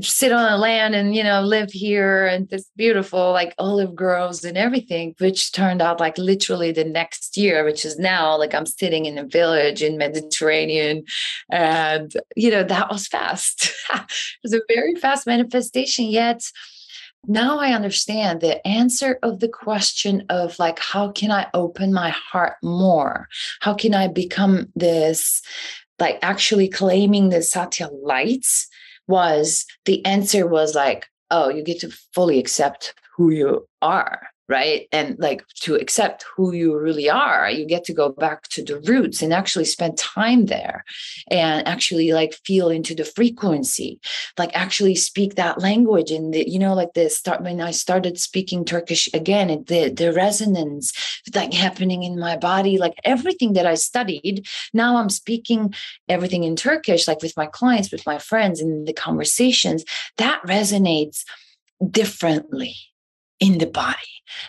sit 0.00 0.32
on 0.32 0.50
the 0.50 0.58
land 0.58 0.96
and 0.96 1.14
you 1.14 1.22
know 1.22 1.40
live 1.40 1.70
here 1.70 2.26
and 2.26 2.48
this 2.48 2.68
beautiful 2.76 3.30
like 3.30 3.54
olive 3.58 3.94
groves 3.94 4.44
and 4.44 4.58
everything 4.58 5.14
which 5.18 5.52
turned 5.52 5.80
out 5.80 6.00
like 6.00 6.18
literally 6.18 6.72
the 6.72 6.82
next 6.84 7.36
year 7.36 7.64
which 7.64 7.84
is 7.84 7.96
now 7.96 8.36
like 8.36 8.52
i'm 8.56 8.66
sitting 8.66 9.06
in 9.06 9.16
a 9.18 9.24
village 9.24 9.84
in 9.84 9.96
mediterranean 9.96 11.04
and 11.48 12.14
you 12.34 12.50
know 12.50 12.64
that 12.64 12.90
was 12.90 13.06
fast 13.06 13.72
it 13.94 14.10
was 14.42 14.52
a 14.52 14.60
very 14.66 14.96
fast 14.96 15.28
manifestation 15.28 16.06
yet 16.06 16.42
now 17.26 17.58
I 17.58 17.72
understand 17.72 18.40
the 18.40 18.66
answer 18.66 19.18
of 19.22 19.40
the 19.40 19.48
question 19.48 20.24
of 20.28 20.58
like, 20.58 20.78
how 20.78 21.10
can 21.10 21.30
I 21.30 21.46
open 21.54 21.92
my 21.92 22.10
heart 22.10 22.56
more? 22.62 23.28
How 23.60 23.74
can 23.74 23.94
I 23.94 24.08
become 24.08 24.68
this, 24.74 25.42
like 25.98 26.18
actually 26.22 26.68
claiming 26.68 27.28
the 27.28 27.42
Satya 27.42 27.88
lights? 27.88 28.68
Was 29.06 29.66
the 29.84 30.04
answer 30.06 30.46
was 30.46 30.74
like, 30.74 31.06
oh, 31.30 31.50
you 31.50 31.62
get 31.62 31.80
to 31.80 31.90
fully 32.14 32.38
accept 32.38 32.94
who 33.16 33.30
you 33.30 33.68
are 33.82 34.22
right? 34.48 34.88
And 34.92 35.16
like 35.18 35.44
to 35.62 35.74
accept 35.74 36.24
who 36.36 36.52
you 36.52 36.78
really 36.78 37.08
are 37.08 37.50
you 37.50 37.66
get 37.66 37.84
to 37.84 37.94
go 37.94 38.10
back 38.10 38.48
to 38.48 38.62
the 38.62 38.80
roots 38.80 39.22
and 39.22 39.32
actually 39.32 39.64
spend 39.64 39.96
time 39.96 40.46
there 40.46 40.84
and 41.30 41.66
actually 41.66 42.12
like 42.12 42.34
feel 42.44 42.68
into 42.68 42.94
the 42.94 43.04
frequency 43.04 43.98
like 44.38 44.50
actually 44.54 44.94
speak 44.94 45.34
that 45.34 45.60
language 45.60 46.10
and 46.10 46.34
the, 46.34 46.48
you 46.48 46.58
know 46.58 46.74
like 46.74 46.92
the 46.94 47.08
start 47.08 47.42
when 47.42 47.60
i 47.60 47.70
started 47.70 48.18
speaking 48.18 48.64
turkish 48.64 49.08
again 49.14 49.50
and 49.50 49.66
the 49.66 49.88
the 49.88 50.12
resonance 50.12 50.92
like 51.34 51.52
happening 51.52 52.02
in 52.02 52.18
my 52.18 52.36
body 52.36 52.78
like 52.78 52.94
everything 53.04 53.54
that 53.54 53.66
i 53.66 53.74
studied 53.74 54.46
now 54.72 54.96
i'm 54.96 55.10
speaking 55.10 55.72
everything 56.08 56.44
in 56.44 56.56
turkish 56.56 57.08
like 57.08 57.22
with 57.22 57.36
my 57.36 57.46
clients 57.46 57.90
with 57.90 58.04
my 58.06 58.18
friends 58.18 58.60
in 58.60 58.84
the 58.84 58.92
conversations 58.92 59.84
that 60.18 60.42
resonates 60.46 61.22
differently 61.90 62.74
in 63.40 63.58
the 63.58 63.66
body. 63.66 63.96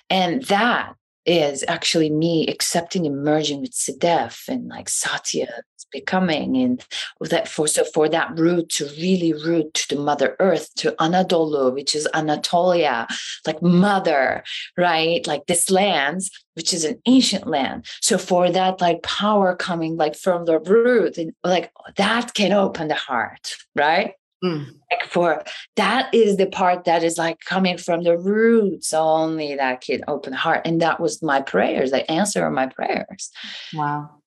And 0.10 0.44
that 0.44 0.94
is 1.26 1.64
actually 1.68 2.10
me 2.10 2.48
accepting 2.48 3.06
and 3.06 3.24
merging 3.24 3.62
with 3.62 3.72
Sedef 3.72 4.48
and 4.48 4.68
like 4.68 4.90
Satya 4.90 5.48
becoming 5.92 6.58
and 6.58 6.84
that 7.22 7.48
for 7.48 7.68
so 7.68 7.84
for 7.86 8.10
that 8.10 8.38
root 8.38 8.70
to 8.70 8.86
really 8.98 9.34
root 9.34 9.74
to 9.74 9.96
the 9.96 10.02
mother 10.02 10.36
earth 10.40 10.74
to 10.76 10.92
Anadolu 10.94 11.74
which 11.74 11.96
is 11.96 12.08
Anatolia 12.14 13.08
like 13.48 13.62
mother 13.62 14.44
right? 14.78 15.26
Like 15.26 15.46
this 15.46 15.70
lands 15.70 16.30
which 16.56 16.74
is 16.74 16.86
an 16.86 17.02
ancient 17.06 17.48
land. 17.48 17.86
So 18.02 18.18
for 18.18 18.52
that 18.52 18.82
like 18.82 19.04
power 19.04 19.56
coming 19.56 19.96
like 19.96 20.16
from 20.16 20.46
the 20.46 20.60
root 20.60 21.18
and 21.18 21.34
like 21.44 21.72
that 21.98 22.34
can 22.34 22.52
open 22.52 22.88
the 22.90 22.96
heart 22.96 23.56
right 23.76 24.14
Mm. 24.46 24.68
Like 24.92 25.04
for 25.10 25.44
that 25.76 26.14
is 26.14 26.38
the 26.38 26.46
part 26.46 26.86
that 26.86 27.04
is 27.04 27.18
like 27.18 27.40
coming 27.40 27.78
from 27.78 28.04
the 28.04 28.18
roots 28.18 28.94
only 28.94 29.56
that 29.56 29.82
can 29.82 30.04
open 30.08 30.34
heart. 30.34 30.62
And 30.66 30.82
that 30.82 31.00
was 31.00 31.24
my 31.24 31.42
prayers, 31.42 31.92
the 31.92 32.10
answer 32.12 32.46
of 32.46 32.54
my 32.54 32.68
prayers. 32.68 33.32
Wow. 33.74 34.22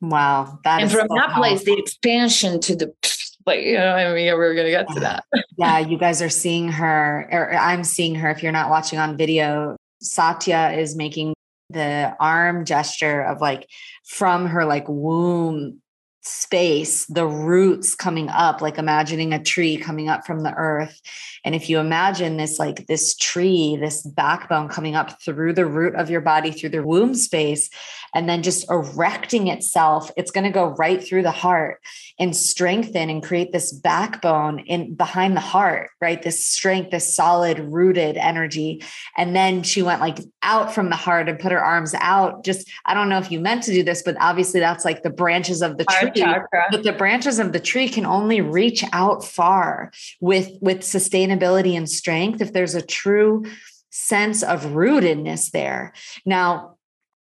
Wow. 0.00 0.58
That 0.64 0.82
and 0.82 0.90
from 0.90 1.06
so 1.08 1.14
that 1.14 1.26
powerful. 1.26 1.42
place, 1.42 1.64
the 1.64 1.78
expansion 1.78 2.60
to 2.60 2.74
the 2.76 2.92
like, 3.46 3.62
you 3.62 3.74
know, 3.74 3.94
I 3.94 4.12
mean, 4.12 4.34
we're 4.34 4.54
gonna 4.54 4.70
get 4.70 4.88
to 4.88 5.00
that. 5.00 5.24
yeah, 5.56 5.78
you 5.78 5.96
guys 5.96 6.20
are 6.20 6.28
seeing 6.28 6.68
her, 6.68 7.28
or 7.30 7.54
I'm 7.54 7.84
seeing 7.84 8.14
her 8.16 8.30
if 8.30 8.42
you're 8.42 8.52
not 8.52 8.70
watching 8.70 8.98
on 8.98 9.16
video. 9.16 9.76
Satya 10.02 10.72
is 10.76 10.96
making 10.96 11.34
the 11.68 12.16
arm 12.18 12.64
gesture 12.64 13.22
of 13.22 13.40
like 13.40 13.68
from 14.04 14.46
her 14.46 14.64
like 14.64 14.88
womb 14.88 15.80
space, 16.22 17.06
the 17.06 17.26
roots 17.26 17.94
coming 17.94 18.28
up, 18.28 18.60
like 18.60 18.78
imagining 18.78 19.32
a 19.32 19.42
tree 19.42 19.76
coming 19.76 20.08
up 20.08 20.26
from 20.26 20.42
the 20.42 20.52
earth. 20.54 21.00
And 21.44 21.54
if 21.54 21.70
you 21.70 21.78
imagine 21.78 22.36
this, 22.36 22.58
like 22.58 22.86
this 22.86 23.16
tree, 23.16 23.76
this 23.76 24.02
backbone 24.02 24.68
coming 24.68 24.94
up 24.94 25.22
through 25.22 25.54
the 25.54 25.66
root 25.66 25.94
of 25.94 26.10
your 26.10 26.20
body, 26.20 26.50
through 26.50 26.70
the 26.70 26.82
womb 26.82 27.14
space, 27.14 27.70
and 28.14 28.28
then 28.28 28.42
just 28.42 28.70
erecting 28.70 29.48
itself, 29.48 30.10
it's 30.16 30.30
going 30.30 30.44
to 30.44 30.50
go 30.50 30.68
right 30.78 31.02
through 31.02 31.22
the 31.22 31.30
heart 31.30 31.80
and 32.18 32.36
strengthen 32.36 33.10
and 33.10 33.22
create 33.22 33.52
this 33.52 33.72
backbone 33.72 34.60
in 34.60 34.94
behind 34.94 35.36
the 35.36 35.40
heart, 35.40 35.90
right? 36.00 36.22
This 36.22 36.46
strength, 36.46 36.90
this 36.90 37.14
solid 37.14 37.58
rooted 37.58 38.16
energy. 38.16 38.82
And 39.16 39.34
then 39.34 39.62
she 39.62 39.82
went 39.82 40.00
like 40.00 40.18
out 40.42 40.74
from 40.74 40.90
the 40.90 40.96
heart 40.96 41.28
and 41.28 41.38
put 41.38 41.52
her 41.52 41.64
arms 41.64 41.94
out. 41.94 42.44
Just, 42.44 42.70
I 42.84 42.94
don't 42.94 43.08
know 43.08 43.18
if 43.18 43.30
you 43.30 43.40
meant 43.40 43.62
to 43.64 43.72
do 43.72 43.82
this, 43.82 44.02
but 44.02 44.16
obviously 44.20 44.60
that's 44.60 44.84
like 44.84 45.02
the 45.02 45.10
branches 45.10 45.62
of 45.62 45.78
the 45.78 45.84
tree 45.84 46.10
chakra. 46.14 46.66
But 46.70 46.82
the 46.82 46.92
branches 46.92 47.38
of 47.38 47.52
the 47.52 47.60
tree 47.60 47.88
can 47.88 48.06
only 48.06 48.40
reach 48.40 48.84
out 48.92 49.24
far 49.24 49.92
with 50.20 50.50
with 50.60 50.80
sustainability 50.80 51.76
and 51.76 51.88
strength 51.88 52.40
if 52.40 52.52
there's 52.52 52.74
a 52.74 52.82
true 52.82 53.44
sense 53.90 54.42
of 54.42 54.64
rootedness 54.66 55.50
there. 55.50 55.92
Now, 56.24 56.76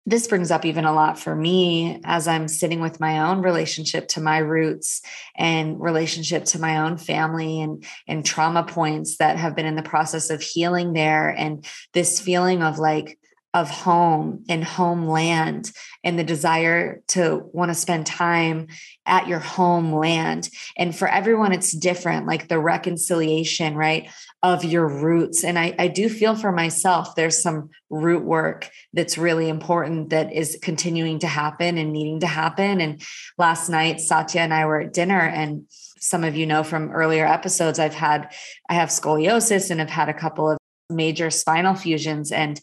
this 0.06 0.26
brings 0.26 0.50
up 0.50 0.64
even 0.64 0.84
a 0.84 0.92
lot 0.92 1.18
for 1.18 1.34
me 1.34 2.00
as 2.04 2.28
I'm 2.28 2.46
sitting 2.46 2.80
with 2.80 3.00
my 3.00 3.20
own 3.20 3.40
relationship 3.40 4.08
to 4.08 4.20
my 4.20 4.38
roots 4.38 5.00
and 5.36 5.80
relationship 5.80 6.44
to 6.46 6.60
my 6.60 6.78
own 6.78 6.98
family 6.98 7.62
and, 7.62 7.84
and 8.06 8.24
trauma 8.24 8.64
points 8.64 9.16
that 9.16 9.38
have 9.38 9.56
been 9.56 9.66
in 9.66 9.76
the 9.76 9.82
process 9.82 10.28
of 10.28 10.42
healing 10.42 10.92
there. 10.92 11.30
And 11.30 11.64
this 11.94 12.20
feeling 12.20 12.62
of 12.62 12.78
like, 12.78 13.18
of 13.54 13.70
home 13.70 14.44
and 14.48 14.64
homeland 14.64 15.70
and 16.02 16.18
the 16.18 16.24
desire 16.24 17.02
to 17.06 17.48
want 17.52 17.70
to 17.70 17.74
spend 17.74 18.04
time 18.04 18.66
at 19.06 19.28
your 19.28 19.38
homeland. 19.38 20.50
And 20.76 20.94
for 20.94 21.06
everyone, 21.06 21.52
it's 21.52 21.70
different, 21.70 22.26
like 22.26 22.48
the 22.48 22.58
reconciliation, 22.58 23.76
right, 23.76 24.10
of 24.42 24.64
your 24.64 24.88
roots. 24.88 25.44
And 25.44 25.56
I, 25.56 25.72
I 25.78 25.86
do 25.86 26.08
feel 26.08 26.34
for 26.34 26.50
myself, 26.50 27.14
there's 27.14 27.40
some 27.40 27.70
root 27.90 28.24
work 28.24 28.70
that's 28.92 29.16
really 29.16 29.48
important 29.48 30.10
that 30.10 30.32
is 30.32 30.58
continuing 30.60 31.20
to 31.20 31.28
happen 31.28 31.78
and 31.78 31.92
needing 31.92 32.20
to 32.20 32.26
happen. 32.26 32.80
And 32.80 33.00
last 33.38 33.68
night, 33.68 34.00
Satya 34.00 34.40
and 34.40 34.52
I 34.52 34.66
were 34.66 34.80
at 34.80 34.92
dinner 34.92 35.20
and 35.20 35.66
some 36.00 36.24
of 36.24 36.36
you 36.36 36.44
know 36.44 36.62
from 36.62 36.90
earlier 36.90 37.24
episodes 37.24 37.78
i've 37.78 37.94
had 37.94 38.30
i 38.68 38.74
have 38.74 38.90
scoliosis 38.90 39.70
and 39.70 39.80
i've 39.80 39.88
had 39.88 40.10
a 40.10 40.12
couple 40.12 40.50
of 40.50 40.58
major 40.90 41.30
spinal 41.30 41.74
fusions 41.74 42.30
and 42.30 42.60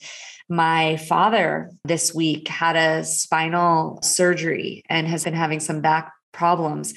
my 0.51 0.97
father 0.97 1.71
this 1.85 2.13
week 2.13 2.49
had 2.49 2.75
a 2.75 3.05
spinal 3.05 4.01
surgery 4.01 4.83
and 4.89 5.07
has 5.07 5.23
been 5.23 5.33
having 5.33 5.61
some 5.61 5.79
back 5.79 6.11
problems. 6.33 6.93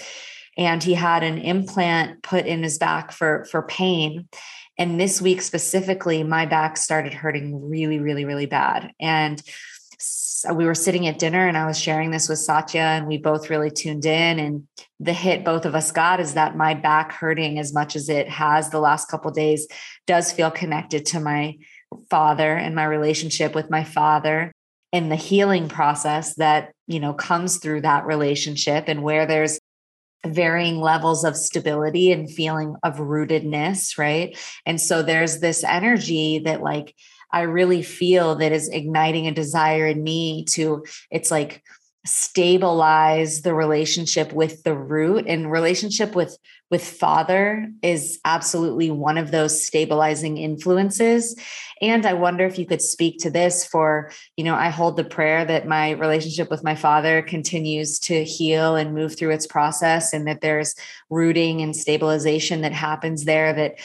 And 0.58 0.82
he 0.82 0.94
had 0.94 1.22
an 1.22 1.38
implant 1.38 2.24
put 2.24 2.46
in 2.46 2.64
his 2.64 2.78
back 2.78 3.12
for 3.12 3.44
for 3.44 3.62
pain. 3.62 4.28
And 4.76 4.98
this 4.98 5.22
week 5.22 5.40
specifically 5.40 6.24
my 6.24 6.46
back 6.46 6.76
started 6.76 7.14
hurting 7.14 7.70
really 7.70 8.00
really 8.00 8.24
really 8.24 8.46
bad. 8.46 8.90
And 9.00 9.40
we 10.52 10.66
were 10.66 10.74
sitting 10.74 11.06
at 11.06 11.20
dinner 11.20 11.46
and 11.46 11.56
I 11.56 11.64
was 11.64 11.78
sharing 11.78 12.10
this 12.10 12.28
with 12.28 12.40
Satya 12.40 12.82
and 12.82 13.06
we 13.06 13.18
both 13.18 13.50
really 13.50 13.70
tuned 13.70 14.04
in. 14.04 14.40
And 14.40 14.66
the 14.98 15.12
hit 15.12 15.44
both 15.44 15.64
of 15.64 15.76
us 15.76 15.92
got 15.92 16.18
is 16.18 16.34
that 16.34 16.56
my 16.56 16.74
back 16.74 17.12
hurting 17.12 17.60
as 17.60 17.72
much 17.72 17.94
as 17.94 18.08
it 18.08 18.28
has 18.28 18.70
the 18.70 18.80
last 18.80 19.08
couple 19.08 19.30
days 19.30 19.68
does 20.08 20.32
feel 20.32 20.50
connected 20.50 21.06
to 21.06 21.20
my 21.20 21.56
father 22.10 22.54
and 22.54 22.74
my 22.74 22.84
relationship 22.84 23.54
with 23.54 23.70
my 23.70 23.84
father 23.84 24.52
and 24.92 25.10
the 25.10 25.16
healing 25.16 25.68
process 25.68 26.34
that 26.36 26.72
you 26.86 27.00
know 27.00 27.12
comes 27.12 27.58
through 27.58 27.80
that 27.82 28.06
relationship 28.06 28.84
and 28.86 29.02
where 29.02 29.26
there's 29.26 29.58
varying 30.26 30.80
levels 30.80 31.22
of 31.24 31.36
stability 31.36 32.10
and 32.10 32.30
feeling 32.30 32.76
of 32.82 32.96
rootedness 32.96 33.98
right? 33.98 34.38
And 34.64 34.80
so 34.80 35.02
there's 35.02 35.40
this 35.40 35.64
energy 35.64 36.40
that 36.40 36.62
like 36.62 36.94
i 37.32 37.42
really 37.42 37.82
feel 37.82 38.36
that 38.36 38.52
is 38.52 38.68
igniting 38.68 39.26
a 39.26 39.34
desire 39.34 39.86
in 39.86 40.02
me 40.02 40.44
to 40.44 40.84
it's 41.10 41.30
like 41.30 41.62
stabilize 42.06 43.42
the 43.42 43.54
relationship 43.54 44.32
with 44.32 44.62
the 44.62 44.74
root 44.74 45.24
and 45.26 45.50
relationship 45.50 46.14
with 46.14 46.36
with 46.70 46.84
father 46.84 47.68
is 47.82 48.18
absolutely 48.24 48.90
one 48.90 49.18
of 49.18 49.30
those 49.30 49.64
stabilizing 49.64 50.38
influences. 50.38 51.36
And 51.80 52.06
i 52.06 52.14
wonder 52.14 52.46
if 52.46 52.58
you 52.58 52.66
could 52.66 52.82
speak 52.82 53.18
to 53.20 53.30
this 53.30 53.64
for 53.64 54.10
you 54.36 54.44
know 54.44 54.54
i 54.54 54.68
hold 54.68 54.96
the 54.96 55.04
prayer 55.04 55.44
that 55.44 55.66
my 55.66 55.90
relationship 55.90 56.48
with 56.50 56.64
my 56.64 56.74
father 56.74 57.20
continues 57.20 57.98
to 58.00 58.24
heal 58.24 58.76
and 58.76 58.94
move 58.94 59.16
through 59.16 59.30
its 59.30 59.46
process 59.46 60.12
and 60.12 60.26
that 60.26 60.40
there's 60.40 60.74
rooting 61.10 61.60
and 61.60 61.76
stabilization 61.76 62.60
that 62.62 62.72
happens 62.72 63.24
there 63.24 63.52
that 63.52 63.78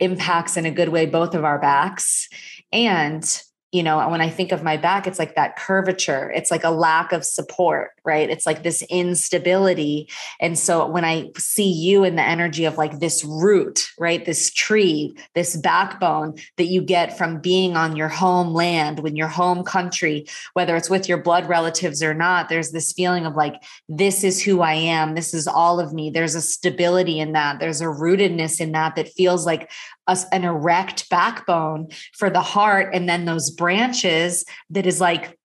impacts 0.00 0.56
in 0.56 0.66
a 0.66 0.70
good 0.70 0.88
way 0.88 1.06
both 1.06 1.34
of 1.34 1.44
our 1.44 1.58
backs. 1.58 2.28
And 2.72 3.24
you 3.72 3.84
know, 3.84 4.08
when 4.08 4.20
I 4.20 4.28
think 4.28 4.50
of 4.50 4.64
my 4.64 4.76
back, 4.76 5.06
it's 5.06 5.18
like 5.18 5.36
that 5.36 5.56
curvature. 5.56 6.30
It's 6.34 6.50
like 6.50 6.64
a 6.64 6.70
lack 6.70 7.12
of 7.12 7.24
support, 7.24 7.92
right? 8.04 8.28
It's 8.28 8.44
like 8.44 8.64
this 8.64 8.82
instability. 8.90 10.08
And 10.40 10.58
so 10.58 10.88
when 10.88 11.04
I 11.04 11.30
see 11.36 11.70
you 11.70 12.02
in 12.02 12.16
the 12.16 12.22
energy 12.22 12.64
of 12.64 12.78
like 12.78 12.98
this 12.98 13.24
root, 13.24 13.88
right? 13.96 14.24
This 14.24 14.50
tree, 14.50 15.16
this 15.36 15.56
backbone 15.56 16.34
that 16.56 16.64
you 16.64 16.82
get 16.82 17.16
from 17.16 17.40
being 17.40 17.76
on 17.76 17.94
your 17.94 18.08
homeland, 18.08 19.00
when 19.00 19.14
your 19.14 19.28
home 19.28 19.62
country, 19.62 20.26
whether 20.54 20.74
it's 20.74 20.90
with 20.90 21.08
your 21.08 21.18
blood 21.18 21.48
relatives 21.48 22.02
or 22.02 22.12
not, 22.12 22.48
there's 22.48 22.72
this 22.72 22.92
feeling 22.92 23.24
of 23.24 23.36
like, 23.36 23.62
this 23.88 24.24
is 24.24 24.42
who 24.42 24.62
I 24.62 24.74
am. 24.74 25.14
This 25.14 25.32
is 25.32 25.46
all 25.46 25.78
of 25.78 25.92
me. 25.92 26.10
There's 26.10 26.34
a 26.34 26.42
stability 26.42 27.20
in 27.20 27.32
that. 27.32 27.60
There's 27.60 27.80
a 27.80 27.84
rootedness 27.84 28.60
in 28.60 28.72
that 28.72 28.96
that 28.96 29.12
feels 29.12 29.46
like 29.46 29.70
a, 30.06 30.18
an 30.32 30.44
erect 30.44 31.08
backbone 31.10 31.88
for 32.14 32.30
the 32.30 32.40
heart. 32.40 32.94
And 32.94 33.08
then 33.08 33.24
those 33.24 33.50
branches 33.50 34.44
that 34.70 34.86
is 34.86 35.00
like 35.00 35.38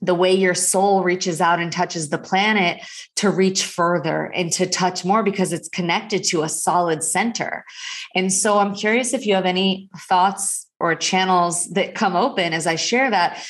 the 0.00 0.14
way 0.14 0.32
your 0.32 0.54
soul 0.54 1.04
reaches 1.04 1.40
out 1.40 1.60
and 1.60 1.70
touches 1.70 2.08
the 2.08 2.18
planet 2.18 2.82
to 3.16 3.30
reach 3.30 3.64
further 3.64 4.26
and 4.34 4.52
to 4.52 4.66
touch 4.66 5.04
more 5.04 5.22
because 5.22 5.52
it's 5.52 5.68
connected 5.68 6.24
to 6.24 6.42
a 6.42 6.48
solid 6.48 7.04
center. 7.04 7.64
And 8.14 8.32
so 8.32 8.58
I'm 8.58 8.74
curious 8.74 9.14
if 9.14 9.24
you 9.24 9.36
have 9.36 9.46
any 9.46 9.88
thoughts 10.08 10.66
or 10.80 10.96
channels 10.96 11.70
that 11.70 11.94
come 11.94 12.16
open 12.16 12.52
as 12.52 12.66
I 12.66 12.74
share 12.74 13.10
that, 13.10 13.46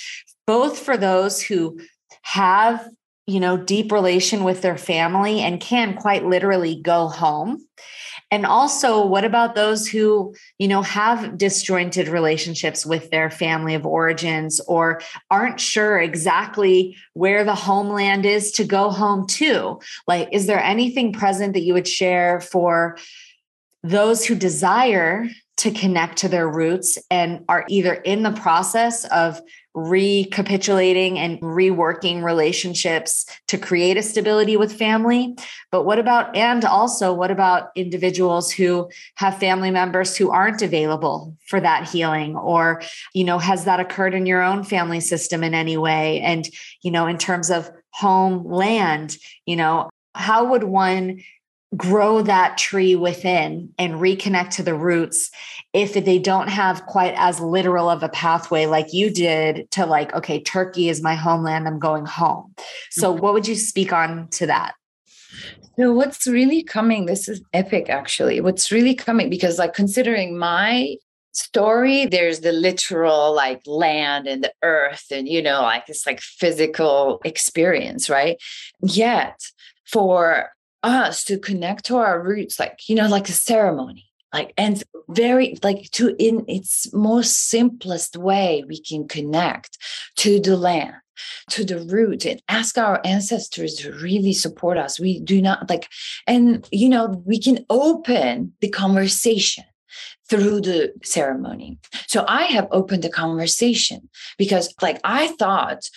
both 0.47 0.79
for 0.79 0.99
those 0.99 1.41
who 1.41 1.81
have 2.21 2.87
you 3.27 3.41
know 3.41 3.57
deep 3.57 3.93
relation 3.93 4.45
with 4.45 4.63
their 4.63 4.77
family 4.77 5.41
and 5.41 5.61
can 5.61 5.97
quite 5.97 6.25
literally 6.25 6.81
go 6.81 7.09
home 7.09 7.65
and 8.33 8.47
also 8.47 9.07
what 9.07 9.27
about 9.27 9.55
those 9.55 9.87
who 9.87 10.35
you 10.59 10.67
know 10.67 10.83
have 10.83 11.37
disjointed 11.37 12.09
relationships 12.09 12.85
with 12.85 13.11
their 13.11 13.31
family 13.31 13.75
of 13.75 13.87
origins 13.87 14.59
or 14.61 15.01
aren't 15.31 15.61
sure 15.61 16.01
exactly 16.01 16.97
where 17.13 17.45
the 17.45 17.55
homeland 17.55 18.25
is 18.27 18.51
to 18.53 18.65
go 18.65 18.91
home 18.91 19.27
to? 19.29 19.79
Like 20.09 20.31
is 20.33 20.47
there 20.47 20.63
anything 20.63 21.13
present 21.13 21.53
that 21.53 21.61
you 21.61 21.75
would 21.75 21.87
share 21.87 22.41
for 22.41 22.97
those 23.85 24.25
who 24.25 24.35
desire 24.35 25.29
to 25.59 25.71
connect 25.71 26.17
to 26.19 26.29
their 26.29 26.49
roots 26.49 26.99
and 27.11 27.45
are 27.49 27.65
either 27.69 27.93
in 27.93 28.23
the 28.23 28.33
process 28.33 29.05
of 29.07 29.41
recapitulating 29.75 31.19
and 31.19 31.41
reworking 31.41 32.23
relationships 32.23 33.25
to 33.49 33.57
create 33.57 33.97
a 33.97 34.03
stability 34.03 34.57
with 34.57 34.73
family. 34.73 35.35
But 35.71 35.85
what 35.85 35.99
about 35.99 36.37
and 36.37 36.65
also 36.65 37.13
what 37.13 37.31
about 37.31 37.71
individuals 37.75 38.51
who 38.51 38.91
have 39.17 39.39
family 39.39 39.71
members 39.71 40.17
who 40.17 40.31
aren't 40.31 40.63
available 40.63 41.37
for 41.49 41.61
that 41.61 41.89
healing? 41.89 42.37
Or 42.37 42.83
you 43.15 43.25
know 43.25 43.39
has 43.39 43.65
that 43.65 43.81
occurred 43.81 44.15
in 44.15 44.27
your 44.27 44.43
own 44.43 44.65
family 44.65 45.01
system 45.01 45.43
in 45.43 45.55
any 45.55 45.77
way? 45.77 46.21
And 46.21 46.49
you 46.83 46.91
know 46.91 47.07
in 47.07 47.19
terms 47.19 47.51
of 47.51 47.71
home 47.93 48.45
land 48.45 49.17
you 49.47 49.57
know 49.57 49.91
how 50.15 50.51
would 50.51 50.65
one 50.65 51.23
grow 51.77 52.23
that 52.23 52.59
tree 52.59 52.95
within 52.95 53.73
and 53.79 53.95
reconnect 53.95 54.51
to 54.51 54.63
the 54.63 54.75
roots 54.75 55.31
if 55.73 55.95
they 55.95 56.19
don't 56.19 56.49
have 56.49 56.85
quite 56.85 57.15
as 57.17 57.41
literal 57.41 57.89
of 57.89 58.03
a 58.03 58.11
pathway 58.11 58.67
like 58.67 58.93
you 58.93 59.11
did 59.11 59.71
to 59.71 59.87
like 59.87 60.13
okay 60.15 60.43
turkey 60.43 60.89
is 60.89 61.03
my 61.03 61.15
homeland 61.15 61.67
i'm 61.67 61.79
going 61.79 62.05
home. 62.05 62.55
So 62.91 63.13
mm-hmm. 63.13 63.23
what 63.23 63.33
would 63.33 63.49
you 63.49 63.55
speak 63.55 63.93
on 63.93 64.29
to 64.29 64.47
that? 64.47 64.75
So 65.79 65.93
what's 65.93 66.27
really 66.27 66.63
coming 66.63 67.07
this 67.07 67.29
is 67.29 67.41
epic 67.55 67.89
actually. 67.89 68.41
What's 68.41 68.71
really 68.71 68.95
coming 68.95 69.31
because 69.31 69.59
like 69.59 69.73
considering 69.73 70.39
my 70.39 70.97
story 71.35 72.05
there's 72.05 72.41
the 72.41 72.53
literal 72.53 73.35
like 73.35 73.63
land 73.65 74.27
and 74.27 74.45
the 74.45 74.53
earth 74.63 75.07
and 75.11 75.27
you 75.27 75.41
know 75.41 75.63
like 75.63 75.87
this 75.87 76.07
like 76.07 76.21
physical 76.21 77.23
experience 77.25 78.11
right? 78.11 78.37
Yet 78.83 79.41
for 79.87 80.51
us 80.83 81.25
to 81.25 81.39
connect 81.39 81.85
to 81.87 81.97
our 81.97 82.23
roots, 82.23 82.59
like, 82.59 82.89
you 82.89 82.95
know, 82.95 83.09
like 83.09 83.29
a 83.29 83.33
ceremony, 83.33 84.11
like, 84.33 84.53
and 84.57 84.83
very, 85.09 85.57
like, 85.63 85.91
to 85.93 86.15
in 86.19 86.45
its 86.49 86.93
most 86.93 87.49
simplest 87.49 88.17
way, 88.17 88.65
we 88.67 88.81
can 88.81 89.07
connect 89.09 89.79
to 90.17 90.41
the 90.41 90.57
land 90.57 90.95
to 91.51 91.65
the 91.65 91.81
root 91.81 92.25
and 92.25 92.43
ask 92.49 92.79
our 92.79 93.01
ancestors 93.05 93.75
to 93.75 93.93
really 93.93 94.33
support 94.33 94.79
us. 94.79 94.99
We 94.99 95.21
do 95.21 95.43
not 95.43 95.69
like, 95.69 95.89
and 96.27 96.67
you 96.73 96.89
know, 96.89 97.23
we 97.25 97.39
can 97.39 97.65
open 97.71 98.55
the 98.61 98.69
conversation 98.69 99.65
through 100.29 100.63
the 100.63 100.93
ceremony. 101.05 101.79
So 102.07 102.25
I 102.27 102.45
have 102.45 102.67
opened 102.71 103.03
the 103.03 103.11
conversation 103.11 104.09
because, 104.39 104.75
like, 104.81 104.99
I 105.05 105.29
thought 105.29 105.89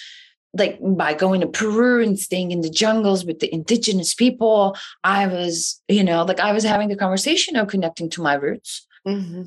like 0.57 0.79
by 0.81 1.13
going 1.13 1.41
to 1.41 1.47
Peru 1.47 2.03
and 2.03 2.17
staying 2.17 2.51
in 2.51 2.61
the 2.61 2.69
jungles 2.69 3.25
with 3.25 3.39
the 3.39 3.53
indigenous 3.53 4.13
people, 4.13 4.75
I 5.03 5.27
was, 5.27 5.81
you 5.87 6.03
know, 6.03 6.23
like 6.23 6.39
I 6.39 6.53
was 6.53 6.63
having 6.63 6.87
the 6.87 6.95
conversation 6.95 7.55
of 7.55 7.67
connecting 7.67 8.09
to 8.11 8.21
my 8.21 8.35
roots. 8.35 8.87
Mm-hmm 9.07 9.43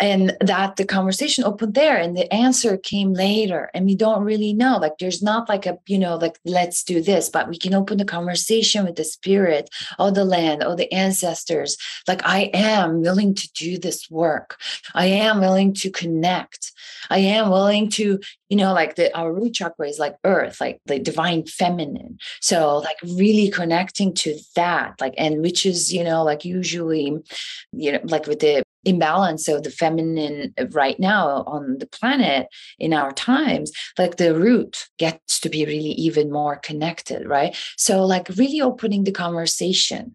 and 0.00 0.34
that 0.40 0.76
the 0.76 0.84
conversation 0.84 1.44
oh, 1.44 1.50
opened 1.50 1.74
there 1.74 1.98
and 1.98 2.16
the 2.16 2.32
answer 2.32 2.78
came 2.78 3.12
later 3.12 3.70
and 3.74 3.84
we 3.84 3.94
don't 3.94 4.24
really 4.24 4.54
know. 4.54 4.78
Like 4.78 4.98
there's 4.98 5.22
not 5.22 5.48
like 5.48 5.66
a 5.66 5.78
you 5.86 5.98
know 5.98 6.16
like 6.16 6.38
let's 6.44 6.82
do 6.82 7.02
this 7.02 7.28
but 7.28 7.48
we 7.48 7.58
can 7.58 7.74
open 7.74 7.98
the 7.98 8.04
conversation 8.04 8.84
with 8.84 8.96
the 8.96 9.04
spirit 9.04 9.68
or 9.98 10.10
the 10.10 10.24
land 10.24 10.64
or 10.64 10.74
the 10.74 10.90
ancestors. 10.92 11.76
Like 12.08 12.22
i 12.24 12.50
am 12.54 13.02
willing 13.02 13.34
to 13.34 13.48
do 13.52 13.78
this 13.78 14.10
work. 14.10 14.58
I 14.94 15.06
am 15.06 15.40
willing 15.40 15.74
to 15.74 15.90
connect. 15.90 16.72
I 17.10 17.18
am 17.18 17.50
willing 17.50 17.90
to 17.90 18.18
you 18.48 18.56
know 18.56 18.72
like 18.72 18.96
the 18.96 19.16
our 19.16 19.32
root 19.32 19.54
chakra 19.54 19.88
is 19.88 19.98
like 19.98 20.16
earth 20.24 20.60
like 20.60 20.80
the 20.86 20.98
divine 20.98 21.44
feminine. 21.46 22.18
So 22.40 22.78
like 22.78 22.96
really 23.02 23.50
connecting 23.50 24.14
to 24.14 24.38
that 24.56 25.00
like 25.00 25.14
and 25.18 25.42
which 25.42 25.66
is 25.66 25.92
you 25.92 26.04
know 26.04 26.24
like 26.24 26.44
usually 26.44 27.18
you 27.72 27.92
know 27.92 28.00
like 28.04 28.26
with 28.26 28.40
the 28.40 28.62
imbalance 28.84 29.48
of 29.48 29.62
the 29.62 29.70
feminine 29.70 30.54
right 30.70 30.98
now 30.98 31.44
on 31.46 31.78
the 31.78 31.86
planet 31.86 32.48
in 32.78 32.92
our 32.92 33.12
times 33.12 33.72
like 33.98 34.16
the 34.16 34.34
root 34.34 34.88
gets 34.98 35.38
to 35.40 35.48
be 35.48 35.64
really 35.64 35.92
even 35.92 36.32
more 36.32 36.56
connected 36.56 37.28
right? 37.28 37.56
So 37.76 38.04
like 38.04 38.28
really 38.30 38.60
opening 38.60 39.04
the 39.04 39.12
conversation 39.12 40.14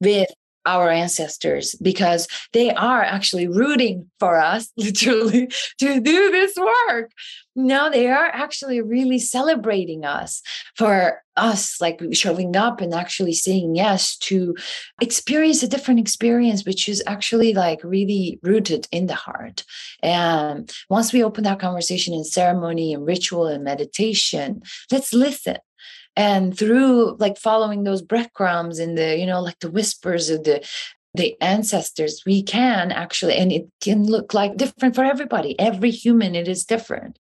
with 0.00 0.30
our 0.66 0.90
ancestors 0.90 1.74
because 1.82 2.28
they 2.52 2.70
are 2.74 3.02
actually 3.02 3.48
rooting 3.48 4.10
for 4.18 4.38
us 4.38 4.70
literally 4.76 5.50
to 5.78 6.00
do 6.00 6.30
this 6.30 6.54
work. 6.56 7.10
Now 7.56 7.88
they 7.88 8.08
are 8.08 8.26
actually 8.26 8.80
really 8.80 9.18
celebrating 9.18 10.04
us 10.04 10.40
for 10.76 11.22
us 11.36 11.80
like 11.80 12.00
showing 12.12 12.54
up 12.54 12.80
and 12.80 12.94
actually 12.94 13.32
saying 13.32 13.74
yes 13.74 14.16
to 14.18 14.54
experience 15.00 15.62
a 15.62 15.68
different 15.68 15.98
experience 15.98 16.64
which 16.64 16.88
is 16.88 17.02
actually 17.06 17.54
like 17.54 17.82
really 17.82 18.38
rooted 18.42 18.86
in 18.92 19.06
the 19.06 19.14
heart. 19.14 19.64
And 20.02 20.70
once 20.88 21.12
we 21.12 21.24
open 21.24 21.44
that 21.44 21.60
conversation 21.60 22.14
in 22.14 22.24
ceremony 22.24 22.92
and 22.92 23.06
ritual 23.06 23.46
and 23.46 23.64
meditation 23.64 24.62
let's 24.90 25.12
listen 25.12 25.56
and 26.16 26.56
through 26.56 27.16
like 27.18 27.38
following 27.38 27.84
those 27.84 28.02
breadcrumbs 28.02 28.78
and 28.78 28.96
the 28.96 29.16
you 29.16 29.26
know 29.26 29.40
like 29.40 29.58
the 29.60 29.70
whispers 29.70 30.30
of 30.30 30.44
the 30.44 30.66
the 31.14 31.40
ancestors 31.40 32.22
we 32.24 32.42
can 32.42 32.92
actually 32.92 33.36
and 33.36 33.50
it 33.50 33.68
can 33.80 34.04
look 34.04 34.32
like 34.32 34.56
different 34.56 34.94
for 34.94 35.04
everybody. 35.04 35.58
Every 35.58 35.90
human 35.90 36.34
it 36.34 36.46
is 36.46 36.64
different. 36.64 37.18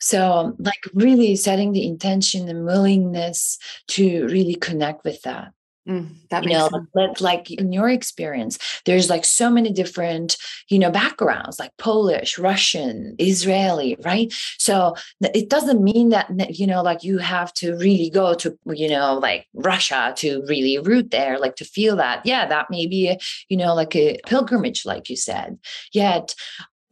So 0.00 0.54
like 0.58 0.78
really 0.94 1.34
setting 1.34 1.72
the 1.72 1.86
intention 1.86 2.48
and 2.48 2.64
willingness 2.64 3.58
to 3.88 4.26
really 4.26 4.54
connect 4.54 5.04
with 5.04 5.22
that 5.22 5.52
Mm, 5.88 6.16
that 6.28 6.44
you 6.44 6.50
know, 6.50 6.68
sense. 6.68 6.86
but 6.92 7.20
like 7.22 7.50
in 7.50 7.72
your 7.72 7.88
experience, 7.88 8.58
there's 8.84 9.08
like 9.08 9.24
so 9.24 9.48
many 9.48 9.72
different, 9.72 10.36
you 10.68 10.78
know, 10.78 10.90
backgrounds 10.90 11.58
like 11.58 11.74
Polish, 11.78 12.38
Russian, 12.38 13.14
Israeli, 13.18 13.96
right? 14.04 14.30
So 14.58 14.96
it 15.22 15.48
doesn't 15.48 15.82
mean 15.82 16.10
that, 16.10 16.28
you 16.58 16.66
know, 16.66 16.82
like 16.82 17.04
you 17.04 17.16
have 17.16 17.54
to 17.54 17.74
really 17.76 18.10
go 18.10 18.34
to, 18.34 18.58
you 18.66 18.90
know, 18.90 19.18
like 19.18 19.46
Russia 19.54 20.12
to 20.16 20.44
really 20.46 20.78
root 20.78 21.10
there, 21.10 21.38
like 21.38 21.56
to 21.56 21.64
feel 21.64 21.96
that. 21.96 22.20
Yeah, 22.26 22.46
that 22.46 22.66
may 22.68 22.86
be, 22.86 23.08
a, 23.08 23.18
you 23.48 23.56
know, 23.56 23.74
like 23.74 23.96
a 23.96 24.18
pilgrimage, 24.26 24.84
like 24.84 25.08
you 25.08 25.16
said. 25.16 25.58
Yet, 25.94 26.34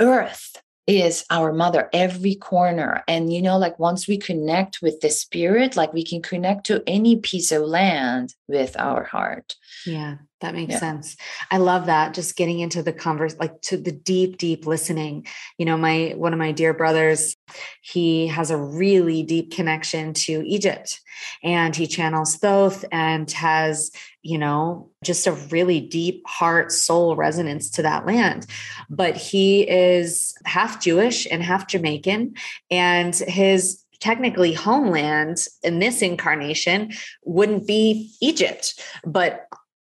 earth 0.00 0.56
is 0.86 1.24
our 1.30 1.52
mother 1.52 1.88
every 1.92 2.34
corner. 2.36 3.02
And 3.08 3.32
you 3.32 3.42
know 3.42 3.58
like 3.58 3.78
once 3.78 4.06
we 4.06 4.18
connect 4.18 4.80
with 4.82 5.00
the 5.00 5.10
spirit 5.10 5.76
like 5.76 5.92
we 5.92 6.04
can 6.04 6.22
connect 6.22 6.66
to 6.66 6.82
any 6.86 7.16
piece 7.16 7.52
of 7.52 7.62
land 7.62 8.34
with 8.48 8.76
our 8.78 9.04
heart. 9.04 9.54
Yeah 9.84 10.16
that 10.40 10.54
makes 10.54 10.72
Yeah. 10.74 10.80
sense. 10.80 11.16
I 11.50 11.56
love 11.56 11.86
that 11.86 12.12
just 12.12 12.36
getting 12.36 12.60
into 12.60 12.82
the 12.82 12.92
converse 12.92 13.36
like 13.38 13.58
to 13.62 13.78
the 13.78 13.92
deep 13.92 14.36
deep 14.36 14.66
listening. 14.66 15.26
You 15.58 15.64
know 15.64 15.78
my 15.78 16.12
one 16.16 16.32
of 16.32 16.38
my 16.38 16.52
dear 16.52 16.74
brothers 16.74 17.36
he 17.80 18.26
has 18.28 18.50
a 18.50 18.56
really 18.56 19.22
deep 19.22 19.52
connection 19.52 20.12
to 20.12 20.42
egypt 20.46 21.00
and 21.42 21.74
he 21.74 21.86
channels 21.86 22.36
thoth 22.36 22.84
and 22.90 23.30
has 23.30 23.90
you 24.26 24.38
know 24.38 24.90
just 25.04 25.26
a 25.26 25.32
really 25.32 25.80
deep 25.80 26.22
heart 26.26 26.72
soul 26.72 27.16
resonance 27.16 27.70
to 27.70 27.82
that 27.82 28.06
land 28.06 28.46
but 28.90 29.16
he 29.16 29.68
is 29.68 30.34
half 30.44 30.80
jewish 30.80 31.26
and 31.30 31.42
half 31.42 31.66
jamaican 31.66 32.34
and 32.70 33.14
his 33.14 33.82
technically 34.00 34.52
homeland 34.52 35.46
in 35.62 35.78
this 35.78 36.02
incarnation 36.02 36.92
wouldn't 37.24 37.66
be 37.66 38.12
egypt 38.20 38.80
but 39.04 39.46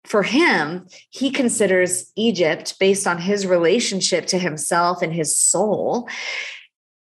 for 0.07 0.23
him, 0.23 0.87
he 1.11 1.31
considers 1.31 2.13
Egypt, 2.15 2.79
based 2.79 3.07
on 3.07 3.19
his 3.19 3.47
relationship 3.47 4.27
to 4.27 4.39
himself 4.39 5.03
and 5.03 5.13
his 5.13 5.37
soul, 5.37 6.09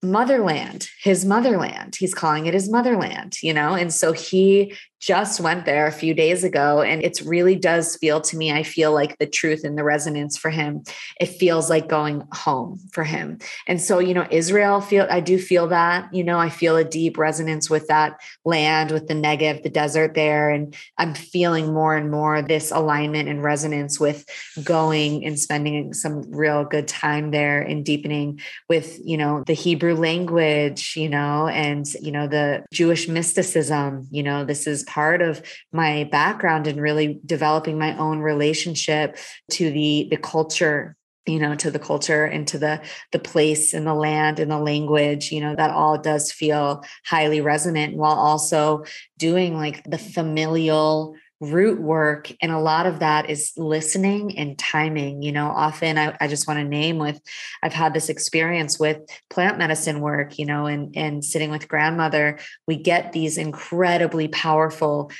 motherland, 0.02 0.88
his 1.02 1.26
motherland. 1.26 1.96
He's 1.98 2.14
calling 2.14 2.46
it 2.46 2.54
his 2.54 2.70
motherland, 2.70 3.38
you 3.42 3.54
know? 3.54 3.74
And 3.74 3.94
so 3.94 4.12
he 4.12 4.76
just 5.06 5.42
went 5.42 5.66
there 5.66 5.86
a 5.86 5.92
few 5.92 6.14
days 6.14 6.44
ago 6.44 6.82
and 6.82 7.04
it 7.04 7.20
really 7.26 7.56
does 7.56 7.98
feel 7.98 8.22
to 8.22 8.38
me 8.38 8.52
i 8.52 8.64
feel 8.64 8.94
like 8.94 9.18
the 9.18 9.28
truth 9.28 9.64
and 9.64 9.78
the 9.78 9.84
resonance 9.84 10.38
for 10.38 10.50
him. 10.50 10.84
It 11.20 11.28
feels 11.28 11.70
like 11.70 11.88
going 11.88 12.24
home 12.32 12.80
for 12.92 13.04
him. 13.04 13.40
And 13.68 13.82
so 13.82 14.00
you 14.00 14.14
know 14.14 14.28
israel 14.32 14.80
feel 14.82 15.08
i 15.10 15.20
do 15.20 15.38
feel 15.38 15.68
that 15.68 16.14
you 16.14 16.24
know 16.24 16.40
i 16.40 16.50
feel 16.50 16.76
a 16.78 16.84
deep 16.84 17.18
resonance 17.18 17.70
with 17.70 17.88
that 17.88 18.20
land 18.46 18.92
with 18.92 19.08
the 19.08 19.14
negev 19.14 19.64
the 19.64 19.70
desert 19.70 20.14
there 20.14 20.50
and 20.50 20.76
i'm 20.98 21.14
feeling 21.14 21.74
more 21.74 21.96
and 21.96 22.12
more 22.12 22.42
this 22.42 22.72
alignment 22.72 23.30
and 23.30 23.44
resonance 23.44 24.00
with 24.00 24.26
going 24.64 25.26
and 25.26 25.40
spending 25.40 25.94
some 25.94 26.22
real 26.32 26.64
good 26.64 26.88
time 26.88 27.32
there 27.32 27.62
and 27.62 27.86
deepening 27.86 28.40
with 28.70 29.00
you 29.04 29.18
know 29.18 29.44
the 29.48 29.54
hebrew 29.54 29.96
language 29.96 30.96
you 30.96 31.10
know 31.10 31.48
and 31.48 31.94
you 32.02 32.12
know 32.12 32.28
the 32.28 32.64
jewish 32.72 33.08
mysticism 33.08 34.08
you 34.12 34.24
know 34.24 34.46
this 34.46 34.68
is 34.68 34.84
part 34.94 35.24
of 35.24 35.42
my 35.72 36.04
background 36.12 36.68
in 36.68 36.80
really 36.80 37.20
developing 37.26 37.80
my 37.80 37.98
own 37.98 38.20
relationship 38.20 39.18
to 39.50 39.72
the 39.72 40.08
the 40.12 40.18
culture 40.18 40.96
you 41.26 41.40
know 41.40 41.56
to 41.56 41.72
the 41.72 41.80
culture 41.80 42.26
and 42.26 42.48
to 42.48 42.60
the 42.60 42.80
the 43.12 43.18
place 43.20 43.74
and 43.74 43.88
the 43.88 43.94
land 43.94 44.40
and 44.40 44.52
the 44.52 44.60
language 44.60 45.32
you 45.32 45.42
know 45.42 45.56
that 45.56 45.72
all 45.72 45.98
does 45.98 46.32
feel 46.32 46.84
highly 47.06 47.42
resonant 47.42 47.96
while 47.96 48.18
also 48.18 48.84
doing 49.18 49.58
like 49.58 49.84
the 49.86 49.98
familial 49.98 51.16
root 51.44 51.82
work 51.82 52.32
and 52.42 52.52
a 52.52 52.60
lot 52.60 52.86
of 52.86 53.00
that 53.00 53.30
is 53.30 53.52
listening 53.58 54.38
and 54.38 54.58
timing 54.58 55.22
you 55.22 55.32
know 55.32 55.48
often 55.48 55.98
i, 55.98 56.16
I 56.22 56.28
just 56.28 56.48
want 56.48 56.60
to 56.60 56.64
name 56.64 57.00
with 57.00 57.20
i've 57.62 57.74
had 57.74 57.94
this 57.94 58.08
experience 58.08 58.80
with 58.80 59.00
plant 59.30 59.58
medicine 59.58 60.00
work 60.00 60.40
you 60.40 60.46
know 60.46 60.68
and 60.68 60.96
and 60.96 61.24
sitting 61.24 61.52
with 61.52 61.68
grandmother 61.68 62.40
we 62.66 62.78
get 62.78 63.12
these 63.12 63.38
incredibly 63.38 64.30
powerful 64.30 65.12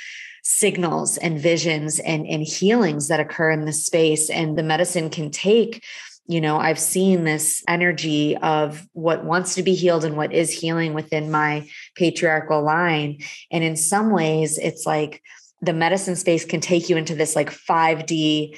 signals 0.42 1.18
and 1.18 1.38
visions 1.38 1.98
and 1.98 2.26
and 2.26 2.42
healings 2.42 3.08
that 3.08 3.20
occur 3.20 3.50
in 3.50 3.66
this 3.66 3.84
space 3.84 4.30
and 4.30 4.56
the 4.56 4.62
medicine 4.62 5.10
can 5.10 5.30
take 5.30 5.84
you 6.26 6.40
know 6.40 6.56
i've 6.58 6.78
seen 6.78 7.24
this 7.24 7.62
energy 7.68 8.36
of 8.38 8.86
what 8.92 9.24
wants 9.24 9.56
to 9.56 9.62
be 9.62 9.74
healed 9.74 10.04
and 10.04 10.16
what 10.16 10.32
is 10.32 10.50
healing 10.50 10.94
within 10.94 11.30
my 11.30 11.68
patriarchal 11.96 12.62
line 12.62 13.18
and 13.50 13.62
in 13.62 13.76
some 13.76 14.10
ways 14.10 14.58
it's 14.58 14.86
like 14.86 15.22
the 15.64 15.72
medicine 15.72 16.16
space 16.16 16.44
can 16.44 16.60
take 16.60 16.88
you 16.88 16.96
into 16.96 17.14
this 17.14 17.36
like 17.36 17.50
5D 17.50 18.56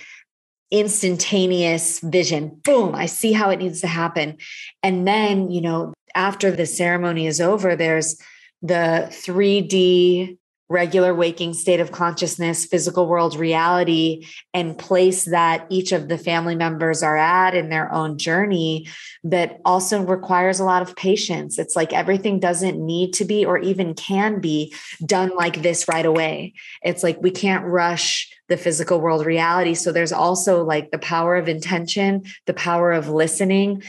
instantaneous 0.70 2.00
vision. 2.00 2.60
Boom, 2.64 2.94
I 2.94 3.06
see 3.06 3.32
how 3.32 3.50
it 3.50 3.58
needs 3.58 3.80
to 3.82 3.86
happen. 3.86 4.38
And 4.82 5.06
then, 5.06 5.50
you 5.50 5.60
know, 5.60 5.94
after 6.14 6.50
the 6.50 6.66
ceremony 6.66 7.26
is 7.26 7.40
over, 7.40 7.76
there's 7.76 8.20
the 8.62 9.08
3D 9.10 10.38
regular 10.68 11.14
waking 11.14 11.54
state 11.54 11.78
of 11.78 11.92
consciousness, 11.92 12.66
physical 12.66 13.06
world 13.06 13.36
reality, 13.36 14.26
and 14.52 14.76
place 14.76 15.24
that 15.26 15.64
each 15.70 15.92
of 15.92 16.08
the 16.08 16.18
family 16.18 16.56
members 16.56 17.02
are 17.02 17.16
at 17.16 17.54
in 17.54 17.68
their 17.68 17.92
own 17.92 18.18
journey 18.18 18.88
that 19.22 19.60
also 19.64 20.02
requires 20.02 20.58
a 20.58 20.64
lot 20.64 20.82
of 20.82 20.96
patience. 20.96 21.58
It's 21.58 21.76
like 21.76 21.92
everything 21.92 22.40
doesn't 22.40 22.84
need 22.84 23.12
to 23.14 23.24
be 23.24 23.44
or 23.44 23.58
even 23.58 23.94
can 23.94 24.40
be 24.40 24.74
done 25.04 25.34
like 25.36 25.62
this 25.62 25.86
right 25.86 26.06
away. 26.06 26.54
It's 26.82 27.04
like 27.04 27.22
we 27.22 27.30
can't 27.30 27.64
rush 27.64 28.28
the 28.48 28.56
physical 28.56 29.00
world 29.00 29.24
reality. 29.24 29.74
So 29.74 29.92
there's 29.92 30.12
also 30.12 30.64
like 30.64 30.90
the 30.90 30.98
power 30.98 31.36
of 31.36 31.48
intention, 31.48 32.24
the 32.46 32.54
power 32.54 32.90
of 32.90 33.08
listening. 33.08 33.82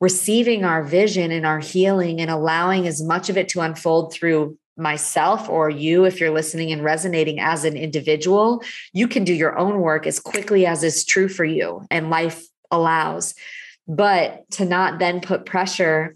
Receiving 0.00 0.64
our 0.64 0.82
vision 0.82 1.30
and 1.30 1.44
our 1.44 1.58
healing 1.58 2.22
and 2.22 2.30
allowing 2.30 2.86
as 2.86 3.02
much 3.02 3.28
of 3.28 3.36
it 3.36 3.50
to 3.50 3.60
unfold 3.60 4.14
through 4.14 4.56
myself 4.76 5.48
or 5.48 5.68
you, 5.68 6.04
if 6.04 6.20
you're 6.20 6.30
listening 6.30 6.72
and 6.72 6.82
resonating 6.82 7.40
as 7.40 7.64
an 7.64 7.76
individual, 7.76 8.62
you 8.92 9.08
can 9.08 9.24
do 9.24 9.34
your 9.34 9.58
own 9.58 9.80
work 9.80 10.06
as 10.06 10.18
quickly 10.18 10.66
as 10.66 10.82
is 10.82 11.04
true 11.04 11.28
for 11.28 11.44
you 11.44 11.84
and 11.90 12.10
life 12.10 12.44
allows. 12.70 13.34
But 13.86 14.48
to 14.52 14.64
not 14.64 14.98
then 14.98 15.20
put 15.20 15.46
pressure 15.46 16.14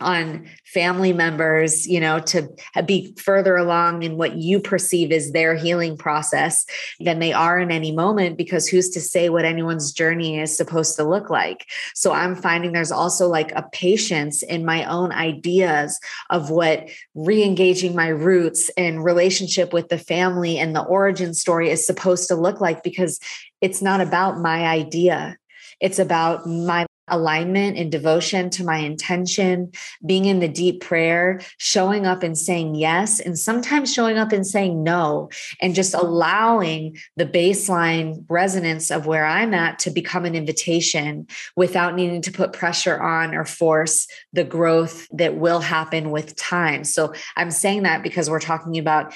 on 0.00 0.46
family 0.64 1.12
members, 1.12 1.86
you 1.86 2.00
know, 2.00 2.20
to 2.20 2.48
be 2.86 3.14
further 3.18 3.56
along 3.56 4.02
in 4.02 4.16
what 4.16 4.36
you 4.36 4.60
perceive 4.60 5.12
as 5.12 5.32
their 5.32 5.54
healing 5.54 5.96
process 5.96 6.64
than 7.00 7.18
they 7.18 7.32
are 7.32 7.58
in 7.58 7.70
any 7.70 7.92
moment, 7.92 8.36
because 8.36 8.66
who's 8.68 8.90
to 8.90 9.00
say 9.00 9.28
what 9.28 9.44
anyone's 9.44 9.92
journey 9.92 10.38
is 10.38 10.56
supposed 10.56 10.96
to 10.96 11.04
look 11.04 11.30
like? 11.30 11.66
So 11.94 12.12
I'm 12.12 12.34
finding 12.34 12.72
there's 12.72 12.92
also 12.92 13.28
like 13.28 13.52
a 13.52 13.68
patience 13.72 14.42
in 14.42 14.64
my 14.64 14.84
own 14.84 15.12
ideas 15.12 16.00
of 16.30 16.50
what 16.50 16.88
re 17.14 17.42
engaging 17.42 17.94
my 17.94 18.08
roots 18.08 18.70
and 18.76 19.04
relationship 19.04 19.72
with 19.72 19.88
the 19.88 19.98
family 19.98 20.58
and 20.58 20.74
the 20.74 20.82
origin 20.84 21.34
story 21.34 21.70
is 21.70 21.86
supposed 21.86 22.28
to 22.28 22.34
look 22.34 22.60
like, 22.60 22.82
because 22.82 23.20
it's 23.60 23.82
not 23.82 24.00
about 24.00 24.38
my 24.38 24.66
idea. 24.66 25.36
It's 25.80 25.98
about 25.98 26.46
my 26.46 26.86
alignment 27.10 27.76
and 27.76 27.90
devotion 27.90 28.50
to 28.50 28.64
my 28.64 28.78
intention, 28.78 29.72
being 30.04 30.26
in 30.26 30.40
the 30.40 30.48
deep 30.48 30.80
prayer, 30.80 31.40
showing 31.58 32.06
up 32.06 32.22
and 32.22 32.36
saying 32.36 32.74
yes, 32.74 33.20
and 33.20 33.38
sometimes 33.38 33.92
showing 33.92 34.18
up 34.18 34.32
and 34.32 34.46
saying 34.46 34.82
no, 34.82 35.28
and 35.60 35.74
just 35.74 35.94
allowing 35.94 36.96
the 37.16 37.26
baseline 37.26 38.24
resonance 38.28 38.90
of 38.90 39.06
where 39.06 39.24
I'm 39.24 39.54
at 39.54 39.78
to 39.80 39.90
become 39.90 40.24
an 40.24 40.34
invitation 40.34 41.26
without 41.56 41.94
needing 41.94 42.22
to 42.22 42.32
put 42.32 42.52
pressure 42.52 43.00
on 43.00 43.34
or 43.34 43.44
force 43.44 44.06
the 44.32 44.44
growth 44.44 45.08
that 45.12 45.36
will 45.36 45.60
happen 45.60 46.10
with 46.10 46.36
time. 46.36 46.84
So 46.84 47.12
I'm 47.36 47.50
saying 47.50 47.84
that 47.84 48.02
because 48.02 48.30
we're 48.30 48.40
talking 48.40 48.78
about 48.78 49.14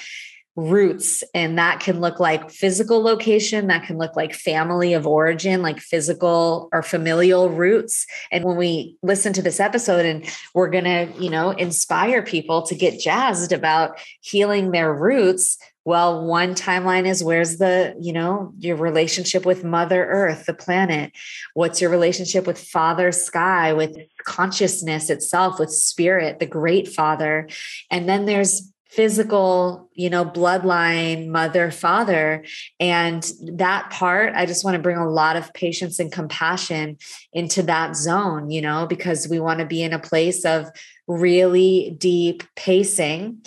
roots 0.55 1.23
and 1.33 1.57
that 1.57 1.81
can 1.81 1.99
look 1.99 2.19
like 2.19 2.49
physical 2.49 3.01
location 3.01 3.67
that 3.67 3.85
can 3.85 3.97
look 3.97 4.15
like 4.15 4.33
family 4.33 4.93
of 4.93 5.05
origin 5.05 5.61
like 5.61 5.79
physical 5.79 6.69
or 6.71 6.81
familial 6.81 7.49
roots. 7.49 8.05
And 8.31 8.45
when 8.45 8.55
we 8.55 8.97
listen 9.03 9.33
to 9.33 9.41
this 9.41 9.59
episode 9.59 10.05
and 10.05 10.25
we're 10.53 10.69
going 10.69 10.85
to 10.85 11.11
you 11.21 11.29
know 11.29 11.51
inspire 11.51 12.21
people 12.23 12.61
to 12.63 12.75
get 12.75 12.99
jazzed 12.99 13.51
about 13.51 13.99
healing 14.21 14.71
their 14.71 14.93
roots 14.93 15.57
well 15.83 16.25
one 16.25 16.55
timeline 16.55 17.05
is 17.05 17.23
where's 17.23 17.57
the 17.57 17.95
you 17.99 18.11
know 18.11 18.51
your 18.57 18.75
relationship 18.75 19.45
with 19.45 19.63
mother 19.63 20.05
earth 20.05 20.45
the 20.45 20.53
planet? 20.53 21.11
What's 21.53 21.81
your 21.81 21.89
relationship 21.89 22.47
with 22.47 22.59
father 22.59 23.11
sky 23.11 23.73
with 23.73 23.97
consciousness 24.23 25.09
itself 25.09 25.59
with 25.59 25.69
spirit 25.69 26.39
the 26.39 26.45
great 26.45 26.87
father? 26.87 27.49
And 27.91 28.07
then 28.07 28.25
there's 28.25 28.71
physical, 28.95 29.89
you 29.93 30.09
know, 30.09 30.23
bloodline, 30.23 31.27
mother, 31.27 31.69
father. 31.69 32.45
And 32.79 33.29
that 33.43 33.89
part, 33.89 34.33
I 34.35 34.45
just 34.45 34.63
want 34.63 34.75
to 34.75 34.81
bring 34.81 34.97
a 34.97 35.09
lot 35.09 35.35
of 35.35 35.53
patience 35.53 35.99
and 35.99 36.11
compassion 36.11 36.97
into 37.33 37.61
that 37.63 37.97
zone, 37.97 38.49
you 38.49 38.61
know, 38.61 38.85
because 38.87 39.27
we 39.27 39.39
want 39.39 39.59
to 39.59 39.65
be 39.65 39.83
in 39.83 39.91
a 39.91 39.99
place 39.99 40.45
of 40.45 40.67
really 41.07 41.95
deep 41.99 42.43
pacing 42.55 43.45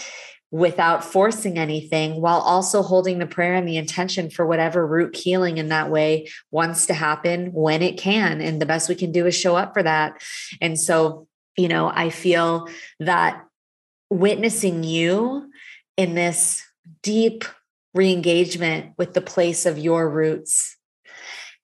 without 0.51 1.05
forcing 1.05 1.59
anything 1.59 2.21
while 2.21 2.41
also 2.41 2.83
holding 2.83 3.19
the 3.19 3.27
prayer 3.27 3.55
and 3.55 3.69
the 3.69 3.77
intention 3.77 4.31
for 4.31 4.47
whatever 4.47 4.87
root 4.87 5.17
healing 5.17 5.59
in 5.59 5.69
that 5.69 5.91
way 5.91 6.29
wants 6.51 6.87
to 6.87 6.95
happen 6.95 7.53
when 7.53 7.83
it 7.83 7.99
can. 7.99 8.41
And 8.41 8.61
the 8.61 8.67
best 8.67 8.89
we 8.89 8.95
can 8.95 9.13
do 9.13 9.27
is 9.27 9.35
show 9.35 9.57
up 9.57 9.73
for 9.75 9.83
that. 9.83 10.23
And 10.61 10.79
so, 10.79 11.27
you 11.57 11.69
know, 11.69 11.91
I 11.93 12.11
feel 12.11 12.69
that 13.01 13.45
witnessing 14.11 14.85
you 14.85 15.51
in 15.97 16.15
this 16.15 16.63
deep 17.03 17.45
re-engagement 17.95 18.93
with 18.97 19.15
the 19.15 19.21
place 19.21 19.67
of 19.67 19.79
your 19.79 20.09
roots 20.09 20.77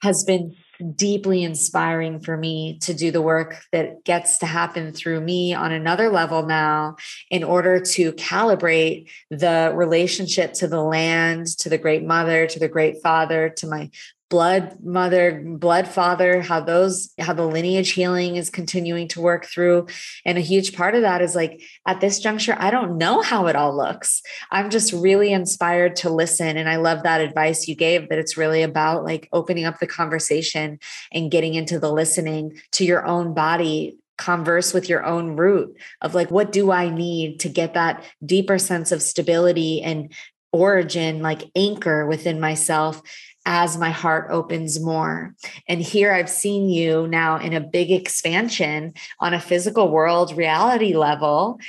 has 0.02 0.24
been 0.24 0.54
deeply 0.96 1.42
inspiring 1.42 2.20
for 2.20 2.36
me 2.36 2.78
to 2.80 2.92
do 2.92 3.10
the 3.10 3.22
work 3.22 3.62
that 3.72 4.04
gets 4.04 4.38
to 4.38 4.46
happen 4.46 4.92
through 4.92 5.20
me 5.20 5.54
on 5.54 5.72
another 5.72 6.10
level 6.10 6.44
now 6.44 6.96
in 7.30 7.44
order 7.44 7.78
to 7.80 8.12
calibrate 8.12 9.08
the 9.30 9.72
relationship 9.74 10.52
to 10.52 10.66
the 10.66 10.82
land, 10.82 11.46
to 11.46 11.68
the 11.68 11.78
great 11.78 12.04
mother, 12.04 12.46
to 12.46 12.58
the 12.58 12.68
great 12.68 13.00
father, 13.02 13.48
to 13.50 13.66
my 13.66 13.90
blood 14.34 14.76
mother 14.82 15.40
blood 15.44 15.86
father 15.86 16.42
how 16.42 16.58
those 16.58 17.14
how 17.20 17.32
the 17.32 17.46
lineage 17.46 17.92
healing 17.92 18.34
is 18.34 18.50
continuing 18.50 19.06
to 19.06 19.20
work 19.20 19.46
through. 19.46 19.86
And 20.24 20.36
a 20.36 20.40
huge 20.40 20.74
part 20.74 20.96
of 20.96 21.02
that 21.02 21.22
is 21.22 21.36
like 21.36 21.62
at 21.86 22.00
this 22.00 22.18
juncture 22.18 22.56
i 22.58 22.68
don't 22.72 22.98
know 22.98 23.22
how 23.22 23.46
it 23.46 23.54
all 23.54 23.76
looks. 23.76 24.22
I'm 24.50 24.70
just 24.70 24.92
really 24.92 25.32
inspired 25.32 25.94
to 25.96 26.10
listen 26.10 26.56
and 26.56 26.68
i 26.68 26.74
love 26.74 27.04
that 27.04 27.20
advice 27.20 27.68
you 27.68 27.76
gave 27.76 28.08
that 28.08 28.18
it's 28.18 28.36
really 28.36 28.62
about 28.62 29.04
like 29.04 29.28
opening 29.32 29.66
up 29.66 29.78
the 29.78 29.86
conversation 29.86 30.80
and 31.12 31.30
getting 31.30 31.54
into 31.54 31.78
the 31.78 31.92
listening 31.92 32.60
to 32.72 32.84
your 32.84 33.06
own 33.06 33.34
body 33.34 33.98
converse 34.18 34.74
with 34.74 34.88
your 34.88 35.04
own 35.04 35.36
root 35.36 35.76
of 36.00 36.12
like 36.12 36.32
what 36.32 36.50
do 36.50 36.72
i 36.72 36.88
need 36.88 37.38
to 37.38 37.48
get 37.48 37.74
that 37.74 38.02
deeper 38.26 38.58
sense 38.58 38.90
of 38.90 39.00
stability 39.00 39.80
and 39.80 40.12
origin 40.52 41.20
like 41.20 41.50
anchor 41.56 42.06
within 42.06 42.40
myself 42.40 43.00
as 43.46 43.76
my 43.76 43.90
heart 43.90 44.28
opens 44.30 44.80
more. 44.80 45.34
And 45.68 45.80
here 45.80 46.12
I've 46.12 46.30
seen 46.30 46.70
you 46.70 47.06
now 47.06 47.38
in 47.38 47.52
a 47.52 47.60
big 47.60 47.90
expansion 47.90 48.94
on 49.20 49.34
a 49.34 49.40
physical 49.40 49.90
world 49.90 50.36
reality 50.36 50.94
level, 50.94 51.60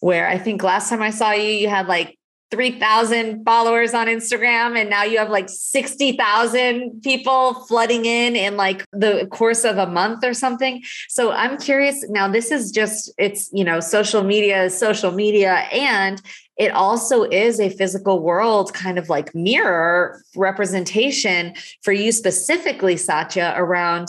where 0.00 0.28
I 0.28 0.38
think 0.38 0.62
last 0.62 0.88
time 0.88 1.02
I 1.02 1.10
saw 1.10 1.32
you, 1.32 1.50
you 1.50 1.68
had 1.68 1.88
like 1.88 2.18
3,000 2.50 3.44
followers 3.44 3.94
on 3.94 4.06
Instagram, 4.06 4.78
and 4.78 4.88
now 4.88 5.02
you 5.02 5.18
have 5.18 5.30
like 5.30 5.48
60,000 5.48 7.02
people 7.02 7.54
flooding 7.66 8.04
in 8.04 8.36
in 8.36 8.56
like 8.56 8.84
the 8.92 9.26
course 9.32 9.64
of 9.64 9.76
a 9.76 9.88
month 9.88 10.22
or 10.24 10.34
something. 10.34 10.80
So 11.08 11.32
I'm 11.32 11.58
curious 11.58 12.08
now, 12.08 12.28
this 12.28 12.52
is 12.52 12.70
just, 12.70 13.12
it's, 13.18 13.50
you 13.52 13.64
know, 13.64 13.80
social 13.80 14.22
media, 14.22 14.70
social 14.70 15.10
media, 15.10 15.66
and 15.72 16.22
it 16.56 16.70
also 16.72 17.24
is 17.24 17.58
a 17.58 17.68
physical 17.68 18.20
world 18.20 18.72
kind 18.72 18.98
of 18.98 19.08
like 19.08 19.34
mirror 19.34 20.22
representation 20.36 21.54
for 21.82 21.92
you 21.92 22.12
specifically, 22.12 22.96
Satya, 22.96 23.54
around 23.56 24.08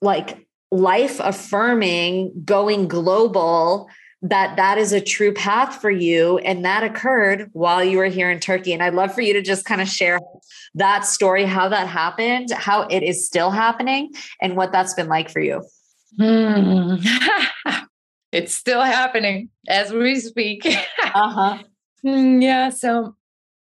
like 0.00 0.46
life 0.70 1.20
affirming, 1.20 2.32
going 2.44 2.88
global 2.88 3.88
that 4.22 4.56
that 4.56 4.78
is 4.78 4.92
a 4.92 5.02
true 5.02 5.34
path 5.34 5.82
for 5.82 5.90
you. 5.90 6.38
And 6.38 6.64
that 6.64 6.82
occurred 6.82 7.50
while 7.52 7.84
you 7.84 7.98
were 7.98 8.06
here 8.06 8.30
in 8.30 8.40
Turkey. 8.40 8.72
And 8.72 8.82
I'd 8.82 8.94
love 8.94 9.14
for 9.14 9.20
you 9.20 9.34
to 9.34 9.42
just 9.42 9.66
kind 9.66 9.82
of 9.82 9.88
share 9.88 10.18
that 10.76 11.04
story 11.04 11.44
how 11.44 11.68
that 11.68 11.86
happened 11.86 12.50
how 12.50 12.82
it 12.88 13.02
is 13.02 13.26
still 13.26 13.50
happening 13.50 14.12
and 14.40 14.56
what 14.56 14.72
that's 14.72 14.94
been 14.94 15.08
like 15.08 15.28
for 15.28 15.40
you. 15.40 15.62
Hmm. 16.18 16.94
it's 18.32 18.54
still 18.54 18.80
happening 18.80 19.50
as 19.68 19.92
we 19.92 20.18
speak. 20.20 20.66
Uh-huh 21.14 21.62
Mm, 22.04 22.42
yeah 22.42 22.68
so 22.68 23.16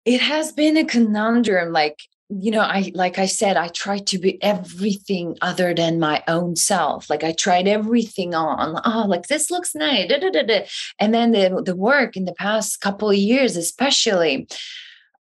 it 0.05 0.19
has 0.19 0.51
been 0.51 0.75
a 0.75 0.83
conundrum 0.83 1.71
like 1.71 2.01
you 2.29 2.51
know 2.51 2.59
i 2.61 2.91
like 2.93 3.17
i 3.17 3.25
said 3.25 3.55
i 3.55 3.69
tried 3.69 4.05
to 4.07 4.17
be 4.17 4.41
everything 4.43 5.37
other 5.41 5.73
than 5.73 5.99
my 5.99 6.21
own 6.27 6.55
self 6.55 7.09
like 7.09 7.23
i 7.23 7.31
tried 7.31 7.67
everything 7.67 8.35
on 8.35 8.81
oh 8.83 9.05
like 9.07 9.27
this 9.27 9.49
looks 9.49 9.73
nice 9.75 10.09
da, 10.09 10.17
da, 10.17 10.29
da, 10.29 10.65
and 10.99 11.13
then 11.13 11.31
the, 11.31 11.61
the 11.65 11.75
work 11.75 12.17
in 12.17 12.25
the 12.25 12.33
past 12.33 12.81
couple 12.81 13.09
of 13.09 13.15
years 13.15 13.55
especially 13.55 14.47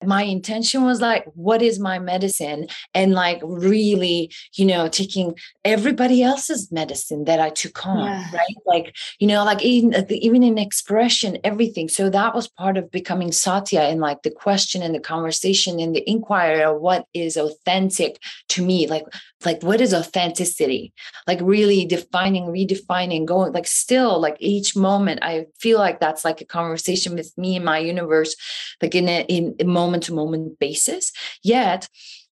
my 0.06 0.24
intention 0.24 0.84
was 0.84 1.02
like 1.02 1.26
what 1.36 1.62
is 1.62 1.80
my 1.80 2.00
medicine? 2.00 2.68
And 2.94 3.14
like 3.14 3.42
really 3.44 4.32
you 4.54 4.66
know 4.66 4.88
taking 4.88 5.36
everybody 5.66 6.24
else's 6.24 6.72
medicine 6.72 7.26
that 7.26 7.40
i 7.40 7.50
took 7.50 7.86
on 7.86 8.06
yeah. 8.06 8.28
right? 8.34 8.56
Like 8.66 8.96
you 9.20 9.28
know 9.28 9.44
like 9.44 9.62
even, 9.64 9.94
uh, 9.94 10.04
even 10.10 10.44
in 10.44 10.58
expression 10.58 11.38
everything. 11.44 11.90
So 11.90 12.10
that 12.10 12.36
was 12.36 12.48
part 12.48 12.78
of 12.78 12.92
becoming 12.92 13.32
satya 13.32 13.82
and 13.82 14.00
like 14.00 14.24
the 14.24 14.32
question 14.32 14.82
and 14.82 14.94
the 14.94 15.00
conversation 15.00 15.80
and 15.80 15.96
the 15.96 16.10
inquiry 16.10 16.64
of 16.64 16.80
what 16.82 17.06
is 17.14 17.38
authentic 17.38 18.20
to 18.50 18.66
me. 18.66 18.88
Like 18.88 19.06
like 19.46 19.62
what 19.64 19.82
is 19.82 19.94
authenticity? 19.94 20.94
Like 21.28 21.40
really 21.42 21.86
defining 21.86 22.46
redefining 22.46 23.26
going 23.26 23.54
like 23.54 23.68
still 23.68 24.20
like 24.20 24.38
each 24.40 24.76
moment 24.76 25.20
i 25.22 25.46
feel 25.60 25.78
like 25.78 26.00
that's 26.00 26.24
like 26.26 26.42
a 26.42 26.46
conversation 26.46 27.16
with 27.16 27.32
me 27.38 27.56
and 27.56 27.66
my 27.66 27.78
universe 27.78 28.36
like 28.82 28.96
in 28.96 29.08
a 29.08 29.22
in 29.24 29.56
moment 29.66 30.04
to 30.04 30.14
moment 30.14 30.60
basis. 30.60 31.12
Yet 31.44 31.88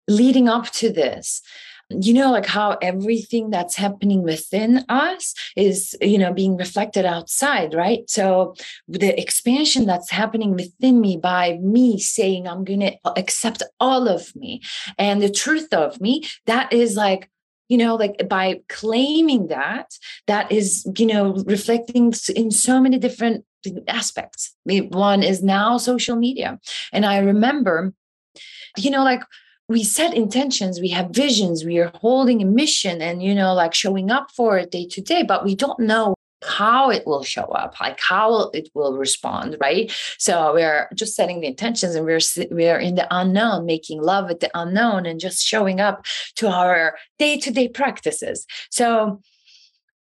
leading 0.08 0.50
up 0.50 0.70
to 0.72 0.92
this 0.92 1.42
you 1.90 2.14
know 2.14 2.32
like 2.32 2.46
how 2.46 2.78
everything 2.82 3.50
that's 3.50 3.76
happening 3.76 4.22
within 4.22 4.86
us 4.90 5.34
is 5.56 5.96
you 6.02 6.18
know 6.18 6.34
being 6.34 6.56
reflected 6.58 7.06
outside 7.06 7.74
right? 7.74 8.10
So 8.10 8.56
the 8.88 9.20
expansion 9.20 9.86
that's 9.86 10.12
happening 10.12 10.54
within 10.54 11.02
me 11.02 11.18
by 11.18 11.58
me 11.62 12.00
saying 12.00 12.48
i'm 12.48 12.64
going 12.64 12.80
to 12.80 12.98
accept 13.18 13.64
all 13.80 14.08
of 14.08 14.36
me 14.36 14.62
and 14.98 15.22
the 15.22 15.30
truth 15.30 15.74
of 15.74 16.00
me 16.02 16.24
that 16.46 16.72
is 16.74 16.96
like 16.96 17.30
you 17.68 17.78
know 17.78 17.96
like 17.96 18.28
by 18.28 18.60
claiming 18.70 19.48
that 19.48 19.98
that 20.28 20.52
is 20.52 20.90
you 20.98 21.06
know 21.06 21.34
reflecting 21.46 22.14
in 22.36 22.52
so 22.52 22.82
many 22.82 22.98
different 22.98 23.46
aspects. 23.88 24.56
One 24.66 25.22
is 25.22 25.44
now 25.44 25.78
social 25.78 26.16
media. 26.16 26.60
And 26.94 27.06
i 27.06 27.18
remember 27.18 27.94
you 28.78 28.92
know 28.92 29.04
like 29.04 29.22
we 29.70 29.84
set 29.84 30.14
intentions 30.14 30.82
we 30.82 30.90
have 30.90 31.10
visions 31.12 31.64
we 31.64 31.78
are 31.80 31.92
holding 31.96 32.42
a 32.42 32.46
mission 32.46 33.02
and 33.02 33.24
you 33.24 33.34
know 33.34 33.54
like 33.54 33.74
showing 33.74 34.12
up 34.12 34.30
for 34.32 34.58
it 34.58 34.72
day 34.72 34.86
to 34.86 35.02
day 35.02 35.24
but 35.24 35.46
we 35.46 35.56
don't 35.56 35.80
know 35.80 36.14
how 36.44 36.90
it 36.90 37.06
will 37.06 37.24
show 37.24 37.44
up 37.44 37.80
like 37.82 38.00
how 38.00 38.50
it 38.52 38.70
will 38.74 38.98
respond 38.98 39.58
right? 39.60 39.92
So 40.18 40.54
we're 40.54 40.90
just 40.94 41.16
setting 41.16 41.42
the 41.42 41.48
intentions 41.48 41.96
and 41.96 42.06
we're 42.06 42.20
we're 42.52 42.80
in 42.80 42.96
the 42.96 43.08
unknown 43.12 43.66
making 43.66 44.02
love 44.02 44.28
with 44.28 44.40
the 44.40 44.50
unknown 44.54 45.06
and 45.06 45.20
just 45.20 45.46
showing 45.46 45.82
up 45.82 46.06
to 46.36 46.48
our 46.48 46.98
day-to-day 47.18 47.70
practices. 47.70 48.46
So 48.72 49.22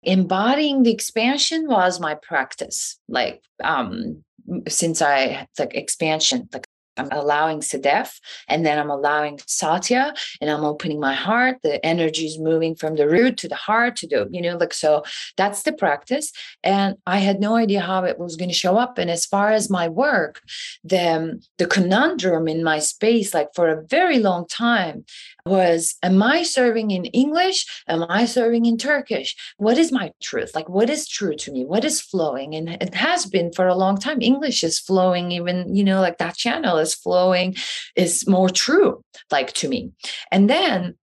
embodying 0.03 0.83
the 0.83 0.93
expansion 0.93 1.67
was 1.67 1.99
my 1.99 2.15
practice 2.15 2.97
like 3.09 3.43
um 3.61 4.23
since 4.69 5.01
i 5.01 5.45
like 5.59 5.75
expansion 5.75 6.47
like 6.53 6.65
I'm 6.99 7.09
allowing 7.11 7.61
Sedef 7.61 8.19
and 8.47 8.65
then 8.65 8.77
I'm 8.77 8.89
allowing 8.89 9.39
Satya 9.47 10.13
and 10.41 10.49
I'm 10.49 10.65
opening 10.65 10.99
my 10.99 11.13
heart. 11.13 11.57
The 11.63 11.83
energy 11.85 12.25
is 12.25 12.37
moving 12.37 12.75
from 12.75 12.95
the 12.95 13.07
root 13.07 13.37
to 13.37 13.47
the 13.47 13.55
heart 13.55 13.95
to 13.97 14.07
the, 14.07 14.27
you 14.31 14.41
know, 14.41 14.57
like 14.57 14.73
so 14.73 15.03
that's 15.37 15.63
the 15.63 15.73
practice. 15.73 16.31
And 16.63 16.95
I 17.07 17.19
had 17.19 17.39
no 17.39 17.55
idea 17.55 17.81
how 17.81 18.03
it 18.03 18.19
was 18.19 18.35
going 18.35 18.49
to 18.49 18.55
show 18.55 18.77
up. 18.77 18.97
And 18.97 19.09
as 19.09 19.25
far 19.25 19.51
as 19.51 19.69
my 19.69 19.87
work, 19.87 20.41
the, 20.83 21.41
the 21.57 21.67
conundrum 21.67 22.47
in 22.47 22.63
my 22.63 22.79
space, 22.79 23.33
like 23.33 23.49
for 23.55 23.69
a 23.69 23.85
very 23.87 24.19
long 24.19 24.47
time, 24.47 25.05
was 25.45 25.95
am 26.03 26.21
I 26.21 26.43
serving 26.43 26.91
in 26.91 27.05
English? 27.05 27.65
Am 27.87 28.05
I 28.09 28.25
serving 28.25 28.65
in 28.65 28.77
Turkish? 28.77 29.35
What 29.57 29.77
is 29.77 29.91
my 29.91 30.11
truth? 30.21 30.51
Like, 30.53 30.69
what 30.69 30.89
is 30.89 31.07
true 31.07 31.35
to 31.35 31.51
me? 31.51 31.65
What 31.65 31.83
is 31.83 32.01
flowing? 32.01 32.55
And 32.55 32.69
it 32.69 32.93
has 32.95 33.25
been 33.25 33.51
for 33.51 33.67
a 33.67 33.75
long 33.75 33.97
time. 33.97 34.21
English 34.21 34.63
is 34.63 34.79
flowing, 34.79 35.31
even, 35.31 35.75
you 35.75 35.83
know, 35.83 36.01
like 36.01 36.17
that 36.17 36.37
channel 36.37 36.77
is 36.77 36.93
flowing, 36.93 37.55
is 37.95 38.27
more 38.27 38.49
true, 38.49 39.03
like 39.31 39.53
to 39.53 39.67
me. 39.67 39.91
And 40.31 40.49
then 40.49 40.95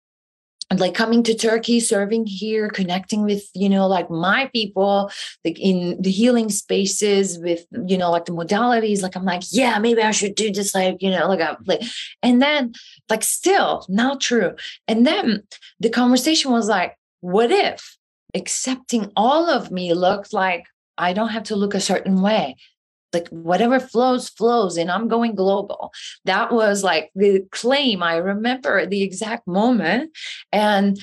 like 0.74 0.94
coming 0.94 1.22
to 1.22 1.34
Turkey, 1.34 1.78
serving 1.78 2.26
here, 2.26 2.68
connecting 2.68 3.22
with, 3.22 3.48
you 3.54 3.68
know, 3.68 3.86
like 3.86 4.10
my 4.10 4.50
people, 4.52 5.10
like 5.44 5.58
in 5.60 6.00
the 6.02 6.10
healing 6.10 6.48
spaces 6.48 7.38
with, 7.38 7.64
you 7.86 7.96
know, 7.96 8.10
like 8.10 8.24
the 8.24 8.32
modalities. 8.32 9.00
Like 9.00 9.16
I'm 9.16 9.24
like, 9.24 9.42
yeah, 9.50 9.78
maybe 9.78 10.02
I 10.02 10.10
should 10.10 10.34
do 10.34 10.50
this, 10.50 10.74
like, 10.74 10.96
you 11.00 11.10
know, 11.10 11.28
like, 11.28 11.40
a, 11.40 11.56
like, 11.66 11.82
and 12.22 12.42
then 12.42 12.72
like 13.08 13.22
still 13.22 13.86
not 13.88 14.20
true. 14.20 14.56
And 14.88 15.06
then 15.06 15.44
the 15.78 15.90
conversation 15.90 16.50
was 16.50 16.68
like, 16.68 16.96
what 17.20 17.52
if 17.52 17.96
accepting 18.34 19.12
all 19.16 19.48
of 19.48 19.70
me 19.70 19.94
looked 19.94 20.32
like 20.32 20.66
I 20.98 21.12
don't 21.12 21.28
have 21.28 21.44
to 21.44 21.56
look 21.56 21.74
a 21.74 21.80
certain 21.80 22.22
way? 22.22 22.56
Like 23.16 23.28
whatever 23.28 23.80
flows 23.80 24.28
flows 24.28 24.76
and 24.76 24.90
i'm 24.90 25.08
going 25.08 25.34
global. 25.34 25.92
That 26.24 26.52
was 26.52 26.82
like 26.84 27.10
the 27.14 27.44
claim. 27.50 28.02
I 28.02 28.16
remember 28.16 28.86
the 28.86 29.02
exact 29.02 29.46
moment. 29.46 30.16
And 30.52 30.98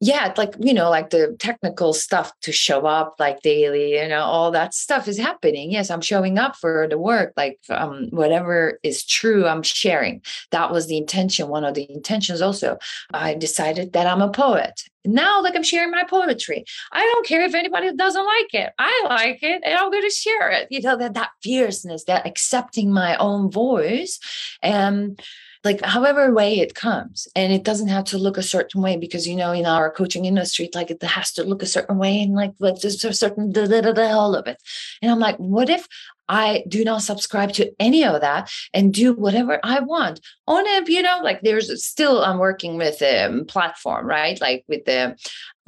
yeah 0.00 0.32
like 0.38 0.54
you 0.58 0.72
know 0.72 0.88
like 0.88 1.10
the 1.10 1.36
technical 1.38 1.92
stuff 1.92 2.32
to 2.40 2.52
show 2.52 2.86
up 2.86 3.14
like 3.18 3.42
daily 3.42 4.00
you 4.00 4.08
know 4.08 4.22
all 4.22 4.50
that 4.50 4.72
stuff 4.74 5.06
is 5.06 5.18
happening. 5.18 5.70
Yes 5.70 5.90
i'm 5.90 6.00
showing 6.00 6.38
up 6.38 6.56
for 6.56 6.86
the 6.88 6.98
work 6.98 7.32
like 7.36 7.58
um 7.68 8.08
whatever 8.10 8.78
is 8.82 9.04
true 9.04 9.46
i'm 9.46 9.62
sharing. 9.62 10.22
That 10.50 10.72
was 10.72 10.86
the 10.86 10.96
intention 10.96 11.48
one 11.48 11.64
of 11.64 11.74
the 11.74 11.90
intentions 11.90 12.40
also. 12.40 12.78
I 13.12 13.34
decided 13.34 13.92
that 13.92 14.06
i'm 14.06 14.22
a 14.22 14.30
poet. 14.30 14.82
Now 15.04 15.42
like 15.42 15.54
i'm 15.54 15.62
sharing 15.62 15.90
my 15.90 16.04
poetry. 16.04 16.64
I 16.92 17.02
don't 17.02 17.26
care 17.26 17.42
if 17.42 17.54
anybody 17.54 17.94
doesn't 17.94 18.24
like 18.24 18.54
it. 18.54 18.72
I 18.78 19.04
like 19.08 19.42
it 19.42 19.62
and 19.64 19.74
i'm 19.74 19.90
going 19.90 20.02
to 20.02 20.10
share 20.10 20.50
it. 20.50 20.68
You 20.70 20.80
know 20.80 20.96
that 20.96 21.14
that 21.14 21.30
fierceness 21.42 22.04
that 22.04 22.26
accepting 22.26 22.90
my 22.90 23.16
own 23.16 23.50
voice 23.50 24.18
and 24.62 25.20
like 25.62 25.82
however 25.82 26.32
way 26.32 26.58
it 26.58 26.74
comes 26.74 27.28
and 27.36 27.52
it 27.52 27.64
doesn't 27.64 27.88
have 27.88 28.04
to 28.04 28.18
look 28.18 28.38
a 28.38 28.42
certain 28.42 28.80
way 28.80 28.96
because 28.96 29.28
you 29.28 29.36
know 29.36 29.52
in 29.52 29.66
our 29.66 29.90
coaching 29.90 30.24
industry 30.24 30.70
like 30.74 30.90
it 30.90 31.02
has 31.02 31.32
to 31.32 31.44
look 31.44 31.62
a 31.62 31.66
certain 31.66 31.98
way 31.98 32.22
and 32.22 32.34
like 32.34 32.52
like 32.58 32.76
there's 32.80 33.04
a 33.04 33.12
certain 33.12 33.52
da, 33.52 33.66
da, 33.66 33.80
da, 33.80 33.92
da, 33.92 34.10
all 34.12 34.34
of 34.34 34.46
it. 34.46 34.56
And 35.02 35.10
i'm 35.10 35.18
like 35.18 35.36
what 35.36 35.68
if 35.68 35.86
I 36.30 36.62
do 36.68 36.84
not 36.84 37.02
subscribe 37.02 37.52
to 37.54 37.72
any 37.80 38.04
of 38.04 38.20
that 38.20 38.50
and 38.72 38.94
do 38.94 39.12
whatever 39.12 39.58
I 39.64 39.80
want 39.80 40.20
on 40.46 40.64
it. 40.64 40.88
You 40.88 41.02
know, 41.02 41.18
like 41.24 41.40
there's 41.42 41.84
still, 41.84 42.22
I'm 42.22 42.38
working 42.38 42.76
with 42.76 43.02
a 43.02 43.44
platform, 43.48 44.06
right? 44.06 44.40
Like 44.40 44.64
with 44.68 44.84
the 44.84 45.16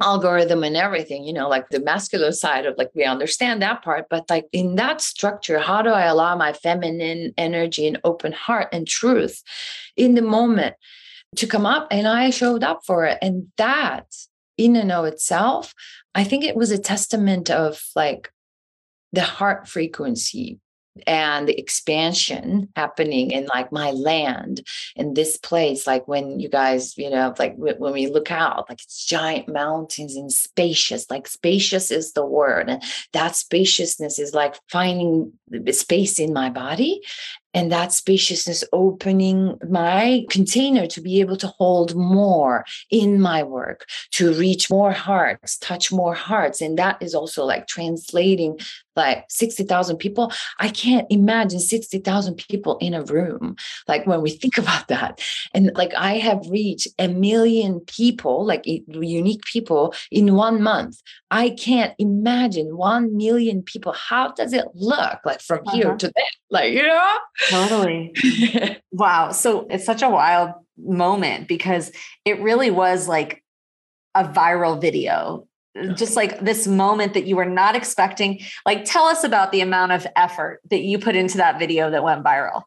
algorithm 0.01 0.63
and 0.63 0.77
everything, 0.77 1.25
you 1.25 1.33
know, 1.33 1.49
like 1.49 1.69
the 1.69 1.81
masculine 1.81 2.31
side 2.31 2.65
of 2.65 2.75
like 2.77 2.91
we 2.95 3.03
understand 3.03 3.61
that 3.61 3.83
part. 3.83 4.05
But 4.09 4.29
like 4.29 4.45
in 4.53 4.75
that 4.75 5.01
structure, 5.01 5.59
how 5.59 5.81
do 5.81 5.89
I 5.89 6.05
allow 6.05 6.35
my 6.37 6.53
feminine 6.53 7.33
energy 7.37 7.85
and 7.85 7.99
open 8.05 8.31
heart 8.31 8.69
and 8.71 8.87
truth 8.87 9.43
in 9.97 10.15
the 10.15 10.21
moment 10.21 10.75
to 11.35 11.45
come 11.45 11.65
up? 11.65 11.87
And 11.91 12.07
I 12.07 12.29
showed 12.29 12.63
up 12.63 12.85
for 12.85 13.05
it. 13.05 13.17
And 13.21 13.47
that 13.57 14.05
in 14.57 14.77
and 14.77 14.93
of 14.93 15.05
itself, 15.05 15.73
I 16.15 16.23
think 16.23 16.45
it 16.45 16.55
was 16.55 16.71
a 16.71 16.77
testament 16.77 17.49
of 17.49 17.83
like 17.95 18.31
the 19.13 19.21
heart 19.21 19.67
frequency 19.67 20.59
and 21.07 21.47
the 21.47 21.59
expansion 21.59 22.69
happening 22.75 23.31
in 23.31 23.47
like 23.47 23.71
my 23.71 23.91
land 23.91 24.61
in 24.95 25.15
this 25.15 25.37
place 25.37 25.87
like 25.87 26.07
when 26.07 26.39
you 26.39 26.47
guys 26.47 26.95
you 26.97 27.09
know 27.09 27.33
like 27.39 27.55
when 27.57 27.93
we 27.93 28.05
look 28.07 28.29
out 28.29 28.69
like 28.69 28.79
it's 28.81 29.03
giant 29.05 29.47
mountains 29.47 30.15
and 30.15 30.31
spacious 30.31 31.09
like 31.09 31.27
spacious 31.27 31.89
is 31.89 32.13
the 32.13 32.25
word 32.25 32.69
and 32.69 32.83
that 33.11 33.35
spaciousness 33.35 34.19
is 34.19 34.35
like 34.35 34.55
finding 34.69 35.33
space 35.71 36.19
in 36.19 36.31
my 36.31 36.49
body 36.49 37.01
and 37.53 37.71
that 37.71 37.91
spaciousness 37.91 38.63
opening 38.73 39.57
my 39.69 40.25
container 40.29 40.87
to 40.87 41.01
be 41.01 41.19
able 41.19 41.37
to 41.37 41.47
hold 41.47 41.95
more 41.95 42.65
in 42.89 43.19
my 43.19 43.43
work 43.43 43.87
to 44.11 44.33
reach 44.33 44.69
more 44.69 44.91
hearts 44.91 45.57
touch 45.57 45.91
more 45.91 46.13
hearts. 46.13 46.61
And 46.61 46.77
that 46.77 47.01
is 47.01 47.15
also 47.15 47.45
like 47.45 47.67
translating 47.67 48.59
like 48.95 49.25
60,000 49.29 49.97
people. 49.97 50.31
I 50.59 50.69
can't 50.69 51.07
imagine 51.09 51.59
60,000 51.59 52.35
people 52.35 52.77
in 52.79 52.93
a 52.93 53.03
room 53.03 53.55
like 53.87 54.05
when 54.05 54.21
we 54.21 54.31
think 54.31 54.57
about 54.63 54.87
that. 54.89 55.21
And 55.53 55.71
like 55.75 55.93
i 55.95 56.17
have 56.17 56.41
reached 56.49 56.87
a 56.99 57.07
million 57.07 57.79
people 57.81 58.45
like 58.45 58.63
unique 58.65 59.43
people 59.45 59.93
in 60.11 60.35
one 60.35 60.61
month. 60.61 61.01
I 61.31 61.49
can't 61.49 61.93
imagine 61.97 62.77
1 62.77 63.17
million 63.17 63.63
people. 63.63 63.93
How 63.93 64.31
does 64.31 64.53
it 64.53 64.65
look 64.75 65.19
like 65.25 65.41
from 65.41 65.61
uh-huh. 65.65 65.75
here 65.75 65.95
to 65.95 66.11
there? 66.15 66.25
Like 66.51 66.73
you 66.73 66.83
know 66.83 67.17
Totally. 67.49 68.13
wow. 68.91 69.31
So 69.31 69.67
it's 69.69 69.85
such 69.85 70.01
a 70.01 70.09
wild 70.09 70.51
moment 70.77 71.47
because 71.47 71.91
it 72.25 72.41
really 72.41 72.71
was 72.71 73.07
like 73.07 73.43
a 74.15 74.23
viral 74.23 74.79
video. 74.79 75.47
Just 75.95 76.15
like 76.15 76.39
this 76.39 76.67
moment 76.67 77.15
that 77.15 77.25
you 77.25 77.35
were 77.35 77.45
not 77.45 77.75
expecting. 77.75 78.39
Like, 78.63 78.85
tell 78.85 79.05
us 79.05 79.23
about 79.23 79.51
the 79.51 79.61
amount 79.61 79.91
of 79.91 80.05
effort 80.15 80.61
that 80.69 80.81
you 80.81 80.99
put 80.99 81.15
into 81.15 81.37
that 81.37 81.57
video 81.57 81.89
that 81.89 82.03
went 82.03 82.23
viral. 82.23 82.61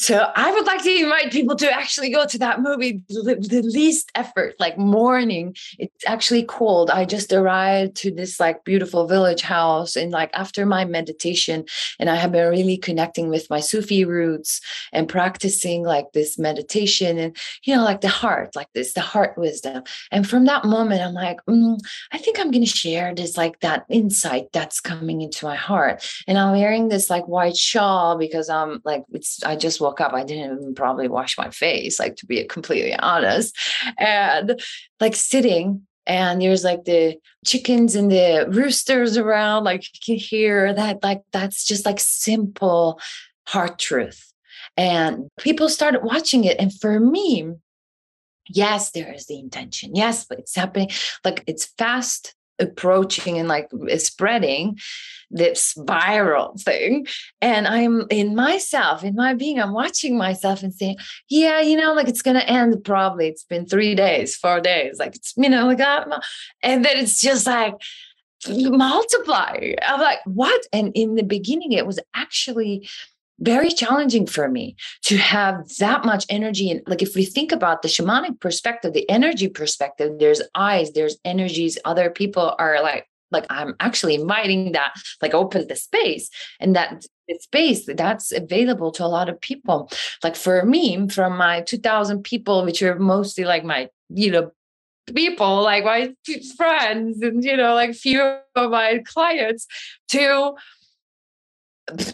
So 0.00 0.32
I 0.34 0.50
would 0.50 0.64
like 0.64 0.82
to 0.84 0.90
invite 0.90 1.30
people 1.30 1.56
to 1.56 1.70
actually 1.70 2.08
go 2.08 2.24
to 2.24 2.38
that 2.38 2.62
movie, 2.62 3.02
the, 3.10 3.60
least 3.62 4.10
effort, 4.14 4.54
like 4.58 4.78
morning. 4.78 5.54
It's 5.78 6.06
actually 6.06 6.44
cold. 6.44 6.88
I 6.88 7.04
just 7.04 7.34
arrived 7.34 7.96
to 7.96 8.10
this 8.10 8.40
like 8.40 8.64
beautiful 8.64 9.06
village 9.06 9.42
house 9.42 9.96
and 9.96 10.10
like 10.10 10.30
after 10.32 10.64
my 10.64 10.86
meditation, 10.86 11.66
and 11.98 12.08
I 12.08 12.16
have 12.16 12.32
been 12.32 12.48
really 12.48 12.78
connecting 12.78 13.28
with 13.28 13.50
my 13.50 13.60
Sufi 13.60 14.06
roots 14.06 14.62
and 14.90 15.06
practicing 15.06 15.82
like 15.82 16.06
this 16.14 16.38
meditation 16.38 17.18
and 17.18 17.36
you 17.64 17.76
know 17.76 17.84
like 17.84 18.00
the 18.00 18.08
heart, 18.08 18.56
like 18.56 18.72
this, 18.72 18.94
the 18.94 19.02
heart 19.02 19.36
wisdom. 19.36 19.82
And 20.10 20.26
from 20.26 20.46
that 20.46 20.64
moment, 20.64 21.02
I'm 21.02 21.12
like, 21.12 21.44
mm, 21.44 21.78
I 22.10 22.16
think 22.16 22.40
I'm 22.40 22.50
going 22.50 22.64
to 22.64 22.70
share 22.70 23.14
this 23.14 23.36
like 23.36 23.60
that 23.60 23.84
insight 23.90 24.46
that's 24.54 24.80
coming 24.80 25.20
into 25.20 25.44
my 25.44 25.56
heart. 25.56 26.02
And 26.26 26.38
I'm 26.38 26.52
wearing 26.52 26.88
this 26.88 27.10
like 27.10 27.28
white 27.28 27.56
shawl 27.56 28.16
because 28.16 28.48
I'm 28.48 28.80
like 28.82 29.04
it's 29.12 29.44
I 29.44 29.56
just 29.56 29.78
woke 29.78 29.89
up, 29.98 30.12
I 30.12 30.24
didn't 30.24 30.60
even 30.60 30.74
probably 30.74 31.08
wash 31.08 31.38
my 31.38 31.48
face, 31.48 31.98
like 31.98 32.16
to 32.16 32.26
be 32.26 32.44
completely 32.44 32.94
honest. 32.94 33.56
And 33.98 34.60
like 35.00 35.16
sitting 35.16 35.86
and 36.06 36.42
there's 36.42 36.64
like 36.64 36.84
the 36.84 37.16
chickens 37.46 37.94
and 37.94 38.10
the 38.10 38.44
roosters 38.50 39.16
around, 39.16 39.64
like 39.64 39.84
you 39.84 40.00
can 40.04 40.16
hear 40.16 40.74
that, 40.74 41.02
like 41.02 41.22
that's 41.32 41.64
just 41.64 41.86
like 41.86 41.98
simple 41.98 43.00
heart 43.46 43.78
truth. 43.78 44.30
And 44.76 45.28
people 45.38 45.68
started 45.68 46.02
watching 46.02 46.44
it. 46.44 46.58
And 46.60 46.72
for 46.78 47.00
me, 47.00 47.52
yes, 48.48 48.90
there 48.90 49.12
is 49.12 49.26
the 49.26 49.38
intention. 49.38 49.94
Yes, 49.94 50.26
but 50.26 50.38
it's 50.38 50.54
happening. 50.54 50.90
Like 51.24 51.44
it's 51.46 51.66
fast 51.78 52.34
approaching 52.60 53.38
and 53.38 53.48
like 53.48 53.68
spreading 53.98 54.78
this 55.30 55.74
viral 55.74 56.60
thing. 56.60 57.06
And 57.40 57.66
i'm 57.66 58.06
in 58.10 58.34
myself 58.34 59.04
in 59.04 59.14
my 59.14 59.34
being 59.34 59.60
i'm 59.60 59.72
watching 59.72 60.16
myself 60.18 60.62
and 60.62 60.74
saying 60.74 60.96
yeah 61.28 61.60
you 61.60 61.76
know 61.76 61.92
like 61.92 62.08
it's 62.08 62.22
gonna 62.22 62.40
end 62.40 62.84
probably. 62.84 63.28
It's 63.28 63.44
been 63.44 63.66
three 63.66 63.94
days 63.94 64.36
four 64.36 64.60
days. 64.60 64.98
Like 64.98 65.16
it's 65.16 65.34
you 65.36 65.48
know 65.48 65.66
like 65.66 65.78
that 65.78 66.08
and 66.62 66.84
then 66.84 66.96
it's 66.96 67.20
just 67.20 67.46
like 67.46 67.74
multiply 68.48 69.74
i'm 69.82 70.00
like 70.00 70.20
what? 70.24 70.62
And 70.72 70.92
in 70.94 71.14
the 71.14 71.22
beginning 71.22 71.72
it 71.72 71.86
was 71.86 71.98
actually 72.14 72.88
very 73.40 73.70
challenging 73.70 74.26
for 74.26 74.48
me 74.48 74.76
to 75.04 75.16
have 75.16 75.66
that 75.78 76.04
much 76.04 76.26
energy. 76.28 76.70
And 76.70 76.82
like, 76.86 77.02
if 77.02 77.14
we 77.14 77.24
think 77.24 77.52
about 77.52 77.82
the 77.82 77.88
shamanic 77.88 78.38
perspective, 78.40 78.92
the 78.92 79.08
energy 79.08 79.48
perspective, 79.48 80.18
there's 80.18 80.42
eyes, 80.54 80.92
there's 80.92 81.16
energies, 81.24 81.78
other 81.84 82.10
people 82.10 82.54
are 82.58 82.82
like, 82.82 83.06
like 83.32 83.46
I'm 83.48 83.74
actually 83.80 84.16
inviting 84.16 84.72
that, 84.72 84.92
like 85.22 85.34
open 85.34 85.68
the 85.68 85.76
space 85.76 86.30
and 86.58 86.74
that 86.76 87.06
space 87.38 87.86
that's 87.86 88.32
available 88.32 88.90
to 88.92 89.04
a 89.04 89.06
lot 89.06 89.28
of 89.28 89.40
people. 89.40 89.90
Like 90.22 90.36
for 90.36 90.64
me, 90.64 91.08
from 91.08 91.36
my 91.36 91.60
2000 91.62 92.22
people, 92.24 92.64
which 92.64 92.82
are 92.82 92.98
mostly 92.98 93.44
like 93.44 93.64
my, 93.64 93.88
you 94.08 94.32
know, 94.32 94.50
people, 95.14 95.62
like 95.62 95.84
my 95.84 96.12
friends 96.56 97.22
and, 97.22 97.44
you 97.44 97.56
know, 97.56 97.74
like 97.74 97.94
few 97.94 98.20
of 98.54 98.70
my 98.70 99.00
clients 99.06 99.66
to 100.08 100.54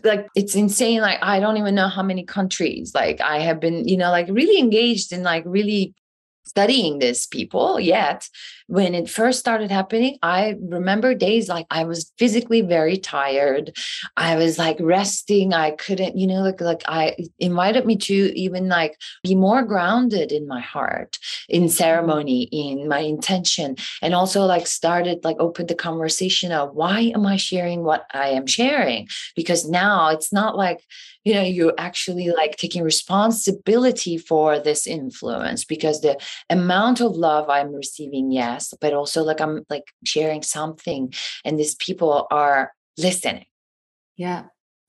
like 0.04 0.26
it's 0.34 0.54
insane. 0.54 1.00
Like 1.00 1.18
i 1.22 1.40
don't 1.40 1.56
even 1.56 1.74
know 1.74 1.88
how 1.88 2.02
many 2.02 2.24
countries 2.24 2.92
like 2.94 3.20
i 3.20 3.38
have 3.38 3.60
been 3.60 3.86
you 3.86 3.96
know 3.96 4.10
like 4.10 4.28
really 4.30 4.58
engaged 4.58 5.12
in 5.12 5.22
like 5.22 5.44
really 5.46 5.94
studying 6.44 6.98
this 6.98 7.26
people 7.26 7.78
yet 7.80 8.28
when 8.66 8.94
it 8.94 9.08
first 9.08 9.38
started 9.38 9.70
happening 9.70 10.18
i 10.22 10.56
remember 10.60 11.14
days 11.14 11.48
like 11.48 11.66
i 11.70 11.84
was 11.84 12.12
physically 12.18 12.60
very 12.60 12.96
tired. 12.96 13.76
I 14.16 14.36
was 14.36 14.58
like 14.58 14.76
resting. 14.80 15.52
I 15.52 15.70
couldn't 15.70 16.16
you 16.16 16.26
know 16.26 16.42
like 16.42 16.60
like 16.60 16.82
i 16.88 17.16
invited 17.38 17.86
me 17.86 17.96
to 17.96 18.14
even 18.38 18.68
like 18.68 18.98
be 19.22 19.34
more 19.34 19.62
grounded 19.62 20.32
in 20.32 20.46
my 20.46 20.60
heart 20.60 21.18
in 21.48 21.62
mm-hmm. 21.62 21.68
ceremony 21.70 22.44
in 22.52 22.88
my 22.88 23.00
intention 23.00 23.76
and 24.02 24.14
also 24.14 24.44
like 24.44 24.66
started 24.66 25.24
like 25.24 25.36
open 25.38 25.66
the 25.66 25.74
conversation 25.74 26.52
of 26.52 26.74
why 26.74 27.12
am 27.14 27.26
i 27.26 27.36
sharing 27.36 27.84
what 27.84 28.06
i 28.12 28.28
am 28.28 28.46
sharing? 28.46 29.08
Because 29.34 29.68
now 29.68 30.08
it's 30.08 30.32
not 30.32 30.56
like 30.56 30.80
you 31.26 31.34
know 31.34 31.42
you're 31.42 31.74
actually 31.76 32.30
like 32.30 32.56
taking 32.56 32.82
responsibility 32.84 34.16
for 34.16 34.60
this 34.60 34.86
influence 34.86 35.64
because 35.64 36.00
the 36.00 36.16
amount 36.48 37.00
of 37.00 37.16
love 37.16 37.50
i'm 37.50 37.74
receiving 37.74 38.30
but 38.80 38.92
also 38.92 39.22
like 39.22 39.40
i'm 39.40 39.64
like 39.70 39.84
sharing 40.04 40.42
something 40.42 41.12
and 41.44 41.58
these 41.58 41.74
people 41.74 42.26
are 42.30 42.72
listening. 42.98 43.46
Yeah. 44.16 44.44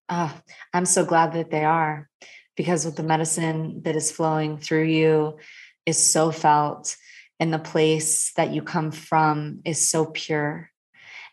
Oh, 0.10 0.34
i'm 0.74 0.86
so 0.86 1.06
glad 1.06 1.34
that 1.34 1.52
they 1.52 1.66
are 1.66 2.10
because 2.56 2.86
with 2.86 2.96
the 2.96 3.04
medicine 3.04 3.82
that 3.84 3.96
is 3.96 4.12
flowing 4.12 4.58
through 4.58 4.86
you 4.86 5.38
is 5.86 5.98
so 5.98 6.32
felt 6.32 6.96
and 7.40 7.54
the 7.54 7.60
place 7.60 8.34
that 8.34 8.52
you 8.52 8.62
come 8.62 8.92
from 8.92 9.62
is 9.64 9.90
so 9.90 10.06
pure. 10.06 10.72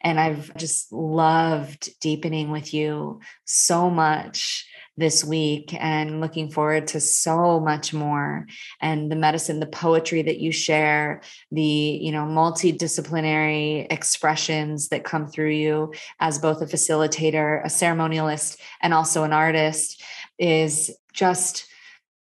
And 0.03 0.21
I've 0.21 0.55
just 0.57 0.93
loved 0.93 1.89
deepening 2.01 2.51
with 2.51 2.75
you 2.75 3.21
so 3.47 3.89
much 3.89 4.69
this 4.97 5.25
week 5.25 5.75
and 5.75 6.21
looking 6.21 6.51
forward 6.51 6.87
to 6.89 7.01
so 7.01 7.59
much 7.59 7.93
more. 7.93 8.47
And 8.81 9.11
the 9.11 9.17
medicine 9.17 9.61
the 9.61 9.67
poetry 9.67 10.23
that 10.23 10.39
you 10.39 10.53
share 10.53 11.23
the 11.51 11.63
you 11.63 12.13
know 12.13 12.25
multidisciplinary 12.25 13.87
expressions 13.91 14.89
that 14.89 15.05
come 15.05 15.27
through 15.27 15.51
you 15.51 15.93
as 16.21 16.39
both 16.39 16.63
a 16.63 16.67
facilitator 16.67 17.63
a 17.65 17.69
ceremonialist 17.69 18.59
and 18.83 18.95
also 18.95 19.25
an 19.25 19.33
artist 19.33 20.03
is 20.39 20.95
just 21.13 21.67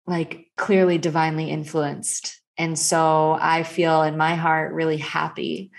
like 0.08 0.48
clearly 0.58 0.98
divinely 0.98 1.50
influenced. 1.50 2.40
And 2.58 2.78
so 2.78 3.38
i 3.42 3.64
feel 3.64 4.04
in 4.04 4.18
my 4.18 4.36
heart 4.36 4.74
really 4.74 4.98
happy 4.98 5.72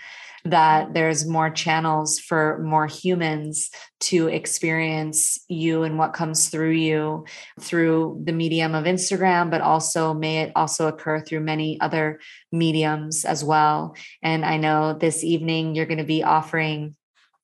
that 0.45 0.93
there's 0.93 1.27
more 1.27 1.49
channels 1.49 2.19
for 2.19 2.59
more 2.63 2.85
humans 2.85 3.71
to 3.99 4.27
experience 4.27 5.39
you 5.49 5.83
and 5.83 5.97
what 5.97 6.13
comes 6.13 6.49
through 6.49 6.71
you 6.71 7.25
through 7.59 8.21
the 8.23 8.31
medium 8.31 8.75
of 8.75 8.85
Instagram, 8.85 9.49
but 9.49 9.61
also 9.61 10.13
may 10.13 10.43
it 10.43 10.51
also 10.55 10.87
occur 10.87 11.19
through 11.19 11.39
many 11.39 11.79
other 11.81 12.19
mediums 12.51 13.25
as 13.25 13.43
well. 13.43 13.95
And 14.21 14.45
I 14.45 14.57
know 14.57 14.93
this 14.93 15.23
evening 15.23 15.73
you're 15.73 15.87
going 15.87 15.97
to 15.97 16.03
be 16.03 16.23
offering 16.23 16.95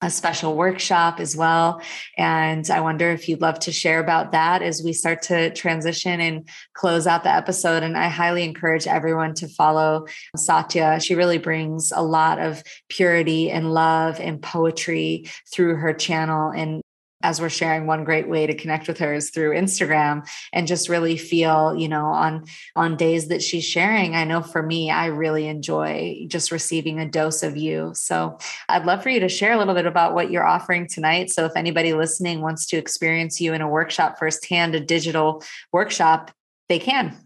a 0.02 0.10
special 0.10 0.56
workshop 0.56 1.20
as 1.20 1.36
well. 1.36 1.82
And 2.18 2.68
I 2.70 2.80
wonder 2.80 3.12
if 3.12 3.30
you'd 3.30 3.42
love 3.42 3.60
to 3.60 3.72
share 3.72 4.00
about 4.00 4.32
that 4.32 4.62
as 4.62 4.82
we 4.84 4.94
start 4.94 5.22
to 5.24 5.54
transition 5.54 6.20
and 6.20 6.50
close 6.74 7.06
out 7.06 7.24
the 7.24 7.34
episode. 7.34 7.84
And 7.84 7.96
I 7.96 8.08
highly 8.08 8.44
encourage 8.44 8.88
everyone 8.88 9.36
to 9.36 9.48
follow 9.48 10.08
Satya. 10.36 11.00
She 11.00 11.14
really 11.14 11.38
brings 11.38 11.92
a 11.92 12.02
lot 12.02 12.40
of 12.40 12.64
purity 12.90 13.52
and 13.52 13.74
love 13.74 14.20
and 14.20 14.42
poetry 14.42 15.26
through 15.54 15.76
her 15.76 15.94
channel. 15.94 16.50
And 16.50 16.81
as 17.24 17.42
we're 17.42 17.50
sharing 17.50 17.86
one 17.86 18.04
great 18.04 18.28
way 18.28 18.48
to 18.48 18.56
connect 18.56 18.88
with 18.88 18.98
her 19.00 19.14
is 19.14 19.30
through 19.30 19.56
Instagram 19.56 20.28
and 20.54 20.68
just 20.68 20.90
really 20.90 21.18
feel, 21.18 21.76
you 21.76 21.88
know, 21.88 22.06
on 22.06 22.46
on 22.76 22.98
days 22.98 23.28
that 23.28 23.42
she's 23.42 23.66
sharing. 23.66 24.16
I 24.16 24.24
know 24.24 24.42
for 24.42 24.64
me, 24.64 24.92
I 24.92 25.08
really 25.08 25.48
enjoy 25.48 26.26
just 26.28 26.52
receiving 26.52 27.00
a 27.00 27.10
dose 27.10 27.44
of 27.44 27.58
you. 27.58 27.92
So 27.94 28.38
I'd 28.70 28.86
love 28.86 29.04
for 29.04 29.10
you 29.10 29.20
to 29.20 29.30
share 29.30 29.54
a 29.54 29.58
little 29.58 29.76
bit 29.76 29.86
about 29.86 30.14
what 30.14 30.32
you're 30.32 30.48
offering 30.48 30.88
tonight. 30.88 31.32
So 31.32 31.46
if 31.46 31.54
anybody 31.56 31.94
listening 31.94 32.42
wants 32.42 32.66
to 32.68 32.78
experience 32.78 33.40
you 33.40 33.54
in 33.54 33.62
a 33.62 33.70
workshop 33.70 34.18
firsthand, 34.20 34.76
a 34.76 34.80
digital 34.80 35.44
workshop, 35.72 36.32
they 36.70 36.80
can. 36.80 37.18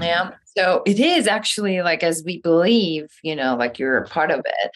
Yeah. 0.00 0.32
So 0.56 0.82
it 0.86 0.98
is 0.98 1.26
actually 1.26 1.82
like 1.82 2.02
as 2.02 2.22
we 2.24 2.38
believe, 2.38 3.08
you 3.22 3.36
know, 3.36 3.56
like 3.56 3.78
you're 3.78 3.98
a 3.98 4.06
part 4.06 4.30
of 4.30 4.40
it 4.40 4.70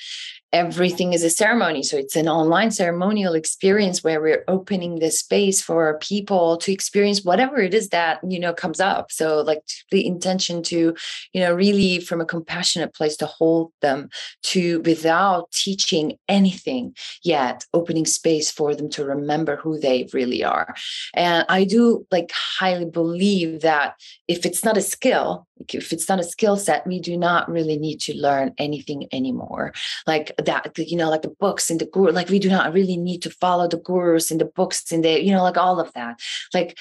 everything 0.53 1.13
is 1.13 1.23
a 1.23 1.31
ceremony. 1.31 1.83
So 1.83 1.97
it's 1.97 2.17
an 2.17 2.29
online 2.29 2.71
ceremonial 2.71 3.35
experience 3.35 4.03
where 4.03 4.21
we're 4.21 4.45
opening 4.49 4.99
the 4.99 5.11
space 5.11 5.63
for 5.63 5.99
people 5.99 6.57
to 6.59 6.73
experience 6.73 7.25
whatever 7.25 7.59
it 7.59 7.73
is 7.73 7.91
that, 7.91 8.21
you 8.29 8.41
know, 8.41 8.53
comes 8.53 8.81
up. 8.81 9.13
So 9.13 9.43
like 9.43 9.63
the 9.91 10.07
intention 10.07 10.63
to, 10.65 10.95
you 11.33 11.41
know, 11.41 11.55
really 11.55 12.01
from 12.01 12.21
a 12.21 12.27
compassionate 12.27 12.95
place 12.95 13.17
to 13.19 13.27
hold 13.27 13.73
them 13.81 14.09
to 14.45 14.81
without 14.81 15.53
teaching 15.53 16.19
anything 16.29 16.97
yet, 17.23 17.65
opening 17.73 18.07
space 18.07 18.51
for 18.51 18.75
them 18.75 18.89
to 18.91 19.05
remember 19.05 19.57
who 19.57 19.79
they 19.79 20.09
really 20.13 20.43
are. 20.43 20.75
And 21.15 21.47
I 21.49 21.65
do 21.65 22.07
like 22.11 22.33
highly 22.35 22.87
believe 22.87 23.61
that 23.61 23.95
if 24.27 24.45
it's 24.45 24.65
not 24.65 24.77
a 24.77 24.83
skill, 24.83 25.47
if 25.69 25.93
it's 25.93 26.09
not 26.09 26.21
a 26.21 26.25
skill 26.25 26.57
set, 26.57 26.87
we 26.87 27.01
do 27.01 27.17
not 27.17 27.51
really 27.51 27.79
need 27.79 28.01
to 28.01 28.17
learn 28.17 28.55
anything 28.59 29.07
anymore. 29.13 29.73
Like 30.07 30.33
that 30.43 30.73
you 30.79 30.97
know 30.97 31.11
like 31.11 31.23
the 31.23 31.37
books 31.41 31.71
and 31.71 31.81
the 31.81 31.87
guru 31.87 32.13
like 32.13 32.29
we 32.29 32.39
do 32.39 32.49
not 32.49 32.73
really 32.73 32.97
need 32.97 33.23
to 33.23 33.31
follow 33.31 33.69
the 33.69 33.79
gurus 33.79 34.31
and 34.31 34.41
the 34.41 34.45
books 34.45 34.91
and 34.93 35.05
the 35.05 35.23
you 35.23 35.33
know 35.33 35.43
like 35.43 35.57
all 35.57 35.81
of 35.81 35.93
that. 35.93 36.19
Like 36.55 36.79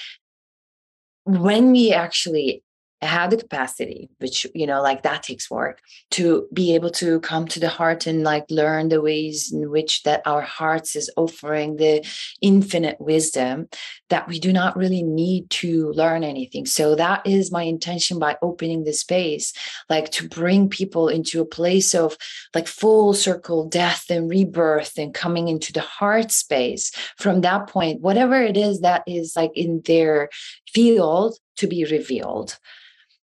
when 1.24 1.72
we 1.72 1.92
actually 1.92 2.62
have 3.02 3.30
the 3.30 3.36
capacity 3.36 4.10
which 4.18 4.46
you 4.54 4.66
know 4.66 4.82
like 4.82 5.02
that 5.02 5.22
takes 5.22 5.50
work 5.50 5.80
to 6.10 6.46
be 6.52 6.74
able 6.74 6.90
to 6.90 7.20
come 7.20 7.46
to 7.46 7.58
the 7.58 7.68
heart 7.68 8.06
and 8.06 8.22
like 8.22 8.44
learn 8.50 8.88
the 8.88 9.00
ways 9.00 9.52
in 9.52 9.70
which 9.70 10.02
that 10.02 10.22
our 10.26 10.42
hearts 10.42 10.96
is 10.96 11.10
offering 11.16 11.76
the 11.76 12.04
infinite 12.40 13.00
wisdom 13.00 13.68
that 14.10 14.28
we 14.28 14.38
do 14.38 14.52
not 14.52 14.76
really 14.76 15.02
need 15.02 15.48
to 15.50 15.92
learn 15.92 16.24
anything. 16.24 16.66
So 16.66 16.94
that 16.96 17.26
is 17.26 17.52
my 17.52 17.62
intention 17.62 18.18
by 18.18 18.36
opening 18.42 18.84
the 18.84 18.92
space 18.92 19.52
like 19.88 20.10
to 20.10 20.28
bring 20.28 20.68
people 20.68 21.08
into 21.08 21.40
a 21.40 21.46
place 21.46 21.94
of 21.94 22.16
like 22.54 22.66
full 22.66 23.14
circle 23.14 23.68
death 23.68 24.06
and 24.10 24.28
rebirth 24.28 24.98
and 24.98 25.14
coming 25.14 25.48
into 25.48 25.72
the 25.72 25.80
heart 25.80 26.32
space. 26.32 26.92
From 27.16 27.40
that 27.42 27.68
point 27.68 28.00
whatever 28.00 28.42
it 28.42 28.56
is 28.56 28.80
that 28.80 29.02
is 29.06 29.34
like 29.36 29.52
in 29.54 29.82
their 29.86 30.28
field 30.72 31.38
to 31.56 31.66
be 31.66 31.84
revealed 31.84 32.58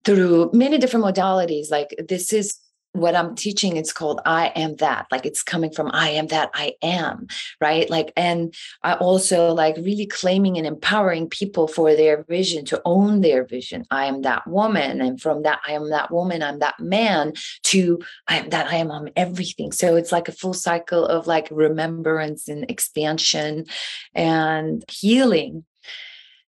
through 0.06 0.51
many 0.53 0.78
different 0.78 1.06
modalities. 1.06 1.72
Like 1.72 1.95
this 2.08 2.32
is 2.32 2.60
what 2.95 3.16
I'm 3.16 3.36
teaching, 3.36 3.78
it's 3.78 3.91
called 3.91 4.22
I 4.26 4.47
am 4.56 4.78
that. 4.78 5.08
Like 5.12 5.26
it's 5.26 5.43
coming 5.43 5.72
from 5.72 5.91
I 5.93 6.12
am 6.12 6.28
that 6.28 6.49
I 6.53 6.76
am, 6.82 7.28
right? 7.60 7.89
Like, 7.89 8.14
and 8.16 8.53
I 8.84 8.93
also 8.93 9.53
like 9.53 9.76
really 9.78 10.06
claiming 10.06 10.58
and 10.58 10.66
empowering 10.66 11.30
people 11.30 11.68
for 11.68 11.95
their 11.95 12.24
vision 12.24 12.64
to 12.66 12.82
own 12.86 13.22
their 13.22 13.45
vision. 13.45 13.86
I 13.91 14.06
am 14.06 14.22
that 14.22 14.47
woman. 14.47 15.01
And 15.01 15.22
from 15.22 15.43
that, 15.43 15.60
I 15.68 15.74
am 15.74 15.89
that 15.89 16.12
woman, 16.12 16.41
I'm 16.41 16.60
that 16.60 16.80
man 16.80 17.34
to 17.64 17.99
I 18.28 18.38
am 18.38 18.49
that 18.49 18.68
I 18.68 18.76
am 18.76 18.91
I'm 18.91 19.10
everything. 19.16 19.72
So 19.72 19.95
it's 19.95 20.12
like 20.12 20.30
a 20.30 20.34
full 20.34 20.53
cycle 20.53 21.06
of 21.06 21.28
like 21.28 21.49
remembrance 21.51 22.47
and 22.47 22.70
expansion 22.72 23.66
and 24.14 24.84
healing 24.89 25.66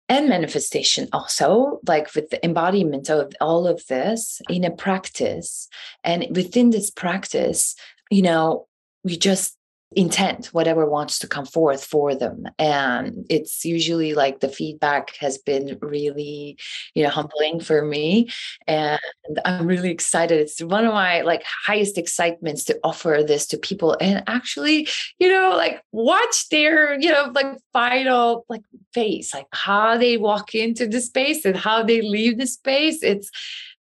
and 0.08 0.28
manifestation 0.28 1.08
also 1.12 1.80
like 1.86 2.14
with 2.14 2.30
the 2.30 2.44
embodiment 2.44 3.10
of 3.10 3.32
all 3.40 3.66
of 3.66 3.84
this 3.88 4.40
in 4.48 4.64
a 4.64 4.70
practice. 4.70 5.68
And 6.04 6.26
within 6.30 6.70
this 6.70 6.90
practice 6.90 7.74
you 8.10 8.22
know 8.22 8.66
we 9.04 9.16
just 9.16 9.55
intent 9.92 10.46
whatever 10.46 10.84
wants 10.84 11.20
to 11.20 11.28
come 11.28 11.46
forth 11.46 11.84
for 11.84 12.14
them. 12.14 12.44
And 12.58 13.24
it's 13.30 13.64
usually 13.64 14.14
like 14.14 14.40
the 14.40 14.48
feedback 14.48 15.14
has 15.20 15.38
been 15.38 15.78
really 15.80 16.58
you 16.94 17.04
know 17.04 17.10
humbling 17.10 17.60
for 17.60 17.82
me. 17.82 18.28
And 18.66 19.00
i'm 19.44 19.66
really 19.66 19.90
excited. 19.90 20.40
It's 20.40 20.60
one 20.60 20.84
of 20.84 20.92
my 20.92 21.20
like 21.20 21.44
highest 21.66 21.98
excitements 21.98 22.64
to 22.64 22.78
offer 22.82 23.22
this 23.26 23.46
to 23.48 23.58
people 23.58 23.96
and 24.00 24.24
actually 24.26 24.88
you 25.18 25.28
know 25.28 25.54
like 25.56 25.82
watch 25.92 26.48
their 26.50 26.98
you 26.98 27.10
know 27.10 27.30
like 27.34 27.56
final 27.72 28.44
like 28.48 28.62
face 28.92 29.32
like 29.34 29.46
how 29.52 29.96
they 29.96 30.16
walk 30.16 30.54
into 30.54 30.86
the 30.86 31.00
space 31.00 31.44
and 31.44 31.56
how 31.56 31.82
they 31.82 32.02
leave 32.02 32.38
the 32.38 32.46
space. 32.46 33.02
It's 33.02 33.30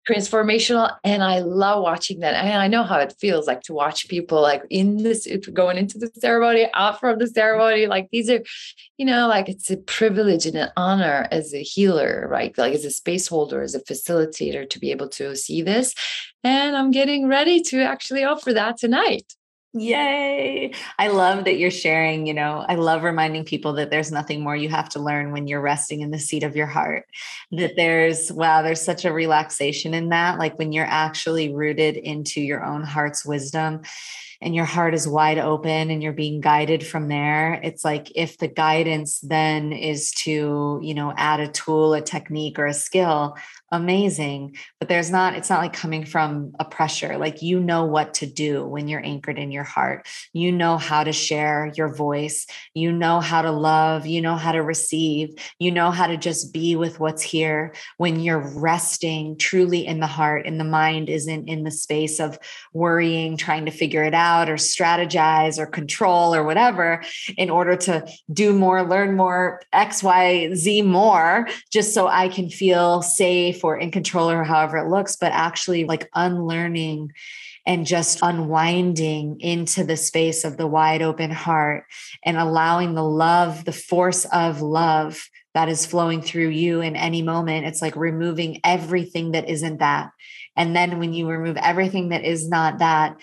transformational 0.07 0.95
and 1.03 1.23
i 1.23 1.39
love 1.39 1.83
watching 1.83 2.19
that. 2.19 2.33
And 2.33 2.61
i 2.61 2.67
know 2.67 2.83
how 2.83 2.99
it 2.99 3.13
feels 3.19 3.47
like 3.47 3.61
to 3.63 3.73
watch 3.73 4.07
people 4.07 4.41
like 4.41 4.63
in 4.69 4.97
this 4.97 5.27
going 5.53 5.77
into 5.77 5.97
the 5.97 6.09
ceremony 6.19 6.67
out 6.73 6.99
from 6.99 7.19
the 7.19 7.27
ceremony 7.27 7.87
like 7.87 8.09
these 8.11 8.29
are 8.29 8.41
you 8.97 9.05
know 9.05 9.27
like 9.27 9.49
it's 9.49 9.69
a 9.69 9.77
privilege 9.77 10.45
and 10.45 10.55
an 10.55 10.69
honor 10.77 11.27
as 11.31 11.53
a 11.53 11.61
healer 11.61 12.27
right? 12.29 12.57
Like 12.57 12.73
as 12.73 12.85
a 12.85 12.91
space 12.91 13.27
holder 13.27 13.61
as 13.61 13.75
a 13.75 13.81
facilitator 13.81 14.69
to 14.69 14.79
be 14.79 14.91
able 14.91 15.09
to 15.09 15.35
see 15.35 15.61
this. 15.61 15.93
And 16.43 16.77
i'm 16.77 16.91
getting 16.91 17.27
ready 17.27 17.61
to 17.61 17.81
actually 17.81 18.23
offer 18.23 18.53
that 18.53 18.77
tonight 18.77 19.33
Yay. 19.79 20.71
I 20.97 21.07
love 21.09 21.43
that 21.45 21.57
you're 21.57 21.69
sharing. 21.71 22.25
You 22.25 22.33
know, 22.33 22.65
I 22.67 22.75
love 22.75 23.03
reminding 23.03 23.45
people 23.45 23.73
that 23.73 23.89
there's 23.89 24.11
nothing 24.11 24.41
more 24.41 24.55
you 24.55 24.69
have 24.69 24.89
to 24.89 24.99
learn 24.99 25.31
when 25.31 25.47
you're 25.47 25.61
resting 25.61 26.01
in 26.01 26.11
the 26.11 26.19
seat 26.19 26.43
of 26.43 26.55
your 26.55 26.65
heart. 26.65 27.05
That 27.51 27.75
there's, 27.75 28.31
wow, 28.31 28.61
there's 28.61 28.81
such 28.81 29.05
a 29.05 29.13
relaxation 29.13 29.93
in 29.93 30.09
that. 30.09 30.39
Like 30.39 30.57
when 30.57 30.71
you're 30.71 30.85
actually 30.85 31.53
rooted 31.53 31.97
into 31.97 32.41
your 32.41 32.63
own 32.63 32.83
heart's 32.83 33.25
wisdom 33.25 33.81
and 34.41 34.55
your 34.55 34.65
heart 34.65 34.93
is 34.93 35.07
wide 35.07 35.37
open 35.37 35.89
and 35.89 36.01
you're 36.01 36.13
being 36.13 36.41
guided 36.41 36.85
from 36.85 37.07
there 37.07 37.53
it's 37.63 37.83
like 37.83 38.11
if 38.15 38.37
the 38.37 38.47
guidance 38.47 39.19
then 39.21 39.71
is 39.73 40.11
to 40.11 40.79
you 40.81 40.93
know 40.93 41.13
add 41.17 41.39
a 41.39 41.47
tool 41.47 41.93
a 41.93 42.01
technique 42.01 42.59
or 42.59 42.65
a 42.65 42.73
skill 42.73 43.35
amazing. 43.71 44.55
But 44.79 44.87
there's 44.89 45.11
not 45.11 45.35
it's 45.35 45.49
not 45.49 45.59
like 45.59 45.73
coming 45.73 46.05
from 46.05 46.53
a 46.59 46.65
pressure 46.65 47.17
like 47.17 47.41
you 47.41 47.59
know 47.59 47.85
what 47.85 48.13
to 48.15 48.25
do 48.25 48.65
when 48.65 48.87
you're 48.87 49.05
anchored 49.05 49.37
in 49.37 49.51
your 49.51 49.63
heart. 49.63 50.07
You 50.33 50.51
know 50.51 50.77
how 50.77 51.03
to 51.03 51.11
share 51.11 51.71
your 51.75 51.93
voice. 51.93 52.47
You 52.73 52.91
know 52.91 53.19
how 53.19 53.41
to 53.41 53.51
love. 53.51 54.05
You 54.05 54.21
know 54.21 54.35
how 54.35 54.51
to 54.53 54.61
receive. 54.63 55.35
You 55.59 55.71
know 55.71 55.91
how 55.91 56.07
to 56.07 56.17
just 56.17 56.53
be 56.53 56.75
with 56.75 56.99
what's 56.99 57.21
here. 57.21 57.73
When 57.97 58.19
you're 58.19 58.39
resting 58.39 59.37
truly 59.37 59.85
in 59.85 59.99
the 59.99 60.07
heart 60.07 60.45
and 60.45 60.59
the 60.59 60.65
mind 60.65 61.09
isn't 61.09 61.49
in 61.49 61.63
the 61.63 61.71
space 61.71 62.19
of 62.19 62.39
worrying 62.73 63.37
trying 63.37 63.65
to 63.65 63.71
figure 63.71 64.03
it 64.03 64.13
out 64.13 64.26
or 64.49 64.55
strategize 64.55 65.57
or 65.57 65.65
control 65.65 66.33
or 66.33 66.43
whatever 66.43 67.03
in 67.37 67.49
order 67.49 67.75
to 67.75 68.05
do 68.31 68.53
more 68.53 68.83
learn 68.83 69.15
more 69.15 69.61
x 69.73 70.03
y 70.03 70.53
z 70.53 70.81
more 70.81 71.47
just 71.71 71.93
so 71.93 72.07
i 72.07 72.27
can 72.27 72.49
feel 72.49 73.01
safe 73.01 73.63
or 73.63 73.77
in 73.77 73.91
control 73.91 74.29
or 74.29 74.43
however 74.43 74.77
it 74.77 74.89
looks, 74.89 75.15
but 75.15 75.31
actually 75.31 75.85
like 75.85 76.09
unlearning 76.15 77.11
and 77.65 77.85
just 77.85 78.19
unwinding 78.21 79.39
into 79.41 79.83
the 79.83 79.97
space 79.97 80.45
of 80.45 80.57
the 80.57 80.67
wide 80.67 81.01
open 81.01 81.31
heart 81.31 81.85
and 82.23 82.37
allowing 82.37 82.93
the 82.93 83.03
love, 83.03 83.65
the 83.65 83.73
force 83.73 84.25
of 84.25 84.61
love 84.61 85.29
that 85.53 85.67
is 85.67 85.85
flowing 85.85 86.21
through 86.21 86.49
you 86.49 86.81
in 86.81 86.95
any 86.95 87.21
moment. 87.21 87.65
It's 87.65 87.81
like 87.81 87.95
removing 87.95 88.61
everything 88.63 89.31
that 89.31 89.49
isn't 89.49 89.79
that. 89.79 90.11
And 90.55 90.75
then 90.75 90.97
when 90.97 91.13
you 91.13 91.27
remove 91.27 91.57
everything 91.57 92.09
that 92.09 92.23
is 92.23 92.47
not 92.47 92.79
that, 92.79 93.17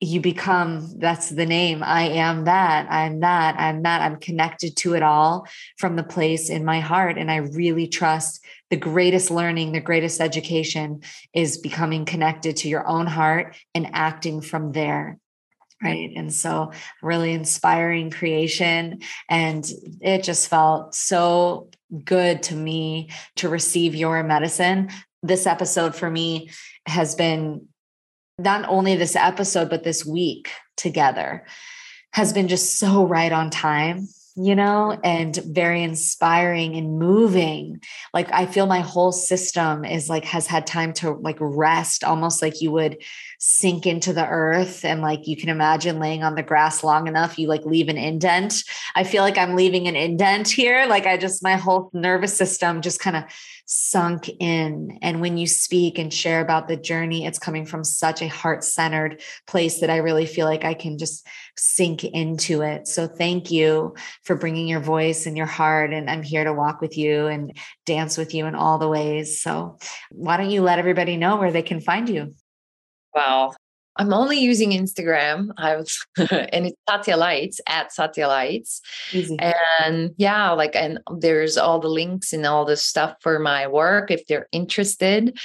you 0.00 0.20
become 0.20 0.98
that's 0.98 1.30
the 1.30 1.46
name 1.46 1.82
i 1.82 2.02
am 2.02 2.44
that 2.44 2.86
i'm 2.90 3.20
that 3.20 3.58
i'm 3.58 3.82
that 3.82 4.02
i'm 4.02 4.16
connected 4.16 4.76
to 4.76 4.94
it 4.94 5.02
all 5.02 5.46
from 5.78 5.96
the 5.96 6.04
place 6.04 6.50
in 6.50 6.64
my 6.64 6.80
heart. 6.80 7.16
And 7.16 7.30
i 7.30 7.36
really 7.36 7.88
trust 7.88 8.44
the 8.68 8.76
greatest 8.76 9.30
learning 9.30 9.72
the 9.72 9.80
greatest 9.80 10.20
education 10.20 11.00
is 11.32 11.58
becoming 11.58 12.04
connected 12.04 12.56
to 12.58 12.68
your 12.68 12.86
own 12.86 13.06
heart 13.06 13.56
and 13.74 13.88
acting 13.92 14.40
from 14.40 14.72
there 14.72 15.18
right? 15.82 16.10
And 16.16 16.32
so 16.32 16.72
really 17.02 17.32
inspiring 17.32 18.10
creation. 18.10 19.00
And 19.28 19.70
it 20.00 20.24
just 20.24 20.48
felt 20.48 20.94
so 20.94 21.68
good 22.02 22.42
to 22.44 22.54
me 22.54 23.10
to 23.36 23.50
receive 23.50 23.94
your 23.94 24.22
medicine. 24.22 24.88
This 25.22 25.46
episode 25.46 25.94
for 25.94 26.10
me 26.10 26.48
has 26.86 27.14
been 27.14 27.68
not 28.38 28.68
only 28.68 28.96
this 28.96 29.16
episode, 29.16 29.70
but 29.70 29.82
this 29.82 30.04
week 30.04 30.50
together 30.76 31.46
has 32.12 32.32
been 32.32 32.48
just 32.48 32.78
so 32.78 33.06
right 33.06 33.32
on 33.32 33.48
time, 33.48 34.08
you 34.36 34.54
know, 34.54 34.98
and 35.02 35.36
very 35.36 35.82
inspiring 35.82 36.76
and 36.76 36.98
moving. 36.98 37.80
Like 38.12 38.30
I 38.32 38.44
feel 38.44 38.66
my 38.66 38.80
whole 38.80 39.12
system 39.12 39.86
is 39.86 40.10
like 40.10 40.24
has 40.26 40.46
had 40.46 40.66
time 40.66 40.92
to 40.94 41.12
like 41.12 41.38
rest, 41.40 42.04
almost 42.04 42.42
like 42.42 42.60
you 42.60 42.70
would 42.72 43.02
sink 43.48 43.86
into 43.86 44.12
the 44.12 44.26
earth. 44.26 44.84
And 44.84 45.02
like 45.02 45.28
you 45.28 45.36
can 45.36 45.48
imagine 45.48 46.00
laying 46.00 46.24
on 46.24 46.34
the 46.34 46.42
grass 46.42 46.82
long 46.82 47.06
enough, 47.06 47.38
you 47.38 47.46
like 47.46 47.64
leave 47.64 47.88
an 47.88 47.96
indent. 47.96 48.64
I 48.96 49.04
feel 49.04 49.22
like 49.22 49.38
I'm 49.38 49.54
leaving 49.54 49.86
an 49.86 49.94
indent 49.94 50.48
here. 50.48 50.84
Like 50.88 51.06
I 51.06 51.16
just, 51.16 51.44
my 51.44 51.54
whole 51.54 51.88
nervous 51.92 52.36
system 52.36 52.82
just 52.82 52.98
kind 52.98 53.14
of 53.14 53.22
sunk 53.64 54.28
in. 54.40 54.98
And 55.00 55.20
when 55.20 55.38
you 55.38 55.46
speak 55.46 55.96
and 55.96 56.12
share 56.12 56.40
about 56.40 56.66
the 56.66 56.76
journey, 56.76 57.24
it's 57.24 57.38
coming 57.38 57.66
from 57.66 57.84
such 57.84 58.20
a 58.20 58.26
heart 58.26 58.64
centered 58.64 59.22
place 59.46 59.78
that 59.78 59.90
I 59.90 59.98
really 59.98 60.26
feel 60.26 60.46
like 60.46 60.64
I 60.64 60.74
can 60.74 60.98
just 60.98 61.24
sink 61.56 62.02
into 62.02 62.62
it. 62.62 62.88
So 62.88 63.06
thank 63.06 63.52
you 63.52 63.94
for 64.24 64.34
bringing 64.34 64.66
your 64.66 64.80
voice 64.80 65.24
and 65.24 65.36
your 65.36 65.46
heart. 65.46 65.92
And 65.92 66.10
I'm 66.10 66.24
here 66.24 66.42
to 66.42 66.52
walk 66.52 66.80
with 66.80 66.98
you 66.98 67.28
and 67.28 67.56
dance 67.84 68.18
with 68.18 68.34
you 68.34 68.46
in 68.46 68.56
all 68.56 68.78
the 68.78 68.88
ways. 68.88 69.40
So 69.40 69.78
why 70.10 70.36
don't 70.36 70.50
you 70.50 70.62
let 70.62 70.80
everybody 70.80 71.16
know 71.16 71.36
where 71.36 71.52
they 71.52 71.62
can 71.62 71.80
find 71.80 72.08
you? 72.08 72.34
Well, 73.16 73.56
I'm 73.98 74.12
only 74.12 74.38
using 74.38 74.72
Instagram. 74.72 75.50
I 75.56 75.76
was, 75.76 76.06
and 76.18 76.66
it's 76.66 76.76
Satya 76.88 77.16
Lights 77.16 77.60
at 77.66 77.92
Satya 77.92 78.28
Lights. 78.28 78.82
Easy. 79.12 79.38
And 79.40 80.14
yeah, 80.18 80.50
like, 80.50 80.76
and 80.76 81.00
there's 81.18 81.56
all 81.56 81.80
the 81.80 81.88
links 81.88 82.34
and 82.34 82.44
all 82.44 82.66
the 82.66 82.76
stuff 82.76 83.16
for 83.20 83.38
my 83.38 83.66
work 83.66 84.10
if 84.10 84.26
they're 84.26 84.48
interested. 84.52 85.38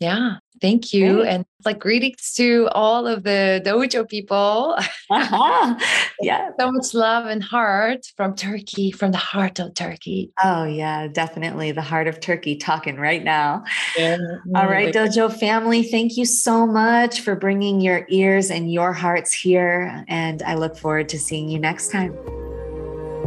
Yeah. 0.00 0.36
Thank 0.60 0.92
you. 0.92 1.16
Great. 1.16 1.28
And 1.28 1.44
like 1.64 1.78
greetings 1.78 2.32
to 2.34 2.68
all 2.72 3.06
of 3.06 3.22
the 3.24 3.62
dojo 3.64 4.08
people. 4.08 4.76
Uh-huh. 5.08 5.78
Yeah. 6.20 6.50
so 6.58 6.72
much 6.72 6.92
love 6.92 7.26
and 7.26 7.40
heart 7.40 8.06
from 8.16 8.34
Turkey, 8.34 8.90
from 8.90 9.12
the 9.12 9.18
heart 9.18 9.60
of 9.60 9.72
Turkey. 9.74 10.32
Oh, 10.42 10.64
yeah, 10.64 11.06
definitely. 11.06 11.70
The 11.70 11.82
heart 11.82 12.08
of 12.08 12.18
Turkey 12.18 12.56
talking 12.56 12.96
right 12.96 13.22
now. 13.22 13.62
Yeah. 13.96 14.16
All 14.56 14.66
right, 14.66 14.92
Dojo 14.92 15.32
family, 15.32 15.84
thank 15.84 16.16
you 16.16 16.24
so 16.24 16.66
much 16.66 17.20
for 17.20 17.36
bringing 17.36 17.80
your 17.80 18.04
ears 18.08 18.50
and 18.50 18.72
your 18.72 18.92
hearts 18.92 19.32
here. 19.32 20.04
And 20.08 20.42
I 20.42 20.54
look 20.54 20.76
forward 20.76 21.08
to 21.10 21.20
seeing 21.20 21.48
you 21.48 21.60
next 21.60 21.92
time. 21.92 22.12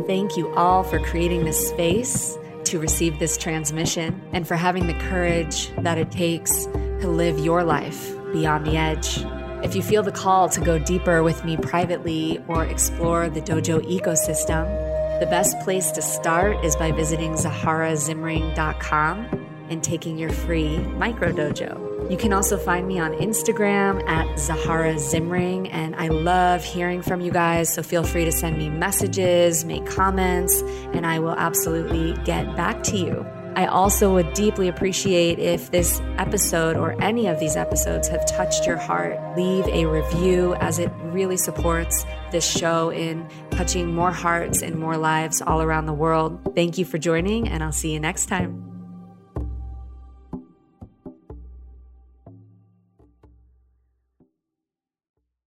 Thank 0.06 0.36
you 0.36 0.54
all 0.56 0.84
for 0.84 1.00
creating 1.00 1.46
this 1.46 1.70
space 1.70 2.38
to 2.70 2.80
receive 2.80 3.20
this 3.20 3.38
transmission 3.38 4.22
and 4.32 4.48
for 4.48 4.56
having 4.56 4.88
the 4.88 4.94
courage 4.94 5.70
that 5.80 5.98
it 5.98 6.12
takes 6.12 6.66
to 6.66 7.08
live 7.08 7.40
your 7.40 7.64
life 7.64 8.16
beyond 8.32 8.66
the 8.66 8.78
edge. 8.78 9.24
If 9.64 9.76
you 9.76 9.82
feel 9.82 10.04
the 10.04 10.12
call 10.12 10.48
to 10.50 10.62
go 10.62 10.80
deeper 10.80 11.24
with 11.24 11.44
me 11.44 11.58
privately 11.58 12.42
or 12.48 12.66
explore 12.66 13.30
the 13.30 13.42
dojo 13.42 13.82
ecosystem, 13.82 14.68
the 15.20 15.26
best 15.26 15.60
place 15.62 15.92
to 15.92 16.02
start 16.02 16.64
is 16.64 16.76
by 16.76 16.92
visiting 16.92 17.34
zaharazimring.com 17.34 19.48
and 19.70 19.84
taking 19.84 20.18
your 20.18 20.32
free 20.32 20.78
micro 20.78 21.32
dojo. 21.32 21.89
You 22.10 22.18
can 22.18 22.34
also 22.34 22.58
find 22.58 22.88
me 22.88 23.00
on 23.00 23.14
Instagram 23.14 24.08
at 24.10 24.40
Zahara 24.40 24.96
Zimring, 24.96 25.70
and 25.72 25.96
I 25.96 26.08
love 26.08 26.64
hearing 26.64 27.04
from 27.04 27.22
you 27.22 27.32
guys. 27.32 27.72
So 27.72 27.84
feel 27.84 28.04
free 28.04 28.26
to 28.26 28.32
send 28.32 28.58
me 28.58 28.68
messages, 28.68 29.64
make 29.64 29.86
comments, 29.86 30.62
and 30.94 31.06
I 31.06 31.20
will 31.20 31.36
absolutely 31.38 32.14
get 32.24 32.56
back 32.56 32.82
to 32.86 32.98
you. 32.98 33.26
I 33.56 33.66
also 33.66 34.14
would 34.14 34.34
deeply 34.34 34.70
appreciate 34.70 35.38
if 35.38 35.70
this 35.70 36.00
episode 36.18 36.78
or 36.78 37.00
any 37.02 37.28
of 37.28 37.40
these 37.40 37.56
episodes 37.56 38.08
have 38.08 38.26
touched 38.26 38.66
your 38.66 38.78
heart. 38.78 39.20
Leave 39.38 39.68
a 39.68 39.86
review 39.86 40.56
as 40.56 40.80
it 40.80 40.92
really 41.04 41.38
supports 41.38 42.06
this 42.32 42.50
show 42.50 42.90
in 42.90 43.28
touching 43.52 43.94
more 43.94 44.12
hearts 44.12 44.62
and 44.62 44.80
more 44.80 44.98
lives 44.98 45.42
all 45.42 45.62
around 45.62 45.88
the 45.88 45.94
world. 45.94 46.56
Thank 46.56 46.78
you 46.78 46.86
for 46.86 46.98
joining, 46.98 47.50
and 47.50 47.64
I'll 47.64 47.72
see 47.72 47.92
you 47.92 48.00
next 48.00 48.28
time. 48.28 48.69